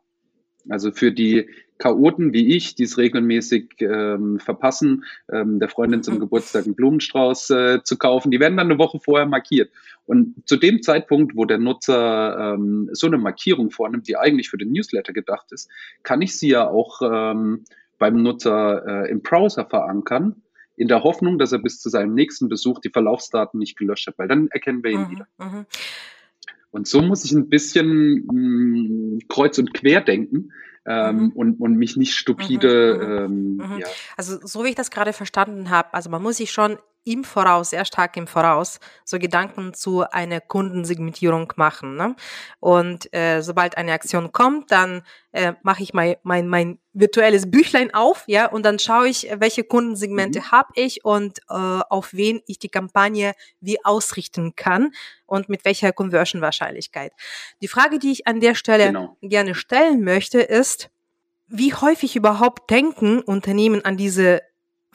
Also 0.68 0.92
für 0.92 1.10
die 1.10 1.48
Chaoten 1.78 2.32
wie 2.32 2.54
ich, 2.54 2.74
die 2.74 2.84
es 2.84 2.98
regelmäßig 2.98 3.76
ähm, 3.80 4.38
verpassen, 4.38 5.04
ähm, 5.32 5.58
der 5.58 5.70
Freundin 5.70 6.02
zum 6.02 6.20
Geburtstag 6.20 6.66
einen 6.66 6.76
Blumenstrauß 6.76 7.50
äh, 7.50 7.82
zu 7.82 7.96
kaufen, 7.96 8.30
die 8.30 8.38
werden 8.38 8.58
dann 8.58 8.70
eine 8.70 8.78
Woche 8.78 9.00
vorher 9.00 9.26
markiert. 9.26 9.70
Und 10.04 10.46
zu 10.46 10.56
dem 10.56 10.82
Zeitpunkt, 10.82 11.34
wo 11.34 11.46
der 11.46 11.58
Nutzer 11.58 12.54
ähm, 12.54 12.90
so 12.92 13.06
eine 13.06 13.18
Markierung 13.18 13.70
vornimmt, 13.70 14.06
die 14.06 14.16
eigentlich 14.16 14.50
für 14.50 14.58
den 14.58 14.72
Newsletter 14.72 15.12
gedacht 15.12 15.50
ist, 15.52 15.70
kann 16.02 16.20
ich 16.20 16.38
sie 16.38 16.50
ja 16.50 16.68
auch 16.68 17.00
ähm, 17.02 17.64
beim 18.00 18.22
Nutzer 18.22 19.04
äh, 19.04 19.10
im 19.10 19.22
Browser 19.22 19.66
verankern, 19.66 20.42
in 20.76 20.88
der 20.88 21.04
Hoffnung, 21.04 21.38
dass 21.38 21.52
er 21.52 21.58
bis 21.58 21.78
zu 21.78 21.90
seinem 21.90 22.14
nächsten 22.14 22.48
Besuch 22.48 22.80
die 22.80 22.90
Verlaufsdaten 22.90 23.58
nicht 23.58 23.78
gelöscht 23.78 24.08
hat, 24.08 24.18
weil 24.18 24.26
dann 24.26 24.48
erkennen 24.48 24.82
wir 24.82 24.90
ihn 24.90 25.02
mhm, 25.02 25.10
wieder. 25.10 25.28
Mhm. 25.38 25.66
Und 26.72 26.88
so 26.88 27.02
muss 27.02 27.24
ich 27.24 27.32
ein 27.32 27.48
bisschen 27.48 28.26
mh, 28.26 28.32
mm, 28.32 29.18
kreuz 29.28 29.58
und 29.58 29.74
quer 29.74 30.00
denken, 30.00 30.52
ähm, 30.86 31.16
mhm. 31.16 31.28
und, 31.32 31.60
und 31.60 31.76
mich 31.76 31.96
nicht 31.96 32.14
stupide. 32.14 33.28
Mhm, 33.28 33.54
mhm, 33.54 33.60
ähm, 33.60 33.74
mhm. 33.74 33.78
ja. 33.80 33.86
Also 34.16 34.38
so 34.42 34.64
wie 34.64 34.70
ich 34.70 34.74
das 34.74 34.90
gerade 34.90 35.12
verstanden 35.12 35.70
habe, 35.70 35.92
also 35.92 36.08
man 36.08 36.22
muss 36.22 36.38
sich 36.38 36.50
schon 36.50 36.78
im 37.04 37.24
Voraus, 37.24 37.70
sehr 37.70 37.84
stark 37.84 38.16
im 38.16 38.26
Voraus, 38.26 38.78
so 39.04 39.18
Gedanken 39.18 39.72
zu 39.74 40.08
einer 40.10 40.40
Kundensegmentierung 40.40 41.52
machen. 41.56 41.96
Ne? 41.96 42.14
Und 42.60 43.12
äh, 43.14 43.42
sobald 43.42 43.76
eine 43.76 43.92
Aktion 43.92 44.32
kommt, 44.32 44.70
dann 44.70 45.02
äh, 45.32 45.54
mache 45.62 45.82
ich 45.82 45.94
mein, 45.94 46.16
mein, 46.22 46.46
mein 46.48 46.78
virtuelles 46.92 47.50
Büchlein 47.50 47.94
auf, 47.94 48.24
ja, 48.26 48.46
und 48.46 48.64
dann 48.64 48.78
schaue 48.78 49.08
ich, 49.08 49.28
welche 49.36 49.64
Kundensegmente 49.64 50.40
mhm. 50.40 50.50
habe 50.50 50.72
ich 50.74 51.04
und 51.04 51.38
äh, 51.48 51.54
auf 51.54 52.12
wen 52.12 52.40
ich 52.46 52.58
die 52.58 52.68
Kampagne 52.68 53.32
wie 53.60 53.82
ausrichten 53.84 54.54
kann 54.56 54.92
und 55.26 55.48
mit 55.48 55.64
welcher 55.64 55.92
Conversion-Wahrscheinlichkeit. 55.92 57.12
Die 57.62 57.68
Frage, 57.68 57.98
die 57.98 58.12
ich 58.12 58.26
an 58.26 58.40
der 58.40 58.54
Stelle 58.54 58.86
genau. 58.86 59.16
gerne 59.22 59.54
stellen 59.54 60.02
möchte, 60.02 60.40
ist, 60.40 60.90
wie 61.46 61.74
häufig 61.74 62.14
überhaupt 62.14 62.70
denken 62.70 63.20
Unternehmen 63.20 63.84
an 63.84 63.96
diese 63.96 64.40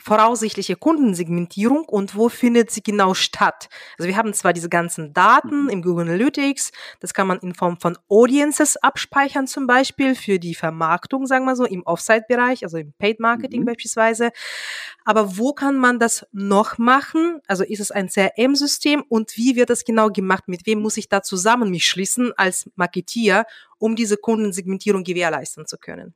voraussichtliche 0.06 0.76
Kundensegmentierung 0.76 1.84
und 1.84 2.14
wo 2.14 2.28
findet 2.28 2.70
sie 2.70 2.80
genau 2.80 3.12
statt? 3.12 3.68
Also 3.98 4.08
wir 4.08 4.16
haben 4.16 4.32
zwar 4.34 4.52
diese 4.52 4.68
ganzen 4.68 5.12
Daten 5.12 5.64
mhm. 5.64 5.68
im 5.68 5.82
Google 5.82 6.06
Analytics, 6.06 6.70
das 7.00 7.12
kann 7.12 7.26
man 7.26 7.40
in 7.40 7.54
Form 7.54 7.76
von 7.80 7.98
Audiences 8.08 8.76
abspeichern 8.76 9.48
zum 9.48 9.66
Beispiel 9.66 10.14
für 10.14 10.38
die 10.38 10.54
Vermarktung, 10.54 11.26
sagen 11.26 11.44
wir 11.44 11.56
so, 11.56 11.64
im 11.64 11.82
Offsite-Bereich, 11.82 12.62
also 12.62 12.78
im 12.78 12.92
Paid 12.92 13.18
Marketing 13.18 13.62
mhm. 13.62 13.66
beispielsweise. 13.66 14.30
Aber 15.04 15.36
wo 15.38 15.52
kann 15.52 15.76
man 15.76 15.98
das 15.98 16.24
noch 16.30 16.78
machen? 16.78 17.40
Also 17.48 17.64
ist 17.64 17.80
es 17.80 17.90
ein 17.90 18.08
CRM-System 18.08 19.02
und 19.08 19.36
wie 19.36 19.56
wird 19.56 19.70
das 19.70 19.84
genau 19.84 20.10
gemacht? 20.10 20.44
Mit 20.46 20.66
wem 20.66 20.82
muss 20.82 20.96
ich 20.98 21.08
da 21.08 21.22
zusammen 21.22 21.70
mich 21.70 21.84
schließen 21.84 22.32
als 22.36 22.70
Marketier, 22.76 23.44
um 23.78 23.96
diese 23.96 24.16
Kundensegmentierung 24.16 25.02
gewährleisten 25.02 25.66
zu 25.66 25.78
können? 25.78 26.14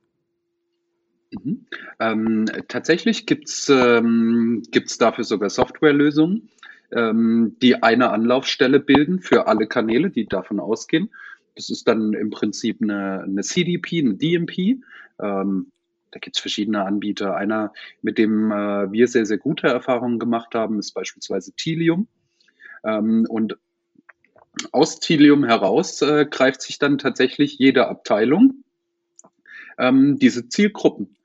Mhm. 1.31 1.65
Ähm, 1.99 2.45
tatsächlich 2.67 3.25
gibt's 3.25 3.69
ähm, 3.69 4.63
gibt's 4.69 4.97
dafür 4.97 5.23
sogar 5.23 5.49
Softwarelösungen, 5.49 6.49
ähm, 6.91 7.55
die 7.61 7.81
eine 7.81 8.09
Anlaufstelle 8.09 8.79
bilden 8.79 9.19
für 9.21 9.47
alle 9.47 9.67
Kanäle, 9.67 10.09
die 10.09 10.25
davon 10.25 10.59
ausgehen. 10.59 11.09
Das 11.55 11.69
ist 11.69 11.87
dann 11.87 12.13
im 12.13 12.29
Prinzip 12.31 12.81
eine, 12.81 13.23
eine 13.23 13.41
CDP, 13.43 13.99
eine 13.99 14.15
DMP. 14.15 14.83
Ähm, 15.19 15.71
da 16.11 16.19
gibt's 16.19 16.39
verschiedene 16.39 16.83
Anbieter. 16.83 17.35
Einer, 17.35 17.71
mit 18.01 18.17
dem 18.17 18.51
äh, 18.51 18.91
wir 18.91 19.07
sehr, 19.07 19.25
sehr 19.25 19.37
gute 19.37 19.67
Erfahrungen 19.67 20.19
gemacht 20.19 20.53
haben, 20.53 20.79
ist 20.79 20.91
beispielsweise 20.91 21.53
Tilium. 21.53 22.07
Ähm, 22.83 23.25
und 23.29 23.57
aus 24.73 24.99
Tilium 24.99 25.45
heraus 25.45 26.01
äh, 26.01 26.25
greift 26.29 26.61
sich 26.61 26.77
dann 26.77 26.97
tatsächlich 26.97 27.57
jede 27.57 27.87
Abteilung 27.87 28.65
ähm, 29.77 30.19
diese 30.19 30.49
Zielgruppen 30.49 31.15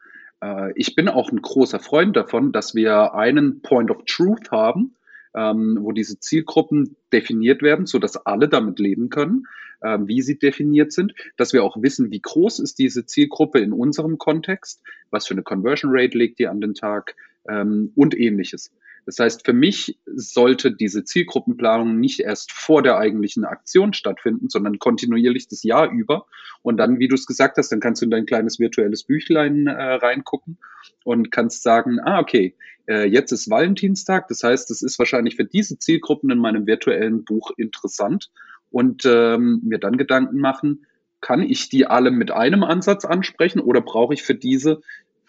ich 0.74 0.94
bin 0.94 1.08
auch 1.08 1.30
ein 1.30 1.42
großer 1.42 1.78
Freund 1.78 2.16
davon, 2.16 2.52
dass 2.52 2.74
wir 2.74 3.14
einen 3.14 3.60
Point 3.62 3.90
of 3.90 4.04
Truth 4.06 4.50
haben, 4.50 4.94
ähm, 5.34 5.78
wo 5.80 5.92
diese 5.92 6.18
Zielgruppen 6.18 6.96
definiert 7.12 7.62
werden, 7.62 7.86
so 7.86 7.98
dass 7.98 8.16
alle 8.16 8.48
damit 8.48 8.78
leben 8.78 9.10
können, 9.10 9.46
ähm, 9.82 10.08
wie 10.08 10.22
sie 10.22 10.38
definiert 10.38 10.92
sind, 10.92 11.14
dass 11.36 11.52
wir 11.52 11.62
auch 11.62 11.80
wissen, 11.80 12.10
wie 12.10 12.20
groß 12.20 12.58
ist 12.60 12.78
diese 12.78 13.06
Zielgruppe 13.06 13.60
in 13.60 13.72
unserem 13.72 14.18
Kontext, 14.18 14.82
was 15.10 15.26
für 15.26 15.34
eine 15.34 15.42
Conversion 15.42 15.92
Rate 15.94 16.16
legt 16.16 16.38
die 16.38 16.48
an 16.48 16.60
den 16.60 16.74
Tag 16.74 17.14
ähm, 17.48 17.92
und 17.94 18.18
ähnliches. 18.18 18.72
Das 19.06 19.20
heißt, 19.20 19.46
für 19.46 19.52
mich 19.52 19.98
sollte 20.04 20.72
diese 20.72 21.04
Zielgruppenplanung 21.04 21.98
nicht 21.98 22.20
erst 22.20 22.50
vor 22.50 22.82
der 22.82 22.98
eigentlichen 22.98 23.44
Aktion 23.44 23.92
stattfinden, 23.92 24.48
sondern 24.48 24.80
kontinuierlich 24.80 25.46
das 25.46 25.62
Jahr 25.62 25.90
über. 25.92 26.26
Und 26.62 26.76
dann, 26.78 26.98
wie 26.98 27.06
du 27.06 27.14
es 27.14 27.26
gesagt 27.26 27.56
hast, 27.56 27.70
dann 27.70 27.78
kannst 27.78 28.02
du 28.02 28.06
in 28.06 28.10
dein 28.10 28.26
kleines 28.26 28.58
virtuelles 28.58 29.04
Büchlein 29.04 29.68
äh, 29.68 29.72
reingucken 29.72 30.58
und 31.04 31.30
kannst 31.30 31.62
sagen, 31.62 32.00
ah, 32.00 32.18
okay, 32.18 32.56
äh, 32.88 33.06
jetzt 33.06 33.30
ist 33.30 33.48
Valentinstag. 33.48 34.26
Das 34.26 34.42
heißt, 34.42 34.72
es 34.72 34.82
ist 34.82 34.98
wahrscheinlich 34.98 35.36
für 35.36 35.44
diese 35.44 35.78
Zielgruppen 35.78 36.30
in 36.30 36.38
meinem 36.38 36.66
virtuellen 36.66 37.24
Buch 37.24 37.52
interessant 37.56 38.32
und 38.72 39.04
ähm, 39.06 39.60
mir 39.62 39.78
dann 39.78 39.96
Gedanken 39.96 40.40
machen, 40.40 40.84
kann 41.20 41.42
ich 41.42 41.68
die 41.68 41.86
alle 41.86 42.10
mit 42.10 42.30
einem 42.30 42.62
Ansatz 42.62 43.04
ansprechen 43.04 43.60
oder 43.60 43.80
brauche 43.80 44.14
ich 44.14 44.22
für 44.22 44.34
diese 44.34 44.82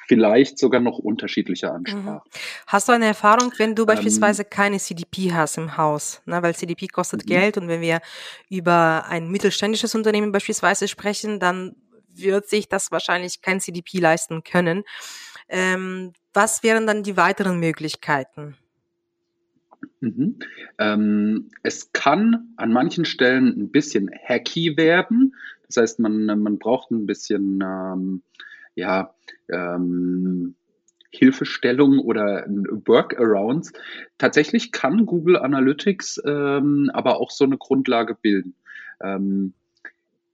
vielleicht 0.08 0.58
sogar 0.58 0.82
noch 0.82 0.98
unterschiedliche 0.98 1.72
Ansprachen. 1.72 2.14
Mhm. 2.14 2.22
Hast 2.66 2.88
du 2.88 2.94
eine 2.94 3.06
Erfahrung, 3.06 3.52
wenn 3.58 3.76
du 3.76 3.84
ähm, 3.84 3.88
beispielsweise 3.88 4.46
keine 4.46 4.80
CDP 4.80 5.34
hast 5.34 5.58
im 5.58 5.78
Haus? 5.78 6.22
Ne, 6.26 6.42
weil 6.42 6.56
CDP 6.56 6.88
kostet 6.88 7.26
mhm. 7.26 7.30
Geld 7.30 7.58
und 7.58 7.68
wenn 7.68 7.82
wir 7.82 8.02
über 8.50 9.06
ein 9.08 9.30
mittelständisches 9.30 9.94
Unternehmen 9.96 10.32
beispielsweise 10.32 10.88
sprechen, 10.88 11.40
dann 11.40 11.76
wird 12.14 12.50
sich 12.50 12.68
das 12.68 12.92
wahrscheinlich 12.92 13.42
kein 13.42 13.60
CDP 13.60 14.00
leisten 14.00 14.44
können. 14.44 14.84
Ähm, 15.50 16.14
was 16.34 16.64
wären 16.64 16.88
dann 16.88 17.04
die 17.04 17.18
weiteren 17.18 17.60
Möglichkeiten? 17.60 18.56
Mhm. 20.00 20.40
Ähm, 20.78 21.50
es 21.64 21.92
kann 21.92 22.54
an 22.58 22.72
manchen 22.72 23.06
Stellen 23.06 23.48
ein 23.48 23.70
bisschen 23.72 24.10
hacky 24.28 24.78
werden. 24.78 25.36
Das 25.68 25.78
heißt, 25.78 26.00
man, 26.00 26.26
man 26.26 26.60
braucht 26.60 26.92
ein 26.92 27.06
bisschen 27.06 27.60
ähm, 27.64 28.22
ja, 28.78 29.14
ähm, 29.50 30.56
Hilfestellung 31.10 32.00
oder 32.00 32.46
Workarounds. 32.48 33.74
Tatsächlich 34.18 34.72
kann 34.72 35.06
Google 35.06 35.38
Analytics 35.38 36.22
ähm, 36.24 36.92
aber 36.94 37.20
auch 37.20 37.32
so 37.32 37.44
eine 37.44 37.58
Grundlage 37.58 38.14
bilden. 38.14 38.54
Ähm, 39.02 39.54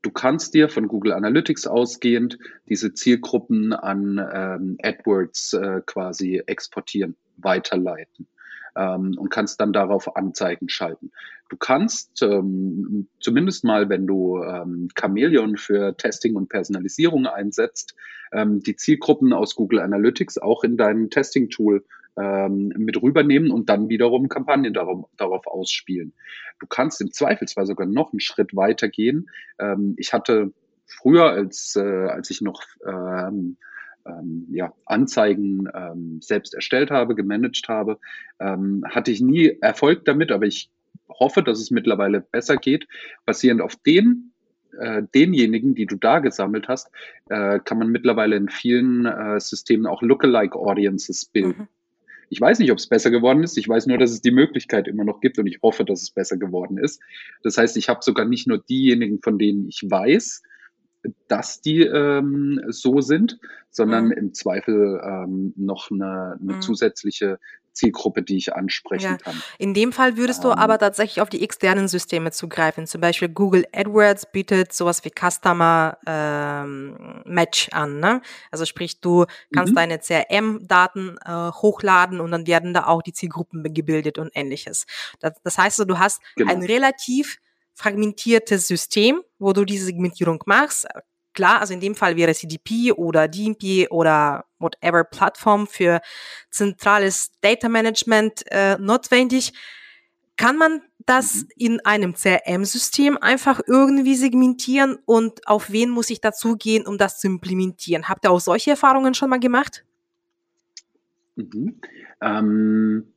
du 0.01 0.11
kannst 0.11 0.53
dir 0.53 0.67
von 0.67 0.89
Google 0.89 1.13
Analytics 1.13 1.67
ausgehend 1.67 2.37
diese 2.67 2.93
Zielgruppen 2.93 3.71
an 3.71 4.17
ähm, 4.17 4.77
AdWords 4.83 5.53
äh, 5.53 5.81
quasi 5.85 6.43
exportieren, 6.45 7.15
weiterleiten 7.37 8.27
ähm, 8.75 9.15
und 9.17 9.29
kannst 9.29 9.59
dann 9.59 9.73
darauf 9.73 10.15
Anzeigen 10.15 10.69
schalten. 10.69 11.11
Du 11.49 11.57
kannst 11.57 12.23
ähm, 12.23 13.07
zumindest 13.19 13.63
mal, 13.63 13.89
wenn 13.89 14.07
du 14.07 14.41
ähm, 14.41 14.89
Chameleon 14.95 15.57
für 15.57 15.95
Testing 15.95 16.35
und 16.35 16.49
Personalisierung 16.49 17.27
einsetzt, 17.27 17.95
ähm, 18.31 18.61
die 18.61 18.75
Zielgruppen 18.75 19.33
aus 19.33 19.55
Google 19.55 19.79
Analytics 19.79 20.37
auch 20.39 20.63
in 20.63 20.77
dein 20.77 21.09
Testing-Tool 21.09 21.85
ähm, 22.17 22.73
mit 22.77 23.01
rübernehmen 23.01 23.51
und 23.51 23.69
dann 23.69 23.89
wiederum 23.89 24.29
Kampagnen 24.29 24.73
darauf, 24.73 25.09
darauf 25.17 25.47
ausspielen. 25.47 26.13
Du 26.59 26.67
kannst 26.67 27.01
im 27.01 27.11
Zweifelsfall 27.11 27.65
sogar 27.65 27.87
noch 27.87 28.13
einen 28.13 28.19
Schritt 28.19 28.55
weiter 28.55 28.87
gehen. 28.87 29.29
Ähm, 29.59 29.95
ich 29.97 30.13
hatte 30.13 30.53
früher, 30.85 31.25
als, 31.25 31.75
äh, 31.75 32.07
als 32.07 32.29
ich 32.29 32.41
noch 32.41 32.61
ähm, 32.85 33.57
ähm, 34.05 34.47
ja, 34.51 34.73
Anzeigen 34.85 35.67
ähm, 35.73 36.19
selbst 36.21 36.53
erstellt 36.53 36.91
habe, 36.91 37.15
gemanagt 37.15 37.67
habe, 37.67 37.99
ähm, 38.39 38.83
hatte 38.89 39.11
ich 39.11 39.21
nie 39.21 39.57
Erfolg 39.61 40.05
damit, 40.05 40.31
aber 40.31 40.45
ich 40.45 40.69
hoffe, 41.09 41.43
dass 41.43 41.59
es 41.59 41.71
mittlerweile 41.71 42.21
besser 42.21 42.57
geht. 42.57 42.87
Basierend 43.25 43.61
auf 43.61 43.75
den 43.75 44.31
äh, 44.79 45.03
denjenigen, 45.13 45.75
die 45.75 45.85
du 45.85 45.95
da 45.95 46.19
gesammelt 46.19 46.67
hast, 46.67 46.89
äh, 47.29 47.59
kann 47.59 47.77
man 47.77 47.89
mittlerweile 47.89 48.35
in 48.35 48.49
vielen 48.49 49.05
äh, 49.05 49.39
Systemen 49.39 49.85
auch 49.85 50.01
Lookalike 50.01 50.57
Audiences 50.57 51.25
bilden. 51.25 51.63
Mhm. 51.63 51.67
Ich 52.29 52.41
weiß 52.41 52.57
nicht, 52.59 52.71
ob 52.71 52.79
es 52.79 52.87
besser 52.87 53.11
geworden 53.11 53.43
ist. 53.43 53.57
Ich 53.59 53.69
weiß 53.69 53.85
nur, 53.85 53.99
dass 53.99 54.09
es 54.09 54.21
die 54.21 54.31
Möglichkeit 54.31 54.87
immer 54.87 55.03
noch 55.03 55.21
gibt 55.21 55.37
und 55.37 55.45
ich 55.45 55.59
hoffe, 55.61 55.85
dass 55.85 56.01
es 56.01 56.09
besser 56.09 56.37
geworden 56.37 56.79
ist. 56.79 56.99
Das 57.43 57.59
heißt, 57.59 57.77
ich 57.77 57.89
habe 57.89 57.99
sogar 58.01 58.25
nicht 58.25 58.47
nur 58.47 58.57
diejenigen, 58.57 59.21
von 59.21 59.37
denen 59.37 59.67
ich 59.67 59.83
weiß, 59.87 60.41
dass 61.27 61.61
die 61.61 61.81
ähm, 61.81 62.61
so 62.69 63.01
sind, 63.01 63.39
sondern 63.69 64.05
mhm. 64.05 64.11
im 64.11 64.33
Zweifel 64.33 65.01
ähm, 65.03 65.53
noch 65.55 65.91
eine, 65.91 66.37
eine 66.39 66.53
mhm. 66.53 66.61
zusätzliche 66.61 67.39
Zielgruppe, 67.73 68.21
die 68.21 68.37
ich 68.37 68.53
ansprechen 68.53 69.03
ja. 69.03 69.17
kann. 69.17 69.41
In 69.57 69.73
dem 69.73 69.91
Fall 69.91 70.15
würdest 70.15 70.43
du 70.43 70.49
ähm, 70.49 70.55
aber 70.55 70.77
tatsächlich 70.77 71.21
auf 71.21 71.29
die 71.29 71.43
externen 71.43 71.87
Systeme 71.87 72.31
zugreifen. 72.31 72.87
Zum 72.87 73.01
Beispiel 73.01 73.29
Google 73.29 73.65
AdWords 73.73 74.31
bietet 74.31 74.73
sowas 74.73 75.03
wie 75.03 75.09
Customer 75.09 75.97
ähm, 76.05 77.23
Match 77.25 77.69
an. 77.69 77.99
Ne? 77.99 78.21
Also 78.51 78.65
sprich, 78.65 79.01
du 79.01 79.25
kannst 79.53 79.73
mhm. 79.73 79.77
deine 79.77 79.99
CRM-Daten 79.99 81.17
äh, 81.25 81.51
hochladen 81.51 82.19
und 82.19 82.31
dann 82.31 82.47
werden 82.47 82.73
da 82.73 82.85
auch 82.85 83.01
die 83.01 83.13
Zielgruppen 83.13 83.63
gebildet 83.73 84.17
und 84.17 84.31
ähnliches. 84.35 84.85
Das, 85.19 85.33
das 85.43 85.57
heißt, 85.57 85.79
du 85.79 85.97
hast 85.97 86.21
genau. 86.35 86.51
ein 86.51 86.63
relativ 86.63 87.39
fragmentiertes 87.75 88.67
System, 88.67 89.21
wo 89.39 89.53
du 89.53 89.65
diese 89.65 89.85
Segmentierung 89.85 90.43
machst. 90.45 90.87
Klar, 91.33 91.61
also 91.61 91.73
in 91.73 91.79
dem 91.79 91.95
Fall 91.95 92.15
wäre 92.15 92.33
CDP 92.33 92.91
oder 92.91 93.27
DMP 93.27 93.89
oder 93.89 94.45
whatever 94.59 95.03
Plattform 95.03 95.67
für 95.67 95.99
zentrales 96.51 97.31
Data 97.41 97.69
Management 97.69 98.43
äh, 98.51 98.77
notwendig. 98.77 99.53
Kann 100.37 100.57
man 100.57 100.81
das 101.05 101.35
mhm. 101.35 101.47
in 101.57 101.85
einem 101.85 102.13
CRM-System 102.13 103.17
einfach 103.17 103.61
irgendwie 103.67 104.15
segmentieren 104.15 104.97
und 105.05 105.47
auf 105.47 105.71
wen 105.71 105.89
muss 105.89 106.09
ich 106.09 106.21
dazugehen, 106.21 106.85
um 106.85 106.97
das 106.97 107.19
zu 107.19 107.27
implementieren? 107.27 108.09
Habt 108.09 108.25
ihr 108.25 108.31
auch 108.31 108.39
solche 108.39 108.71
Erfahrungen 108.71 109.13
schon 109.13 109.29
mal 109.29 109.39
gemacht? 109.39 109.83
Mhm. 111.35 111.81
Ähm, 112.21 113.12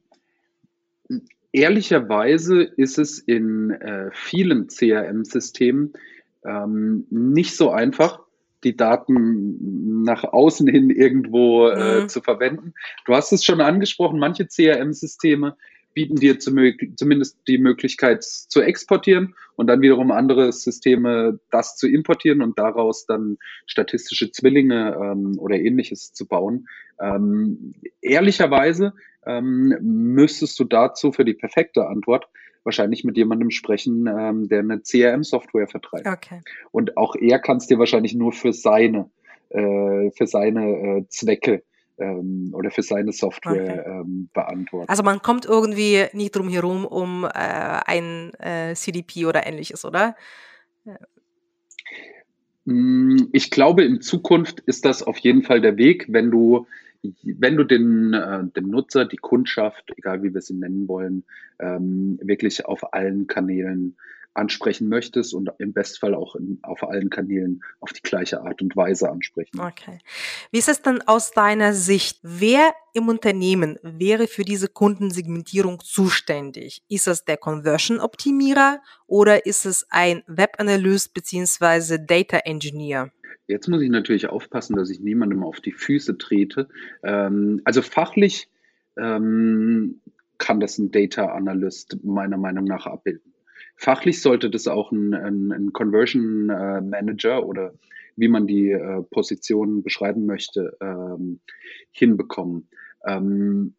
ehrlicherweise 1.57 2.63
ist 2.63 2.99
es 2.99 3.19
in 3.19 3.71
äh, 3.71 4.11
vielen 4.13 4.69
CRM-Systemen 4.69 5.95
ähm, 6.45 7.07
nicht 7.09 7.57
so 7.57 7.71
einfach, 7.71 8.21
die 8.63 8.77
Daten 8.77 10.03
nach 10.03 10.25
außen 10.25 10.69
hin 10.69 10.91
irgendwo 10.91 11.69
äh, 11.69 12.03
mhm. 12.03 12.09
zu 12.11 12.21
verwenden. 12.21 12.75
Du 13.07 13.15
hast 13.15 13.33
es 13.33 13.43
schon 13.43 13.63
angesprochen, 13.63 14.19
manche 14.19 14.47
CRM-Systeme 14.47 15.57
bieten 15.97 16.17
dir 16.17 16.39
zumindest 16.39 17.39
die 17.49 17.57
Möglichkeit 17.57 18.23
zu 18.23 18.61
exportieren 18.61 19.35
und 19.57 19.67
dann 19.67 19.81
wiederum 19.81 20.11
andere 20.11 20.53
Systeme 20.53 21.41
das 21.51 21.77
zu 21.77 21.89
importieren 21.89 22.43
und 22.43 22.59
daraus 22.59 23.07
dann 23.07 23.39
statistische 23.65 24.31
Zwillinge 24.31 24.95
ähm, 24.95 25.39
oder 25.39 25.57
ähnliches 25.57 26.13
zu 26.13 26.29
bauen. 26.29 26.69
Ähm, 27.01 27.73
ehrlicherweise 28.03 28.93
ähm, 29.25 29.75
müsstest 29.81 30.61
du 30.61 30.65
dazu 30.65 31.13
für 31.13 31.25
die 31.25 31.33
perfekte 31.33 31.87
Antwort 31.87 32.29
wahrscheinlich 32.63 33.03
mit 33.03 33.17
jemandem 33.17 33.51
sprechen, 33.51 34.07
ähm, 34.07 34.51
der 34.51 34.59
eine 34.59 34.83
CRM-Software 34.83 35.67
vertreibt. 35.67 36.07
Okay. 36.07 36.43
Und 36.73 36.99
auch 36.99 37.17
er 37.17 37.39
kann 37.39 37.57
es 37.57 37.69
dir 37.69 37.79
wahrscheinlich 37.79 38.15
nur 38.15 38.33
für 38.33 38.53
seine, 38.53 39.09
äh, 39.49 40.11
für 40.11 40.27
seine 40.27 40.67
äh, 40.67 41.05
Zwecke 41.09 41.63
ähm, 41.99 42.51
oder 42.53 42.71
für 42.71 42.83
seine 42.83 43.13
Software 43.13 43.81
okay. 43.81 44.01
ähm, 44.01 44.29
beantworten. 44.33 44.89
Also 44.89 45.03
man 45.03 45.23
kommt 45.23 45.47
irgendwie 45.47 46.05
nicht 46.13 46.35
drum 46.35 46.49
herum 46.49 46.85
um 46.85 47.25
äh, 47.25 47.29
ein 47.33 48.33
äh, 48.35 48.75
CDP 48.75 49.27
oder 49.27 49.47
ähnliches, 49.47 49.85
oder? 49.85 50.17
Mm, 52.65 53.29
ich 53.33 53.51
glaube, 53.51 53.85
in 53.85 54.01
Zukunft 54.01 54.61
ist 54.61 54.85
das 54.85 55.03
auf 55.03 55.19
jeden 55.19 55.43
Fall 55.43 55.61
der 55.61 55.77
Weg, 55.77 56.07
wenn 56.09 56.31
du 56.31 56.67
wenn 57.23 57.57
du 57.57 57.65
den, 57.65 58.15
äh, 58.15 58.45
den 58.45 58.69
Nutzer, 58.69 59.05
die 59.05 59.17
Kundschaft, 59.17 59.93
egal 59.97 60.23
wie 60.23 60.35
wir 60.35 60.41
sie 60.41 60.55
nennen 60.55 60.89
wollen, 60.89 61.25
ähm, 61.61 62.19
wirklich 62.23 62.65
auf 62.65 62.93
allen 62.93 63.27
Kanälen 63.29 63.97
ansprechen 64.37 64.89
möchtest 64.89 65.35
und 65.35 65.51
im 65.59 65.73
Bestfall 65.73 66.15
auch 66.15 66.37
in, 66.37 66.59
auf 66.63 66.83
allen 66.83 67.11
Kanälen 67.11 67.63
auf 67.81 67.93
die 67.93 68.03
gleiche 68.03 68.43
Art 68.43 68.63
und 68.63 68.77
Weise 68.77 69.11
ansprechen. 69.11 69.61
Okay. 69.61 69.99
Wie 70.51 70.59
ist 70.59 70.69
es 70.69 70.83
denn 70.83 71.03
aus 71.03 71.31
deiner 71.33 71.73
Sicht? 71.73 72.19
Wer 72.23 72.75
im 72.93 73.09
Unternehmen 73.09 73.79
wäre 73.83 74.27
für 74.27 74.45
diese 74.45 74.69
Kundensegmentierung 74.69 75.81
zuständig? 75.81 76.83
Ist 76.89 77.09
es 77.09 77.25
der 77.25 77.37
Conversion-Optimierer 77.37 78.81
oder 79.07 79.47
ist 79.47 79.67
es 79.67 79.87
ein 79.91 80.23
Web-Analyst 80.27 81.15
bzw. 81.15 81.99
Data 81.99 82.39
Engineer? 82.39 83.11
Jetzt 83.49 83.69
muss 83.69 83.83
ich 83.83 83.91
natürlich 83.91 84.29
aufpassen, 84.29 84.77
dass 84.77 84.91
ich 84.91 85.01
niemandem 85.01 85.45
auf 85.45 85.61
die 85.61 85.73
Füße 85.73 86.19
trete. 86.19 86.69
Ähm, 87.03 87.61
also 87.65 87.83
fachlich 87.83 88.49
ähm, 88.97 90.01
kann 90.39 90.61
das 90.61 90.79
ein 90.79 90.91
Data 90.91 91.27
Analyst 91.27 91.99
meiner 92.03 92.37
Meinung 92.37 92.65
nach 92.65 92.87
abbilden. 92.87 93.33
Fachlich 93.77 94.23
sollte 94.23 94.51
das 94.51 94.69
auch 94.69 94.91
ein, 94.91 95.15
ein, 95.15 95.53
ein 95.53 95.73
Conversion 95.73 96.51
äh, 96.51 96.81
Manager 96.81 97.47
oder 97.47 97.75
wie 98.17 98.29
man 98.29 98.47
die 98.47 98.71
äh, 98.71 99.03
Position 99.03 99.83
beschreiben 99.83 100.25
möchte, 100.25 100.77
ähm, 100.81 101.41
hinbekommen. 101.93 102.69
Ähm, 103.07 103.75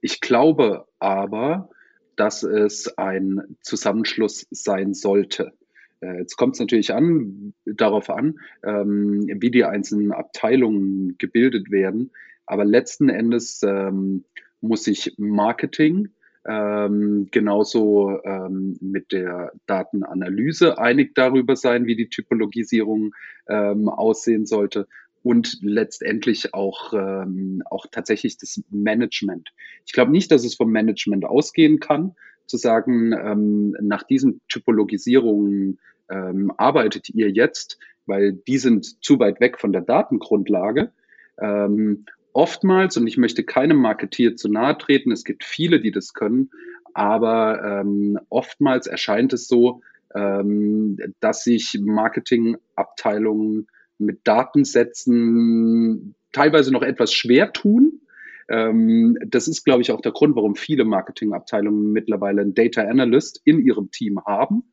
ich 0.00 0.20
glaube 0.20 0.86
aber, 1.00 1.68
dass 2.16 2.44
es 2.44 2.96
ein 2.98 3.56
Zusammenschluss 3.62 4.46
sein 4.50 4.94
sollte. 4.94 5.52
Äh, 6.00 6.18
jetzt 6.18 6.36
kommt 6.36 6.54
es 6.54 6.60
natürlich 6.60 6.94
an, 6.94 7.54
darauf 7.64 8.10
an, 8.10 8.38
ähm, 8.62 9.26
wie 9.40 9.50
die 9.50 9.64
einzelnen 9.64 10.12
Abteilungen 10.12 11.16
gebildet 11.18 11.70
werden. 11.70 12.12
Aber 12.46 12.64
letzten 12.64 13.08
Endes 13.08 13.62
ähm, 13.62 14.24
muss 14.60 14.84
sich 14.84 15.14
Marketing 15.18 16.10
ähm, 16.46 17.28
genauso 17.30 18.18
ähm, 18.24 18.76
mit 18.80 19.12
der 19.12 19.52
Datenanalyse 19.66 20.78
einig 20.78 21.14
darüber 21.14 21.56
sein, 21.56 21.86
wie 21.86 21.96
die 21.96 22.08
Typologisierung 22.08 23.14
ähm, 23.48 23.88
aussehen 23.88 24.46
sollte 24.46 24.88
und 25.22 25.58
letztendlich 25.62 26.52
auch, 26.52 26.92
ähm, 26.94 27.62
auch 27.70 27.86
tatsächlich 27.90 28.38
das 28.38 28.60
Management. 28.70 29.50
Ich 29.86 29.92
glaube 29.92 30.10
nicht, 30.10 30.30
dass 30.32 30.44
es 30.44 30.56
vom 30.56 30.70
Management 30.70 31.24
ausgehen 31.24 31.78
kann, 31.80 32.16
zu 32.46 32.56
sagen, 32.56 33.12
ähm, 33.12 33.76
nach 33.80 34.02
diesen 34.02 34.40
Typologisierungen 34.48 35.78
ähm, 36.10 36.52
arbeitet 36.56 37.08
ihr 37.10 37.30
jetzt, 37.30 37.78
weil 38.06 38.32
die 38.32 38.58
sind 38.58 39.02
zu 39.04 39.18
weit 39.20 39.40
weg 39.40 39.60
von 39.60 39.72
der 39.72 39.82
Datengrundlage. 39.82 40.90
Ähm, 41.38 42.04
oftmals, 42.32 42.96
und 42.96 43.06
ich 43.06 43.16
möchte 43.16 43.44
keinem 43.44 43.78
Marketier 43.78 44.36
zu 44.36 44.48
nahe 44.48 44.76
treten, 44.78 45.12
es 45.12 45.24
gibt 45.24 45.44
viele, 45.44 45.80
die 45.80 45.90
das 45.90 46.14
können, 46.14 46.50
aber 46.94 47.62
ähm, 47.64 48.18
oftmals 48.28 48.86
erscheint 48.86 49.32
es 49.32 49.48
so, 49.48 49.82
ähm, 50.14 50.98
dass 51.20 51.44
sich 51.44 51.78
Marketingabteilungen 51.80 53.68
mit 53.98 54.20
Datensätzen 54.24 56.14
teilweise 56.32 56.72
noch 56.72 56.82
etwas 56.82 57.14
schwer 57.14 57.52
tun. 57.52 58.00
Ähm, 58.48 59.16
das 59.26 59.48
ist, 59.48 59.64
glaube 59.64 59.82
ich, 59.82 59.92
auch 59.92 60.00
der 60.00 60.12
Grund, 60.12 60.36
warum 60.36 60.54
viele 60.56 60.84
Marketingabteilungen 60.84 61.92
mittlerweile 61.92 62.42
einen 62.42 62.54
Data 62.54 62.82
Analyst 62.82 63.40
in 63.44 63.64
ihrem 63.64 63.90
Team 63.90 64.20
haben 64.26 64.64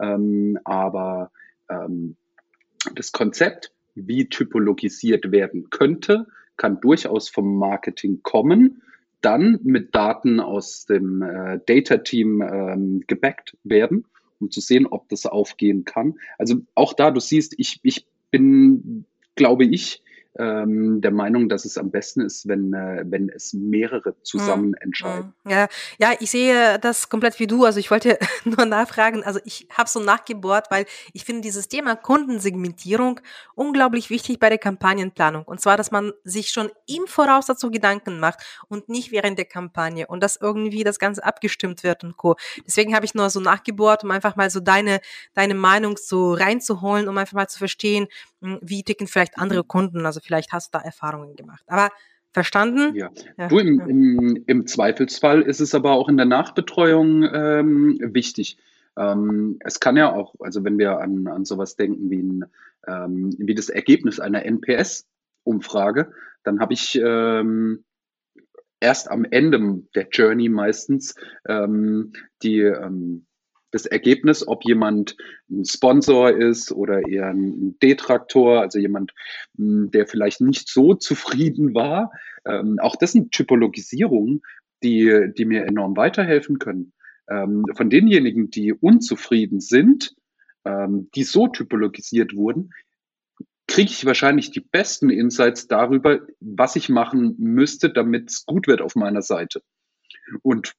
ähm, 0.00 0.58
aber 0.64 1.30
ähm, 1.68 2.16
das 2.94 3.12
Konzept, 3.12 3.72
wie 3.94 4.28
typologisiert 4.28 5.30
werden 5.30 5.70
könnte, 5.70 6.26
kann 6.62 6.80
durchaus 6.80 7.28
vom 7.28 7.58
Marketing 7.58 8.20
kommen, 8.22 8.82
dann 9.20 9.58
mit 9.64 9.96
Daten 9.96 10.38
aus 10.38 10.86
dem 10.86 11.20
äh, 11.20 11.58
Data-Team 11.66 12.40
ähm, 12.40 13.04
gebackt 13.08 13.56
werden, 13.64 14.04
um 14.38 14.48
zu 14.52 14.60
sehen, 14.60 14.86
ob 14.86 15.08
das 15.08 15.26
aufgehen 15.26 15.84
kann. 15.84 16.14
Also 16.38 16.58
auch 16.76 16.92
da, 16.92 17.10
du 17.10 17.18
siehst, 17.18 17.54
ich, 17.58 17.80
ich 17.82 18.06
bin, 18.30 19.06
glaube 19.34 19.64
ich, 19.64 20.04
ähm, 20.38 21.00
der 21.00 21.10
Meinung, 21.10 21.48
dass 21.48 21.64
es 21.64 21.76
am 21.76 21.90
besten 21.90 22.22
ist, 22.22 22.48
wenn, 22.48 22.72
äh, 22.72 23.04
wenn 23.06 23.28
es 23.28 23.52
mehrere 23.52 24.14
zusammen 24.22 24.68
mhm. 24.68 24.76
entscheiden. 24.80 25.34
Ja, 25.46 25.68
ja, 25.98 26.12
ich 26.20 26.30
sehe 26.30 26.78
das 26.78 27.08
komplett 27.08 27.38
wie 27.38 27.46
du. 27.46 27.64
Also 27.64 27.80
ich 27.80 27.90
wollte 27.90 28.18
nur 28.44 28.64
nachfragen, 28.64 29.22
also 29.24 29.40
ich 29.44 29.68
habe 29.76 29.88
so 29.88 30.00
nachgebohrt, 30.00 30.70
weil 30.70 30.86
ich 31.12 31.24
finde 31.24 31.42
dieses 31.42 31.68
Thema 31.68 31.96
Kundensegmentierung 31.96 33.20
unglaublich 33.54 34.08
wichtig 34.08 34.38
bei 34.38 34.48
der 34.48 34.58
Kampagnenplanung. 34.58 35.44
Und 35.44 35.60
zwar, 35.60 35.76
dass 35.76 35.90
man 35.90 36.12
sich 36.24 36.50
schon 36.50 36.70
im 36.86 37.06
Voraus 37.06 37.46
dazu 37.46 37.70
Gedanken 37.70 38.18
macht 38.18 38.40
und 38.68 38.88
nicht 38.88 39.12
während 39.12 39.38
der 39.38 39.44
Kampagne 39.44 40.06
und 40.06 40.22
dass 40.22 40.36
irgendwie 40.36 40.82
das 40.84 40.98
Ganze 40.98 41.24
abgestimmt 41.24 41.84
wird 41.84 42.04
und 42.04 42.16
Co. 42.16 42.36
Deswegen 42.66 42.94
habe 42.94 43.04
ich 43.04 43.14
nur 43.14 43.28
so 43.28 43.40
nachgebohrt, 43.40 44.04
um 44.04 44.10
einfach 44.10 44.36
mal 44.36 44.48
so 44.48 44.60
deine, 44.60 45.00
deine 45.34 45.54
Meinung 45.54 45.98
so 45.98 46.32
reinzuholen, 46.32 47.08
um 47.08 47.18
einfach 47.18 47.34
mal 47.34 47.48
zu 47.48 47.58
verstehen, 47.58 48.04
hm, 48.04 48.08
wie 48.60 48.82
ticken 48.82 49.06
vielleicht 49.06 49.38
andere 49.38 49.64
Kunden. 49.64 50.06
Also 50.06 50.20
vielleicht 50.20 50.52
hast 50.52 50.74
du 50.74 50.78
da 50.78 50.84
Erfahrungen 50.84 51.36
gemacht. 51.36 51.64
Aber 51.66 51.90
verstanden? 52.32 52.94
Ja. 52.94 53.10
ja. 53.38 53.48
Du, 53.48 53.58
im, 53.58 53.80
im, 53.80 54.44
im, 54.46 54.66
Zweifelsfall 54.66 55.42
ist 55.42 55.60
es 55.60 55.74
aber 55.74 55.92
auch 55.92 56.08
in 56.08 56.16
der 56.16 56.26
Nachbetreuung 56.26 57.24
ähm, 57.24 57.98
wichtig. 58.00 58.58
Ähm, 58.96 59.58
es 59.60 59.80
kann 59.80 59.96
ja 59.96 60.12
auch, 60.12 60.34
also 60.40 60.64
wenn 60.64 60.78
wir 60.78 60.98
an, 60.98 61.26
an 61.26 61.44
sowas 61.44 61.76
denken 61.76 62.10
wie, 62.10 62.22
ein, 62.22 62.44
ähm, 62.86 63.34
wie 63.38 63.54
das 63.54 63.68
Ergebnis 63.68 64.20
einer 64.20 64.44
NPS-Umfrage, 64.44 66.12
dann 66.44 66.60
habe 66.60 66.74
ich 66.74 67.00
ähm, 67.02 67.84
erst 68.80 69.10
am 69.10 69.24
Ende 69.24 69.82
der 69.94 70.08
Journey 70.10 70.48
meistens 70.48 71.14
ähm, 71.46 72.12
die 72.42 72.60
ähm, 72.60 73.26
das 73.72 73.86
Ergebnis, 73.86 74.46
ob 74.46 74.64
jemand 74.64 75.16
ein 75.50 75.64
Sponsor 75.64 76.30
ist 76.30 76.70
oder 76.70 77.08
eher 77.08 77.28
ein 77.28 77.78
Detraktor, 77.82 78.60
also 78.60 78.78
jemand, 78.78 79.12
hm, 79.56 79.90
der 79.90 80.06
vielleicht 80.06 80.40
nicht 80.40 80.68
so 80.68 80.94
zufrieden 80.94 81.74
war. 81.74 82.12
Ähm, 82.46 82.78
auch 82.80 82.96
das 82.96 83.12
sind 83.12 83.32
Typologisierungen, 83.32 84.42
die, 84.82 85.32
die 85.36 85.44
mir 85.44 85.64
enorm 85.64 85.96
weiterhelfen 85.96 86.58
können. 86.58 86.92
Ähm, 87.28 87.64
von 87.74 87.88
denjenigen, 87.88 88.50
die 88.50 88.72
unzufrieden 88.72 89.60
sind, 89.60 90.14
ähm, 90.64 91.08
die 91.14 91.24
so 91.24 91.48
typologisiert 91.48 92.36
wurden, 92.36 92.72
kriege 93.66 93.90
ich 93.90 94.04
wahrscheinlich 94.04 94.50
die 94.50 94.60
besten 94.60 95.08
Insights 95.08 95.66
darüber, 95.66 96.20
was 96.40 96.76
ich 96.76 96.88
machen 96.88 97.36
müsste, 97.38 97.90
damit 97.90 98.30
es 98.30 98.44
gut 98.44 98.66
wird 98.66 98.82
auf 98.82 98.96
meiner 98.96 99.22
Seite. 99.22 99.62
Und 100.42 100.74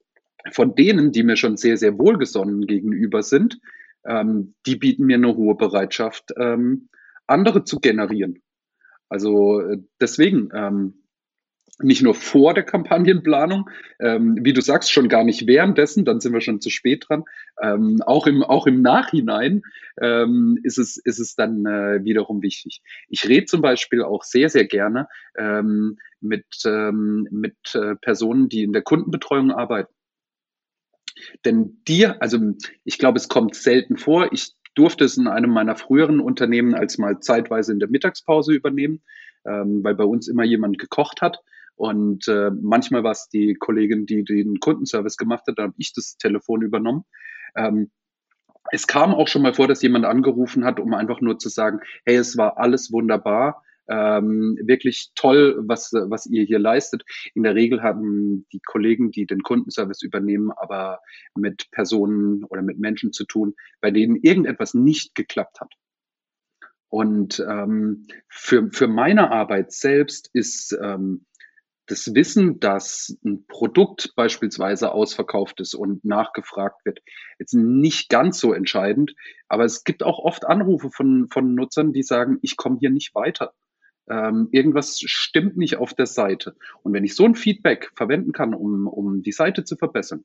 von 0.52 0.74
denen, 0.74 1.12
die 1.12 1.22
mir 1.22 1.36
schon 1.36 1.56
sehr, 1.56 1.76
sehr 1.76 1.98
wohlgesonnen 1.98 2.66
gegenüber 2.66 3.22
sind, 3.22 3.60
ähm, 4.06 4.54
die 4.66 4.76
bieten 4.76 5.06
mir 5.06 5.16
eine 5.16 5.34
hohe 5.34 5.56
Bereitschaft, 5.56 6.32
ähm, 6.36 6.88
andere 7.26 7.64
zu 7.64 7.80
generieren. 7.80 8.42
Also 9.08 9.60
äh, 9.60 9.78
deswegen 10.00 10.50
ähm, 10.54 11.04
nicht 11.80 12.02
nur 12.02 12.14
vor 12.14 12.54
der 12.54 12.62
Kampagnenplanung, 12.62 13.68
ähm, 13.98 14.38
wie 14.42 14.52
du 14.52 14.60
sagst, 14.60 14.92
schon 14.92 15.08
gar 15.08 15.24
nicht 15.24 15.46
währenddessen, 15.46 16.04
dann 16.04 16.20
sind 16.20 16.32
wir 16.32 16.40
schon 16.40 16.60
zu 16.60 16.70
spät 16.70 17.06
dran. 17.08 17.24
Ähm, 17.60 18.00
auch, 18.06 18.26
im, 18.26 18.44
auch 18.44 18.66
im 18.66 18.80
Nachhinein 18.80 19.62
ähm, 20.00 20.58
ist, 20.62 20.78
es, 20.78 20.96
ist 20.98 21.18
es 21.18 21.34
dann 21.34 21.66
äh, 21.66 22.04
wiederum 22.04 22.42
wichtig. 22.42 22.80
Ich 23.08 23.28
rede 23.28 23.46
zum 23.46 23.60
Beispiel 23.60 24.02
auch 24.02 24.22
sehr, 24.22 24.50
sehr 24.50 24.66
gerne 24.66 25.08
mit, 26.20 26.46
mit 26.64 27.56
äh, 27.74 27.96
Personen, 27.96 28.48
die 28.48 28.62
in 28.62 28.72
der 28.72 28.82
Kundenbetreuung 28.82 29.50
arbeiten. 29.50 29.92
Denn 31.44 31.82
dir, 31.86 32.20
also 32.20 32.38
ich 32.84 32.98
glaube, 32.98 33.18
es 33.18 33.28
kommt 33.28 33.54
selten 33.54 33.96
vor. 33.96 34.32
Ich 34.32 34.54
durfte 34.74 35.04
es 35.04 35.16
in 35.16 35.28
einem 35.28 35.50
meiner 35.50 35.76
früheren 35.76 36.20
Unternehmen 36.20 36.74
als 36.74 36.98
mal 36.98 37.20
zeitweise 37.20 37.72
in 37.72 37.78
der 37.78 37.88
Mittagspause 37.88 38.52
übernehmen, 38.52 39.02
ähm, 39.46 39.84
weil 39.84 39.94
bei 39.94 40.04
uns 40.04 40.28
immer 40.28 40.44
jemand 40.44 40.78
gekocht 40.78 41.22
hat. 41.22 41.38
Und 41.76 42.28
äh, 42.28 42.50
manchmal 42.50 43.02
war 43.02 43.12
es 43.12 43.28
die 43.28 43.54
Kollegin, 43.54 44.06
die 44.06 44.24
den 44.24 44.60
Kundenservice 44.60 45.16
gemacht 45.16 45.44
hat, 45.48 45.58
da 45.58 45.64
habe 45.64 45.74
ich 45.78 45.92
das 45.92 46.16
Telefon 46.16 46.62
übernommen. 46.62 47.04
Ähm, 47.56 47.90
es 48.70 48.86
kam 48.86 49.14
auch 49.14 49.28
schon 49.28 49.42
mal 49.42 49.54
vor, 49.54 49.68
dass 49.68 49.82
jemand 49.82 50.04
angerufen 50.04 50.64
hat, 50.64 50.80
um 50.80 50.94
einfach 50.94 51.20
nur 51.20 51.38
zu 51.38 51.48
sagen, 51.48 51.80
hey, 52.04 52.16
es 52.16 52.36
war 52.36 52.58
alles 52.58 52.92
wunderbar, 52.92 53.62
ähm, 53.88 54.58
wirklich 54.62 55.10
toll, 55.14 55.56
was, 55.66 55.92
was 55.92 56.26
ihr 56.26 56.44
hier 56.44 56.58
leistet. 56.58 57.04
In 57.34 57.42
der 57.42 57.54
Regel 57.54 57.82
haben 57.82 58.46
die 58.52 58.60
Kollegen, 58.60 59.10
die 59.10 59.26
den 59.26 59.42
Kundenservice 59.42 60.02
übernehmen, 60.02 60.50
aber 60.50 61.00
mit 61.34 61.70
Personen 61.70 62.44
oder 62.44 62.62
mit 62.62 62.78
Menschen 62.78 63.12
zu 63.12 63.24
tun, 63.24 63.54
bei 63.80 63.90
denen 63.90 64.16
irgendetwas 64.16 64.74
nicht 64.74 65.14
geklappt 65.14 65.60
hat. 65.60 65.72
Und 66.88 67.40
ähm, 67.40 68.06
für, 68.28 68.70
für 68.70 68.86
meine 68.86 69.32
Arbeit 69.32 69.72
selbst 69.72 70.30
ist 70.32 70.78
ähm, 70.80 71.26
das 71.86 72.14
Wissen, 72.14 72.60
dass 72.60 73.18
ein 73.24 73.46
Produkt 73.46 74.12
beispielsweise 74.16 74.92
ausverkauft 74.92 75.60
ist 75.60 75.74
und 75.74 76.04
nachgefragt 76.04 76.84
wird, 76.84 77.00
jetzt 77.38 77.54
nicht 77.54 78.08
ganz 78.08 78.38
so 78.38 78.52
entscheidend. 78.52 79.14
Aber 79.48 79.64
es 79.64 79.84
gibt 79.84 80.02
auch 80.02 80.18
oft 80.18 80.46
Anrufe 80.46 80.90
von, 80.90 81.28
von 81.30 81.54
Nutzern, 81.54 81.92
die 81.92 82.02
sagen, 82.02 82.38
ich 82.42 82.56
komme 82.56 82.78
hier 82.78 82.90
nicht 82.90 83.14
weiter. 83.14 83.52
Ähm, 84.08 84.48
irgendwas 84.52 85.00
stimmt 85.00 85.56
nicht 85.56 85.76
auf 85.76 85.94
der 85.94 86.06
Seite. 86.06 86.56
Und 86.82 86.92
wenn 86.92 87.04
ich 87.04 87.14
so 87.14 87.24
ein 87.24 87.34
Feedback 87.34 87.90
verwenden 87.94 88.32
kann, 88.32 88.54
um, 88.54 88.86
um 88.86 89.22
die 89.22 89.32
Seite 89.32 89.64
zu 89.64 89.76
verbessern, 89.76 90.24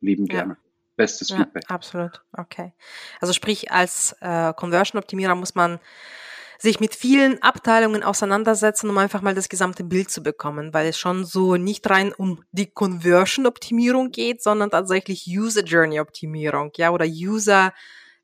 lieben 0.00 0.26
gerne. 0.26 0.54
Ja. 0.54 0.58
Bestes 0.96 1.28
ja, 1.28 1.38
Feedback. 1.38 1.64
Absolut. 1.68 2.22
Okay. 2.32 2.72
Also 3.20 3.32
sprich, 3.32 3.70
als 3.70 4.16
äh, 4.20 4.54
Conversion-Optimierer 4.54 5.34
muss 5.34 5.54
man 5.54 5.78
sich 6.58 6.80
mit 6.80 6.94
vielen 6.94 7.42
Abteilungen 7.42 8.02
auseinandersetzen, 8.02 8.88
um 8.88 8.96
einfach 8.96 9.20
mal 9.20 9.34
das 9.34 9.50
gesamte 9.50 9.84
Bild 9.84 10.10
zu 10.10 10.22
bekommen, 10.22 10.72
weil 10.72 10.86
es 10.86 10.98
schon 10.98 11.24
so 11.24 11.56
nicht 11.56 11.88
rein 11.90 12.14
um 12.14 12.42
die 12.52 12.66
Conversion-Optimierung 12.66 14.10
geht, 14.10 14.42
sondern 14.42 14.70
tatsächlich 14.70 15.26
User-Journey-Optimierung, 15.26 16.72
ja, 16.76 16.90
oder 16.90 17.04
User 17.04 17.74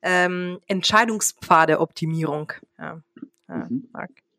ähm, 0.01 0.59
Entscheidungspfade-Optimierung. 0.67 2.53
Ja. 2.79 3.01
Mhm. 3.47 3.89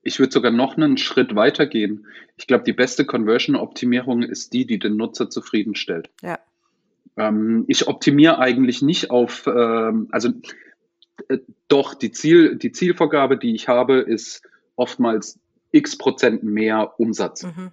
Ich 0.05 0.18
würde 0.18 0.32
sogar 0.32 0.52
noch 0.52 0.76
einen 0.76 0.98
Schritt 0.98 1.34
weiter 1.34 1.66
gehen. 1.66 2.07
Ich 2.36 2.46
glaube, 2.46 2.64
die 2.64 2.74
beste 2.74 3.07
Conversion-Optimierung 3.07 4.22
ist 4.22 4.52
die, 4.52 4.66
die 4.66 4.78
den 4.78 4.96
Nutzer 4.96 5.30
zufriedenstellt. 5.30 6.11
Ja. 6.22 6.38
Ähm, 7.16 7.64
ich 7.68 7.88
optimiere 7.88 8.38
eigentlich 8.38 8.82
nicht 8.82 9.11
auf, 9.11 9.46
ähm, 9.46 10.09
also 10.11 10.30
äh, 11.28 11.38
doch, 11.68 11.94
die, 11.94 12.11
Ziel, 12.11 12.57
die 12.57 12.72
Zielvorgabe, 12.72 13.38
die 13.38 13.55
ich 13.55 13.68
habe, 13.68 14.00
ist 14.00 14.42
oftmals 14.76 15.40
x 15.70 15.96
Prozent 15.96 16.42
mehr 16.42 17.00
Umsatz. 17.00 17.44
Mhm. 17.44 17.70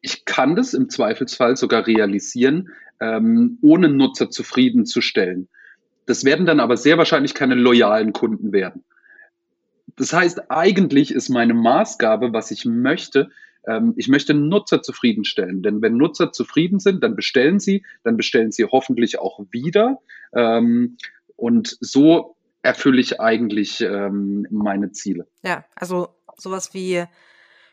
Ich 0.00 0.24
kann 0.24 0.54
das 0.54 0.74
im 0.74 0.90
Zweifelsfall 0.90 1.56
sogar 1.56 1.86
realisieren, 1.86 2.70
ähm, 3.00 3.58
ohne 3.62 3.88
Nutzer 3.88 4.28
zufriedenzustellen. 4.28 5.48
Das 6.06 6.24
werden 6.24 6.46
dann 6.46 6.60
aber 6.60 6.76
sehr 6.76 6.98
wahrscheinlich 6.98 7.34
keine 7.34 7.54
loyalen 7.54 8.12
Kunden 8.12 8.52
werden. 8.52 8.84
Das 9.96 10.12
heißt, 10.12 10.50
eigentlich 10.50 11.12
ist 11.12 11.28
meine 11.28 11.54
Maßgabe, 11.54 12.32
was 12.32 12.50
ich 12.50 12.64
möchte, 12.64 13.30
ähm, 13.66 13.94
ich 13.96 14.08
möchte 14.08 14.34
Nutzer 14.34 14.82
zufriedenstellen. 14.82 15.62
Denn 15.62 15.82
wenn 15.82 15.96
Nutzer 15.96 16.32
zufrieden 16.32 16.80
sind, 16.80 17.02
dann 17.02 17.16
bestellen 17.16 17.60
sie, 17.60 17.84
dann 18.04 18.16
bestellen 18.16 18.52
sie 18.52 18.64
hoffentlich 18.64 19.18
auch 19.18 19.40
wieder. 19.50 19.98
Ähm, 20.34 20.96
und 21.36 21.76
so 21.80 22.36
erfülle 22.62 23.00
ich 23.00 23.20
eigentlich 23.20 23.80
ähm, 23.80 24.46
meine 24.50 24.92
Ziele. 24.92 25.26
Ja, 25.42 25.64
also 25.74 26.08
sowas 26.36 26.74
wie 26.74 27.04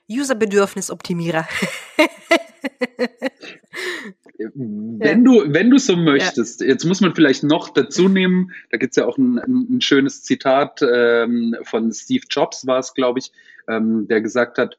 User-Bedürfnis-Optimierer. 0.09 1.47
wenn 4.39 4.99
ja. 5.01 5.15
du, 5.15 5.53
wenn 5.53 5.69
du 5.69 5.77
so 5.77 5.95
möchtest, 5.95 6.61
ja. 6.61 6.67
jetzt 6.67 6.85
muss 6.85 7.01
man 7.01 7.13
vielleicht 7.13 7.43
noch 7.43 7.69
dazu 7.69 8.07
nehmen, 8.07 8.51
da 8.71 8.77
gibt 8.77 8.91
es 8.91 8.95
ja 8.97 9.05
auch 9.05 9.17
ein, 9.17 9.37
ein, 9.37 9.81
schönes 9.81 10.23
Zitat 10.23 10.81
ähm, 10.81 11.55
von 11.63 11.91
Steve 11.91 12.23
Jobs, 12.29 12.65
war 12.65 12.79
es, 12.79 12.93
glaube 12.93 13.19
ich, 13.19 13.31
ähm, 13.67 14.07
der 14.07 14.21
gesagt 14.21 14.57
hat, 14.57 14.77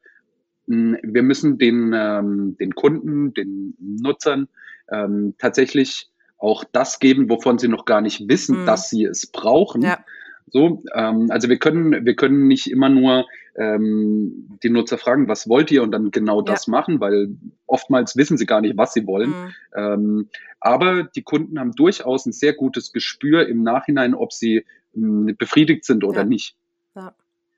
hm, 0.66 0.96
wir 1.02 1.22
müssen 1.22 1.58
den, 1.58 1.92
ähm, 1.94 2.56
den 2.58 2.74
Kunden, 2.74 3.34
den 3.34 3.74
Nutzern 3.78 4.48
ähm, 4.90 5.34
tatsächlich 5.38 6.10
auch 6.38 6.64
das 6.72 6.98
geben, 6.98 7.28
wovon 7.28 7.58
sie 7.58 7.68
noch 7.68 7.84
gar 7.84 8.00
nicht 8.00 8.28
wissen, 8.28 8.62
mhm. 8.62 8.66
dass 8.66 8.88
sie 8.88 9.04
es 9.04 9.26
brauchen. 9.26 9.82
Ja. 9.82 10.04
So, 10.52 10.82
ähm, 10.94 11.30
also 11.30 11.48
wir 11.48 11.58
können, 11.58 12.04
wir 12.04 12.16
können 12.16 12.48
nicht 12.48 12.70
immer 12.70 12.88
nur 12.88 13.26
ähm, 13.56 14.58
die 14.62 14.70
Nutzer 14.70 14.98
fragen, 14.98 15.28
was 15.28 15.48
wollt 15.48 15.70
ihr 15.70 15.82
und 15.82 15.92
dann 15.92 16.10
genau 16.10 16.42
das 16.42 16.66
ja. 16.66 16.70
machen, 16.72 17.00
weil 17.00 17.36
oftmals 17.66 18.16
wissen 18.16 18.38
sie 18.38 18.46
gar 18.46 18.60
nicht, 18.60 18.76
was 18.76 18.92
sie 18.92 19.06
wollen. 19.06 19.30
Mhm. 19.30 19.54
Ähm, 19.76 20.28
aber 20.60 21.04
die 21.04 21.22
Kunden 21.22 21.58
haben 21.58 21.72
durchaus 21.72 22.26
ein 22.26 22.32
sehr 22.32 22.52
gutes 22.52 22.92
Gespür 22.92 23.48
im 23.48 23.62
Nachhinein, 23.62 24.14
ob 24.14 24.32
sie 24.32 24.64
mh, 24.94 25.28
hm, 25.28 25.36
befriedigt 25.36 25.84
sind 25.84 26.04
oder 26.04 26.20
ja. 26.20 26.26
nicht. 26.26 26.56
Ja, 26.94 27.14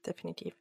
definitiv. 0.07 0.55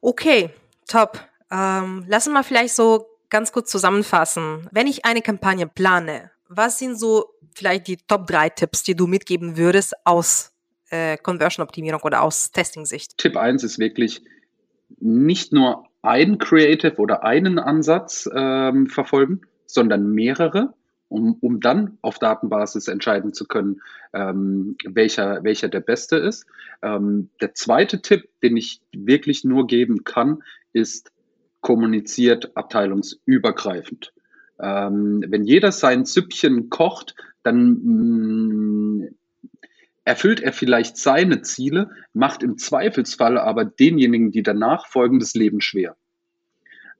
Okay, 0.00 0.50
top. 0.86 1.20
Ähm, 1.50 2.04
lassen 2.08 2.32
wir 2.32 2.44
vielleicht 2.44 2.74
so 2.74 3.06
ganz 3.30 3.52
kurz 3.52 3.70
zusammenfassen. 3.70 4.68
Wenn 4.70 4.86
ich 4.86 5.04
eine 5.04 5.22
Kampagne 5.22 5.66
plane, 5.66 6.30
was 6.48 6.78
sind 6.78 6.98
so 6.98 7.34
vielleicht 7.54 7.86
die 7.88 7.96
Top 7.96 8.26
3 8.26 8.50
Tipps, 8.50 8.82
die 8.82 8.94
du 8.94 9.06
mitgeben 9.06 9.56
würdest 9.56 9.94
aus 10.04 10.52
äh, 10.90 11.16
Conversion-Optimierung 11.16 12.00
oder 12.02 12.22
aus 12.22 12.50
Testing-Sicht? 12.50 13.18
Tipp 13.18 13.36
1 13.36 13.64
ist 13.64 13.78
wirklich 13.78 14.22
nicht 15.04 15.52
nur 15.52 15.84
ein 16.02 16.38
Creative 16.38 16.96
oder 16.96 17.24
einen 17.24 17.58
Ansatz 17.58 18.28
ähm, 18.34 18.88
verfolgen, 18.88 19.42
sondern 19.66 20.10
mehrere, 20.10 20.74
um, 21.08 21.36
um 21.40 21.60
dann 21.60 21.98
auf 22.02 22.18
Datenbasis 22.18 22.88
entscheiden 22.88 23.32
zu 23.32 23.46
können, 23.46 23.80
ähm, 24.12 24.76
welcher, 24.84 25.44
welcher 25.44 25.68
der 25.68 25.80
beste 25.80 26.16
ist. 26.16 26.46
Ähm, 26.82 27.30
der 27.40 27.54
zweite 27.54 28.00
Tipp, 28.00 28.28
den 28.42 28.56
ich 28.56 28.80
wirklich 28.92 29.44
nur 29.44 29.66
geben 29.66 30.04
kann, 30.04 30.42
ist 30.72 31.12
kommuniziert 31.60 32.56
abteilungsübergreifend. 32.56 34.12
Ähm, 34.58 35.24
wenn 35.28 35.44
jeder 35.44 35.72
sein 35.72 36.04
Süppchen 36.04 36.70
kocht, 36.70 37.14
dann 37.42 37.80
mh, 37.82 39.04
mm, 39.04 39.14
erfüllt 40.04 40.40
er 40.40 40.52
vielleicht 40.52 40.96
seine 40.96 41.42
Ziele, 41.42 41.90
macht 42.12 42.42
im 42.42 42.58
Zweifelsfall 42.58 43.38
aber 43.38 43.64
denjenigen, 43.64 44.30
die 44.30 44.42
danach 44.42 44.86
folgen, 44.86 45.18
das 45.18 45.34
Leben 45.34 45.60
schwer. 45.60 45.96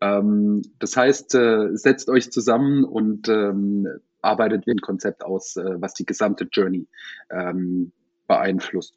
Ähm, 0.00 0.62
das 0.78 0.96
heißt, 0.96 1.34
äh, 1.34 1.76
setzt 1.76 2.08
euch 2.08 2.30
zusammen 2.32 2.84
und 2.84 3.28
ähm, 3.28 3.88
arbeitet 4.22 4.66
ein 4.66 4.80
Konzept 4.80 5.24
aus, 5.24 5.56
äh, 5.56 5.80
was 5.80 5.94
die 5.94 6.06
gesamte 6.06 6.48
Journey 6.50 6.86
ähm, 7.30 7.92
beeinflusst. 8.26 8.94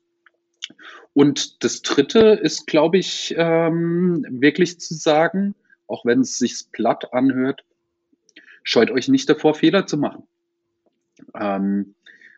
Und 1.14 1.64
das 1.64 1.82
Dritte 1.82 2.40
ist, 2.42 2.68
glaube 2.68 2.98
ich, 2.98 3.34
ähm, 3.38 4.26
wirklich 4.30 4.80
zu 4.80 4.94
sagen, 4.94 5.56
auch 5.88 6.06
wenn 6.06 6.22
es 6.22 6.38
sich 6.38 6.66
platt 6.72 7.14
anhört, 7.14 7.64
scheut 8.64 8.92
euch 8.92 9.08
nicht 9.08 9.30
davor, 9.30 9.54
Fehler 9.56 9.88
zu 9.88 9.98
machen. 9.98 10.24
Ähm, 11.34 11.96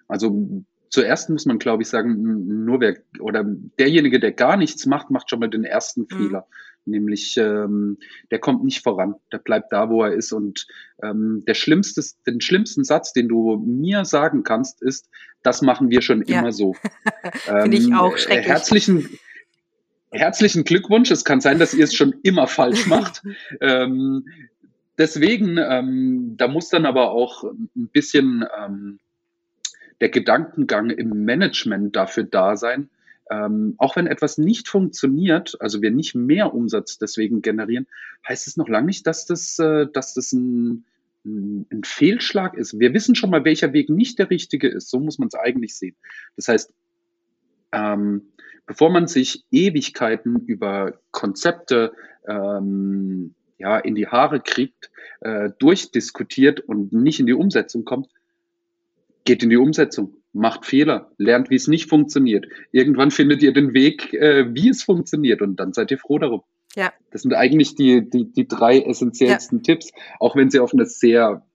also 0.08 0.64
zuerst 0.90 1.30
muss 1.30 1.46
man, 1.46 1.60
glaube 1.60 1.84
ich, 1.84 1.90
sagen, 1.90 2.66
nur 2.66 2.80
wer 2.80 2.98
oder 3.20 3.44
derjenige, 3.44 4.20
der 4.20 4.32
gar 4.32 4.58
nichts 4.58 4.86
macht, 4.86 5.10
macht 5.10 5.30
schon 5.30 5.40
mal 5.40 5.50
den 5.50 5.64
ersten 5.64 6.02
mhm. 6.02 6.08
Fehler. 6.18 6.48
Nämlich, 6.86 7.38
ähm, 7.38 7.98
der 8.32 8.40
kommt 8.40 8.64
nicht 8.64 8.82
voran, 8.82 9.16
der 9.32 9.38
bleibt 9.38 9.72
da, 9.72 9.90
wo 9.90 10.04
er 10.04 10.14
ist. 10.14 10.32
Und 10.32 10.66
ähm, 11.04 11.44
der 11.46 11.54
schlimmste, 11.54 12.02
den 12.26 12.42
schlimmsten 12.42 12.84
Satz, 12.84 13.14
den 13.14 13.28
du 13.28 13.58
mir 13.58 14.06
sagen 14.06 14.44
kannst, 14.44 14.82
ist, 14.82 15.10
das 15.44 15.62
machen 15.62 15.90
wir 15.90 16.02
schon 16.02 16.24
ja. 16.26 16.40
immer 16.40 16.52
so. 16.52 16.76
Finde 17.62 17.78
ich 17.78 17.94
auch 17.94 18.14
ähm, 18.14 18.18
schrecklich. 18.18 18.48
Herzlichen, 18.48 19.20
herzlichen 20.12 20.64
Glückwunsch. 20.64 21.12
Es 21.12 21.24
kann 21.24 21.42
sein, 21.42 21.60
dass 21.60 21.74
ihr 21.74 21.84
es 21.84 21.94
schon 21.94 22.16
immer 22.24 22.48
falsch 22.48 22.88
macht. 22.88 23.22
ähm, 23.62 24.26
deswegen, 24.98 25.58
ähm, 25.58 26.36
da 26.38 26.48
muss 26.48 26.70
dann 26.70 26.86
aber 26.86 27.12
auch 27.12 27.44
ein 27.44 27.90
bisschen 27.92 28.46
ähm, 28.58 29.00
der 30.02 30.10
Gedankengang 30.10 30.90
im 30.90 31.26
Management 31.26 31.96
dafür 31.96 32.24
da 32.24 32.56
sein, 32.56 32.90
ähm, 33.30 33.76
auch 33.78 33.96
wenn 33.96 34.08
etwas 34.08 34.38
nicht 34.38 34.68
funktioniert, 34.68 35.56
also 35.60 35.82
wir 35.82 35.92
nicht 35.92 36.16
mehr 36.16 36.54
Umsatz 36.54 36.98
deswegen 36.98 37.42
generieren, 37.42 37.88
heißt 38.28 38.48
es 38.48 38.58
noch 38.58 38.68
lange 38.68 38.88
nicht, 38.88 39.06
dass 39.06 39.26
das, 39.26 39.60
äh, 39.60 39.88
dass 39.92 40.14
das 40.16 40.32
ein, 40.34 40.86
ein 41.26 41.84
Fehlschlag 41.84 42.56
ist. 42.56 42.80
Wir 42.80 42.94
wissen 42.94 43.14
schon 43.14 43.30
mal, 43.30 43.46
welcher 43.46 43.74
Weg 43.74 43.90
nicht 43.90 44.18
der 44.18 44.30
richtige 44.30 44.68
ist. 44.68 44.90
So 44.90 45.00
muss 45.00 45.20
man 45.20 45.28
es 45.28 45.36
eigentlich 45.36 45.76
sehen. 45.76 45.96
Das 46.36 46.48
heißt, 46.48 46.74
ähm, 47.72 48.24
bevor 48.66 48.90
man 48.90 49.08
sich 49.08 49.44
Ewigkeiten 49.52 50.40
über 50.48 51.00
Konzepte 51.12 51.94
ähm, 52.28 53.36
ja, 53.60 53.78
in 53.78 53.94
die 53.94 54.08
Haare 54.08 54.40
kriegt, 54.40 54.90
äh, 55.20 55.52
durchdiskutiert 55.60 56.62
und 56.62 56.94
nicht 56.94 57.20
in 57.20 57.28
die 57.28 57.34
Umsetzung 57.34 57.86
kommt, 57.86 58.08
geht 59.30 59.44
in 59.44 59.52
die 59.52 59.58
Umsetzung, 59.58 60.16
macht 60.34 60.66
Fehler, 60.66 61.12
lernt, 61.20 61.52
wie 61.52 61.56
es 61.56 61.68
nicht 61.68 61.88
funktioniert. 61.88 62.48
Irgendwann 62.72 63.12
findet 63.12 63.44
ihr 63.44 63.54
den 63.54 63.76
Weg, 63.76 64.12
äh, 64.16 64.56
wie 64.56 64.70
es 64.70 64.82
funktioniert 64.82 65.44
und 65.44 65.58
dann 65.60 65.72
seid 65.72 65.92
ihr 65.92 66.00
froh 66.00 66.18
darum. 66.18 66.42
Ja. 66.76 66.92
Das 67.12 67.22
sind 67.22 67.36
eigentlich 67.36 67.76
die, 67.76 68.10
die, 68.10 68.32
die 68.32 68.48
drei 68.48 68.80
essentiellsten 68.80 69.60
ja. 69.60 69.64
Tipps, 69.64 69.92
auch 70.20 70.36
wenn 70.36 70.50
sie 70.50 70.60
auf 70.60 70.74
einer 70.74 70.88
sehr 70.88 71.46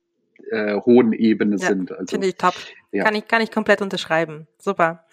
äh, 0.52 0.76
hohen 0.82 1.12
Ebene 1.12 1.56
ja, 1.56 1.66
sind. 1.66 1.90
Also, 1.90 2.12
Finde 2.12 2.28
ich 2.28 2.36
top. 2.36 2.54
Ja. 2.92 3.02
Kann, 3.02 3.16
ich, 3.16 3.26
kann 3.26 3.42
ich 3.42 3.50
komplett 3.50 3.82
unterschreiben. 3.82 4.46
Super. 4.60 5.04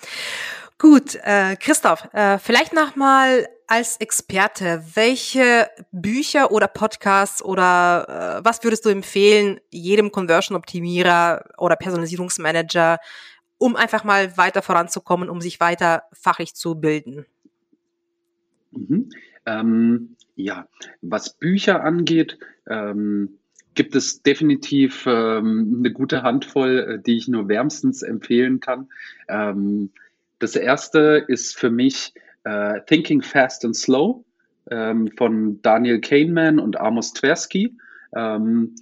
Gut, 0.81 1.15
äh, 1.21 1.57
Christoph, 1.57 2.09
äh, 2.11 2.39
vielleicht 2.39 2.73
nochmal 2.73 3.47
als 3.67 3.97
Experte, 3.97 4.83
welche 4.95 5.67
Bücher 5.91 6.51
oder 6.51 6.67
Podcasts 6.67 7.45
oder 7.45 8.39
äh, 8.39 8.43
was 8.43 8.63
würdest 8.63 8.85
du 8.85 8.89
empfehlen 8.89 9.59
jedem 9.69 10.11
Conversion-Optimierer 10.11 11.45
oder 11.59 11.75
Personalisierungsmanager, 11.75 12.97
um 13.59 13.75
einfach 13.75 14.03
mal 14.03 14.35
weiter 14.37 14.63
voranzukommen, 14.63 15.29
um 15.29 15.39
sich 15.39 15.59
weiter 15.59 16.01
fachlich 16.13 16.55
zu 16.55 16.73
bilden? 16.73 17.27
Mhm. 18.71 19.11
Ähm, 19.45 20.15
ja, 20.35 20.67
was 21.03 21.37
Bücher 21.37 21.83
angeht, 21.83 22.39
ähm, 22.67 23.37
gibt 23.75 23.95
es 23.95 24.23
definitiv 24.23 25.05
ähm, 25.05 25.75
eine 25.77 25.91
gute 25.91 26.23
Handvoll, 26.23 26.79
äh, 26.79 27.03
die 27.03 27.17
ich 27.17 27.27
nur 27.27 27.47
wärmstens 27.49 28.01
empfehlen 28.01 28.59
kann. 28.61 28.89
Das 30.41 30.55
erste 30.55 31.23
ist 31.27 31.55
für 31.55 31.69
mich 31.69 32.15
äh, 32.45 32.81
Thinking 32.87 33.21
Fast 33.21 33.63
and 33.63 33.75
Slow 33.75 34.25
ähm, 34.71 35.11
von 35.15 35.61
Daniel 35.61 36.01
Kahneman 36.01 36.57
und 36.57 36.79
Amos 36.79 37.13
Tversky. 37.13 37.77
Ähm, 38.15 38.73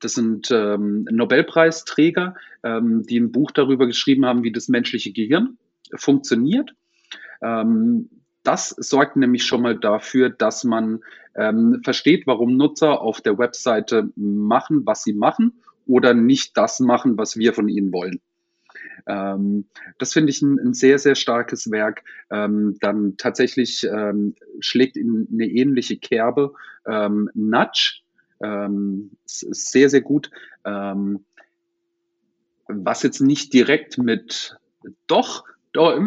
das 0.00 0.12
sind 0.12 0.50
ähm, 0.50 1.08
Nobelpreisträger, 1.10 2.34
ähm, 2.62 3.02
die 3.08 3.18
ein 3.18 3.32
Buch 3.32 3.50
darüber 3.50 3.86
geschrieben 3.86 4.26
haben, 4.26 4.44
wie 4.44 4.52
das 4.52 4.68
menschliche 4.68 5.10
Gehirn 5.10 5.56
funktioniert. 5.94 6.74
Ähm, 7.40 8.10
das 8.42 8.68
sorgt 8.68 9.16
nämlich 9.16 9.46
schon 9.46 9.62
mal 9.62 9.78
dafür, 9.78 10.28
dass 10.28 10.64
man 10.64 11.00
ähm, 11.34 11.80
versteht, 11.82 12.26
warum 12.26 12.58
Nutzer 12.58 13.00
auf 13.00 13.22
der 13.22 13.38
Webseite 13.38 14.10
machen, 14.16 14.84
was 14.84 15.02
sie 15.02 15.14
machen 15.14 15.62
oder 15.86 16.12
nicht 16.12 16.58
das 16.58 16.78
machen, 16.78 17.16
was 17.16 17.38
wir 17.38 17.54
von 17.54 17.70
ihnen 17.70 17.90
wollen. 17.90 18.20
Ähm, 19.06 19.66
das 19.98 20.12
finde 20.12 20.30
ich 20.30 20.42
ein, 20.42 20.58
ein, 20.58 20.74
sehr, 20.74 20.98
sehr 20.98 21.14
starkes 21.14 21.70
Werk. 21.70 22.02
Ähm, 22.30 22.76
dann 22.80 23.16
tatsächlich 23.16 23.84
ähm, 23.84 24.34
schlägt 24.60 24.96
in 24.96 25.28
eine 25.32 25.46
ähnliche 25.46 25.96
Kerbe 25.96 26.54
ähm, 26.86 27.30
Nudge. 27.34 28.00
Ähm, 28.42 29.10
ist 29.24 29.70
sehr, 29.70 29.88
sehr 29.90 30.02
gut. 30.02 30.30
Ähm, 30.64 31.24
was 32.66 33.02
jetzt 33.02 33.20
nicht 33.20 33.52
direkt 33.52 33.98
mit, 33.98 34.56
doch, 35.06 35.44
doch 35.72 35.98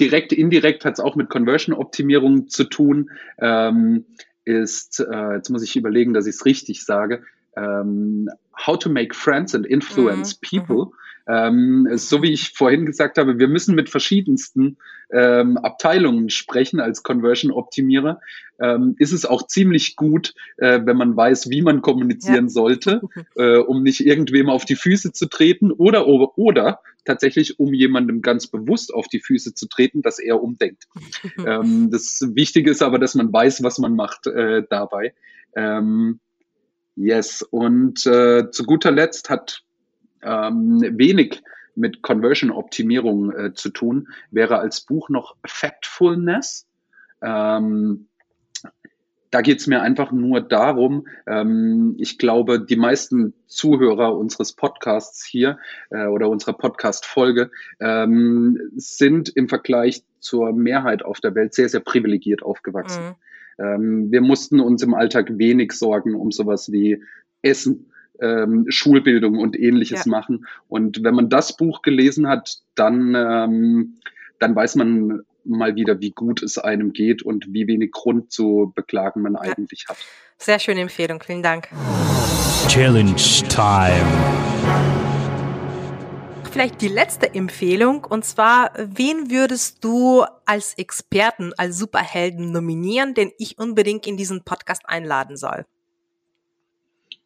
direkt, 0.00 0.32
indirekt 0.32 0.84
hat 0.84 0.94
es 0.94 1.00
auch 1.00 1.14
mit 1.14 1.28
Conversion-Optimierung 1.28 2.48
zu 2.48 2.64
tun, 2.64 3.10
ähm, 3.38 4.06
ist, 4.44 5.00
äh, 5.00 5.34
jetzt 5.34 5.50
muss 5.50 5.62
ich 5.62 5.76
überlegen, 5.76 6.14
dass 6.14 6.26
ich 6.26 6.34
es 6.36 6.46
richtig 6.46 6.84
sage, 6.84 7.22
ähm, 7.56 8.28
How 8.66 8.78
to 8.78 8.90
make 8.90 9.14
friends 9.14 9.54
and 9.54 9.66
influence 9.66 10.38
mhm. 10.40 10.58
people. 10.58 10.92
Mhm. 11.30 11.86
Ähm, 11.88 11.96
so 11.96 12.22
wie 12.22 12.32
ich 12.32 12.50
vorhin 12.50 12.86
gesagt 12.86 13.18
habe, 13.18 13.38
wir 13.38 13.48
müssen 13.48 13.74
mit 13.74 13.88
verschiedensten 13.88 14.78
ähm, 15.12 15.56
Abteilungen 15.58 16.30
sprechen 16.30 16.80
als 16.80 17.02
Conversion-Optimierer. 17.02 18.20
Ähm, 18.60 18.94
ist 18.98 19.12
es 19.12 19.24
auch 19.24 19.46
ziemlich 19.46 19.96
gut, 19.96 20.34
äh, 20.56 20.80
wenn 20.84 20.96
man 20.96 21.16
weiß, 21.16 21.48
wie 21.50 21.62
man 21.62 21.82
kommunizieren 21.82 22.46
ja. 22.46 22.50
sollte, 22.50 23.00
äh, 23.36 23.58
um 23.58 23.82
nicht 23.82 24.04
irgendwem 24.04 24.48
auf 24.48 24.64
die 24.64 24.76
Füße 24.76 25.12
zu 25.12 25.28
treten 25.28 25.72
oder, 25.72 26.06
oder, 26.06 26.36
oder 26.36 26.80
tatsächlich, 27.04 27.58
um 27.58 27.72
jemandem 27.72 28.22
ganz 28.22 28.46
bewusst 28.46 28.92
auf 28.92 29.08
die 29.08 29.20
Füße 29.20 29.54
zu 29.54 29.68
treten, 29.68 30.02
dass 30.02 30.18
er 30.18 30.42
umdenkt. 30.42 30.88
ähm, 31.46 31.90
das 31.90 32.22
Wichtige 32.34 32.70
ist 32.70 32.82
aber, 32.82 32.98
dass 32.98 33.14
man 33.14 33.32
weiß, 33.32 33.62
was 33.62 33.78
man 33.78 33.94
macht 33.94 34.26
äh, 34.26 34.62
dabei. 34.68 35.14
Ähm, 35.54 36.20
yes, 36.96 37.42
und 37.42 38.04
äh, 38.06 38.50
zu 38.50 38.64
guter 38.64 38.90
Letzt 38.90 39.30
hat 39.30 39.64
ähm, 40.22 40.80
wenig 40.98 41.42
mit 41.74 42.02
Conversion-Optimierung 42.02 43.32
äh, 43.32 43.54
zu 43.54 43.70
tun, 43.70 44.08
wäre 44.30 44.58
als 44.58 44.82
Buch 44.82 45.08
noch 45.08 45.36
Factfulness. 45.44 46.66
Ähm, 47.22 48.06
da 49.30 49.42
geht 49.42 49.60
es 49.60 49.66
mir 49.68 49.80
einfach 49.80 50.10
nur 50.10 50.40
darum, 50.40 51.06
ähm, 51.26 51.94
ich 51.98 52.18
glaube, 52.18 52.60
die 52.60 52.76
meisten 52.76 53.32
Zuhörer 53.46 54.16
unseres 54.16 54.52
Podcasts 54.52 55.24
hier 55.24 55.58
äh, 55.90 56.06
oder 56.06 56.28
unserer 56.28 56.54
Podcast-Folge 56.54 57.50
ähm, 57.78 58.58
sind 58.74 59.28
im 59.28 59.48
Vergleich 59.48 60.02
zur 60.18 60.52
Mehrheit 60.52 61.04
auf 61.04 61.20
der 61.20 61.34
Welt 61.34 61.54
sehr, 61.54 61.68
sehr 61.68 61.80
privilegiert 61.80 62.42
aufgewachsen. 62.42 63.04
Mhm. 63.58 63.64
Ähm, 63.64 64.10
wir 64.10 64.20
mussten 64.20 64.58
uns 64.58 64.82
im 64.82 64.94
Alltag 64.94 65.38
wenig 65.38 65.72
Sorgen 65.72 66.16
um 66.16 66.32
sowas 66.32 66.72
wie 66.72 67.02
Essen, 67.42 67.92
ähm, 68.20 68.66
Schulbildung 68.68 69.38
und 69.38 69.58
ähnliches 69.58 70.04
ja. 70.04 70.10
machen. 70.10 70.46
Und 70.68 71.02
wenn 71.02 71.14
man 71.14 71.28
das 71.28 71.56
Buch 71.56 71.82
gelesen 71.82 72.28
hat, 72.28 72.58
dann, 72.74 73.14
ähm, 73.14 74.00
dann 74.38 74.54
weiß 74.54 74.76
man 74.76 75.22
mal 75.44 75.74
wieder, 75.74 76.00
wie 76.00 76.10
gut 76.10 76.42
es 76.42 76.58
einem 76.58 76.92
geht 76.92 77.22
und 77.22 77.52
wie 77.52 77.66
wenig 77.66 77.92
Grund 77.92 78.30
zu 78.30 78.72
beklagen 78.74 79.22
man 79.22 79.34
ja. 79.34 79.40
eigentlich 79.40 79.86
hat. 79.88 79.96
Sehr 80.38 80.58
schöne 80.58 80.80
Empfehlung, 80.80 81.20
vielen 81.22 81.42
Dank. 81.42 81.68
Challenge 82.68 83.14
Time. 83.48 84.06
Vielleicht 86.50 86.80
die 86.82 86.88
letzte 86.88 87.32
Empfehlung 87.32 88.04
und 88.04 88.24
zwar, 88.24 88.72
wen 88.76 89.30
würdest 89.30 89.84
du 89.84 90.24
als 90.46 90.74
Experten, 90.74 91.52
als 91.56 91.78
Superhelden 91.78 92.50
nominieren, 92.50 93.14
den 93.14 93.30
ich 93.38 93.58
unbedingt 93.58 94.06
in 94.06 94.16
diesen 94.16 94.42
Podcast 94.42 94.82
einladen 94.84 95.36
soll? 95.36 95.64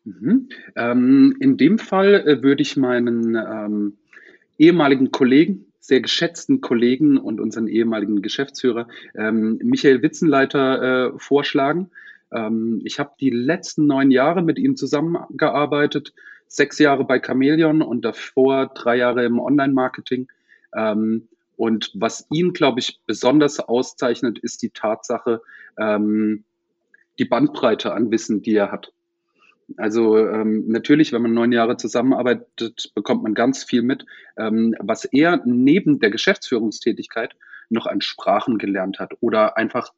Mhm. 0.05 0.48
Ähm, 0.76 1.36
in 1.40 1.57
dem 1.57 1.78
Fall 1.78 2.14
äh, 2.26 2.42
würde 2.42 2.62
ich 2.62 2.76
meinen 2.76 3.34
ähm, 3.36 3.96
ehemaligen 4.59 5.11
Kollegen, 5.11 5.66
sehr 5.80 6.00
geschätzten 6.00 6.61
Kollegen 6.61 7.18
und 7.18 7.40
unseren 7.40 7.68
ehemaligen 7.68 8.22
Geschäftsführer 8.22 8.88
ähm, 9.14 9.59
Michael 9.62 10.02
Witzenleiter 10.02 11.14
äh, 11.14 11.18
vorschlagen. 11.18 11.90
Ähm, 12.32 12.80
ich 12.84 12.98
habe 12.98 13.12
die 13.20 13.30
letzten 13.30 13.86
neun 13.86 14.11
Jahre 14.11 14.42
mit 14.42 14.59
ihm 14.59 14.76
zusammengearbeitet, 14.76 16.14
sechs 16.48 16.78
Jahre 16.78 17.05
bei 17.05 17.20
Chameleon 17.20 17.82
und 17.82 18.05
davor 18.05 18.72
drei 18.74 18.96
Jahre 18.96 19.24
im 19.24 19.38
Online-Marketing. 19.38 20.28
Ähm, 20.74 21.28
und 21.57 21.92
was 21.94 22.26
ihn, 22.30 22.52
glaube 22.52 22.80
ich, 22.80 23.00
besonders 23.07 23.61
auszeichnet, 23.61 24.38
ist 24.38 24.62
die 24.62 24.70
Tatsache, 24.70 25.40
ähm, 25.78 26.44
die 27.18 27.24
Bandbreite 27.24 27.92
an 27.92 28.11
Wissen, 28.11 28.42
die 28.42 28.57
er 28.57 28.72
hat. 28.72 28.92
Also 29.77 30.19
ähm, 30.19 30.65
natürlich, 30.69 31.12
wenn 31.12 31.23
man 31.23 31.35
neun 31.35 31.53
Jahre 31.53 31.77
zusammenarbeitet, 31.77 32.93
bekommt 32.95 33.23
man 33.23 33.35
ganz 33.35 33.65
viel 33.65 33.83
mit, 33.83 34.05
ähm, 34.37 34.75
was 34.79 35.05
er 35.05 35.41
neben 35.45 36.01
der 36.01 36.11
Geschäftsführungstätigkeit 36.11 37.35
noch 37.71 37.87
an 37.87 38.01
Sprachen 38.01 38.59
gelernt 38.59 38.99
hat 38.99 39.15
oder 39.21 39.57
einfach 39.57 39.93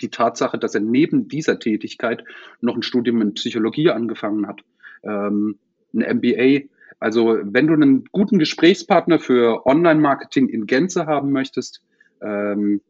die 0.00 0.10
Tatsache, 0.10 0.58
dass 0.58 0.74
er 0.74 0.80
neben 0.80 1.28
dieser 1.28 1.58
Tätigkeit 1.58 2.24
noch 2.60 2.74
ein 2.74 2.82
Studium 2.82 3.20
in 3.20 3.34
Psychologie 3.34 3.90
angefangen 3.90 4.46
hat, 4.46 4.62
ähm, 5.04 5.58
ein 5.94 6.18
MBA. 6.18 6.66
Also 6.98 7.38
wenn 7.42 7.66
du 7.66 7.74
einen 7.74 8.04
guten 8.12 8.38
Gesprächspartner 8.38 9.18
für 9.18 9.66
Online-Marketing 9.66 10.48
in 10.48 10.66
Gänze 10.66 11.06
haben 11.06 11.32
möchtest 11.32 11.82
ähm, 12.20 12.80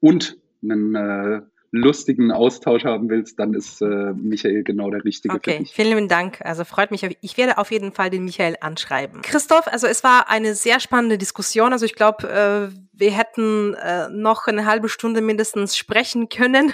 und 0.00 0.38
einen 0.62 0.94
äh, 0.94 1.42
lustigen 1.70 2.32
Austausch 2.32 2.84
haben 2.84 3.10
willst, 3.10 3.38
dann 3.38 3.54
ist 3.54 3.82
äh, 3.82 4.12
Michael 4.14 4.62
genau 4.62 4.90
der 4.90 5.04
Richtige 5.04 5.34
okay, 5.34 5.52
für 5.52 5.58
dich. 5.58 5.72
Vielen 5.72 6.08
Dank. 6.08 6.40
Also 6.42 6.64
freut 6.64 6.90
mich. 6.90 7.06
Ich 7.20 7.36
werde 7.36 7.58
auf 7.58 7.70
jeden 7.70 7.92
Fall 7.92 8.10
den 8.10 8.24
Michael 8.24 8.56
anschreiben. 8.60 9.22
Christoph, 9.22 9.66
also 9.66 9.86
es 9.86 10.02
war 10.02 10.30
eine 10.30 10.54
sehr 10.54 10.80
spannende 10.80 11.18
Diskussion. 11.18 11.72
Also 11.72 11.84
ich 11.84 11.94
glaube, 11.94 12.28
äh, 12.72 12.74
wir 12.92 13.10
hätten 13.10 13.74
äh, 13.74 14.08
noch 14.08 14.46
eine 14.46 14.66
halbe 14.66 14.88
Stunde 14.88 15.20
mindestens 15.20 15.76
sprechen 15.76 16.28
können. 16.28 16.72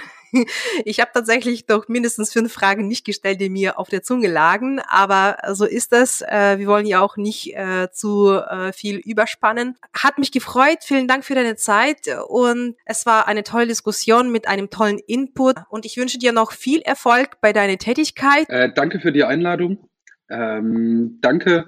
Ich 0.85 0.99
habe 0.99 1.11
tatsächlich 1.13 1.65
doch 1.65 1.87
mindestens 1.87 2.33
fünf 2.33 2.53
Fragen 2.53 2.87
nicht 2.87 3.05
gestellt, 3.05 3.41
die 3.41 3.49
mir 3.49 3.79
auf 3.79 3.89
der 3.89 4.03
Zunge 4.03 4.27
lagen, 4.27 4.79
aber 4.87 5.37
so 5.53 5.65
ist 5.65 5.93
es. 5.93 6.21
Äh, 6.21 6.57
wir 6.57 6.67
wollen 6.67 6.85
ja 6.85 7.01
auch 7.01 7.17
nicht 7.17 7.55
äh, 7.55 7.89
zu 7.91 8.33
äh, 8.33 8.71
viel 8.73 8.97
überspannen. 8.97 9.75
Hat 9.93 10.17
mich 10.17 10.31
gefreut. 10.31 10.79
Vielen 10.81 11.07
Dank 11.07 11.25
für 11.25 11.35
deine 11.35 11.55
Zeit 11.55 12.07
und 12.27 12.75
es 12.85 13.05
war 13.05 13.27
eine 13.27 13.43
tolle 13.43 13.67
Diskussion 13.67 14.31
mit 14.31 14.47
einem 14.47 14.69
tollen 14.69 14.99
Input 14.99 15.55
und 15.69 15.85
ich 15.85 15.97
wünsche 15.97 16.17
dir 16.17 16.31
noch 16.31 16.51
viel 16.51 16.81
Erfolg 16.81 17.41
bei 17.41 17.53
deiner 17.53 17.77
Tätigkeit. 17.77 18.49
Äh, 18.49 18.71
danke 18.73 18.99
für 18.99 19.11
die 19.11 19.23
Einladung. 19.23 19.89
Ähm, 20.29 21.19
danke 21.21 21.65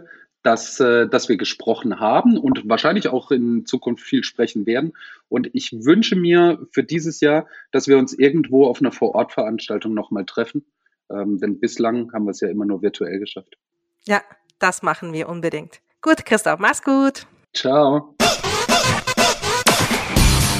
dass, 0.47 0.79
äh, 0.79 1.09
dass 1.09 1.27
wir 1.27 1.35
gesprochen 1.35 1.99
haben 1.99 2.37
und 2.37 2.69
wahrscheinlich 2.69 3.09
auch 3.09 3.31
in 3.31 3.65
Zukunft 3.65 4.01
viel 4.01 4.23
sprechen 4.23 4.65
werden. 4.65 4.93
Und 5.27 5.49
ich 5.51 5.73
wünsche 5.73 6.15
mir 6.15 6.65
für 6.71 6.83
dieses 6.83 7.19
Jahr, 7.19 7.47
dass 7.73 7.89
wir 7.89 7.97
uns 7.97 8.13
irgendwo 8.13 8.65
auf 8.65 8.79
einer 8.79 8.93
Vorortveranstaltung 8.93 9.93
nochmal 9.93 10.23
treffen. 10.25 10.65
Ähm, 11.11 11.37
denn 11.37 11.59
bislang 11.59 12.13
haben 12.13 12.23
wir 12.23 12.31
es 12.31 12.39
ja 12.39 12.47
immer 12.47 12.65
nur 12.65 12.81
virtuell 12.81 13.19
geschafft. 13.19 13.57
Ja, 14.05 14.21
das 14.57 14.83
machen 14.83 15.11
wir 15.11 15.27
unbedingt. 15.27 15.81
Gut, 16.01 16.25
Christoph, 16.25 16.59
mach's 16.59 16.81
gut. 16.81 17.27
Ciao. 17.53 18.15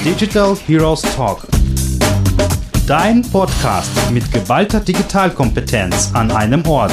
Digital 0.04 0.54
Heroes 0.66 1.00
Talk. 1.16 1.46
Dein 2.86 3.22
Podcast 3.22 3.90
mit 4.10 4.30
geballter 4.32 4.80
Digitalkompetenz 4.80 6.10
an 6.14 6.30
einem 6.30 6.66
Ort. 6.66 6.92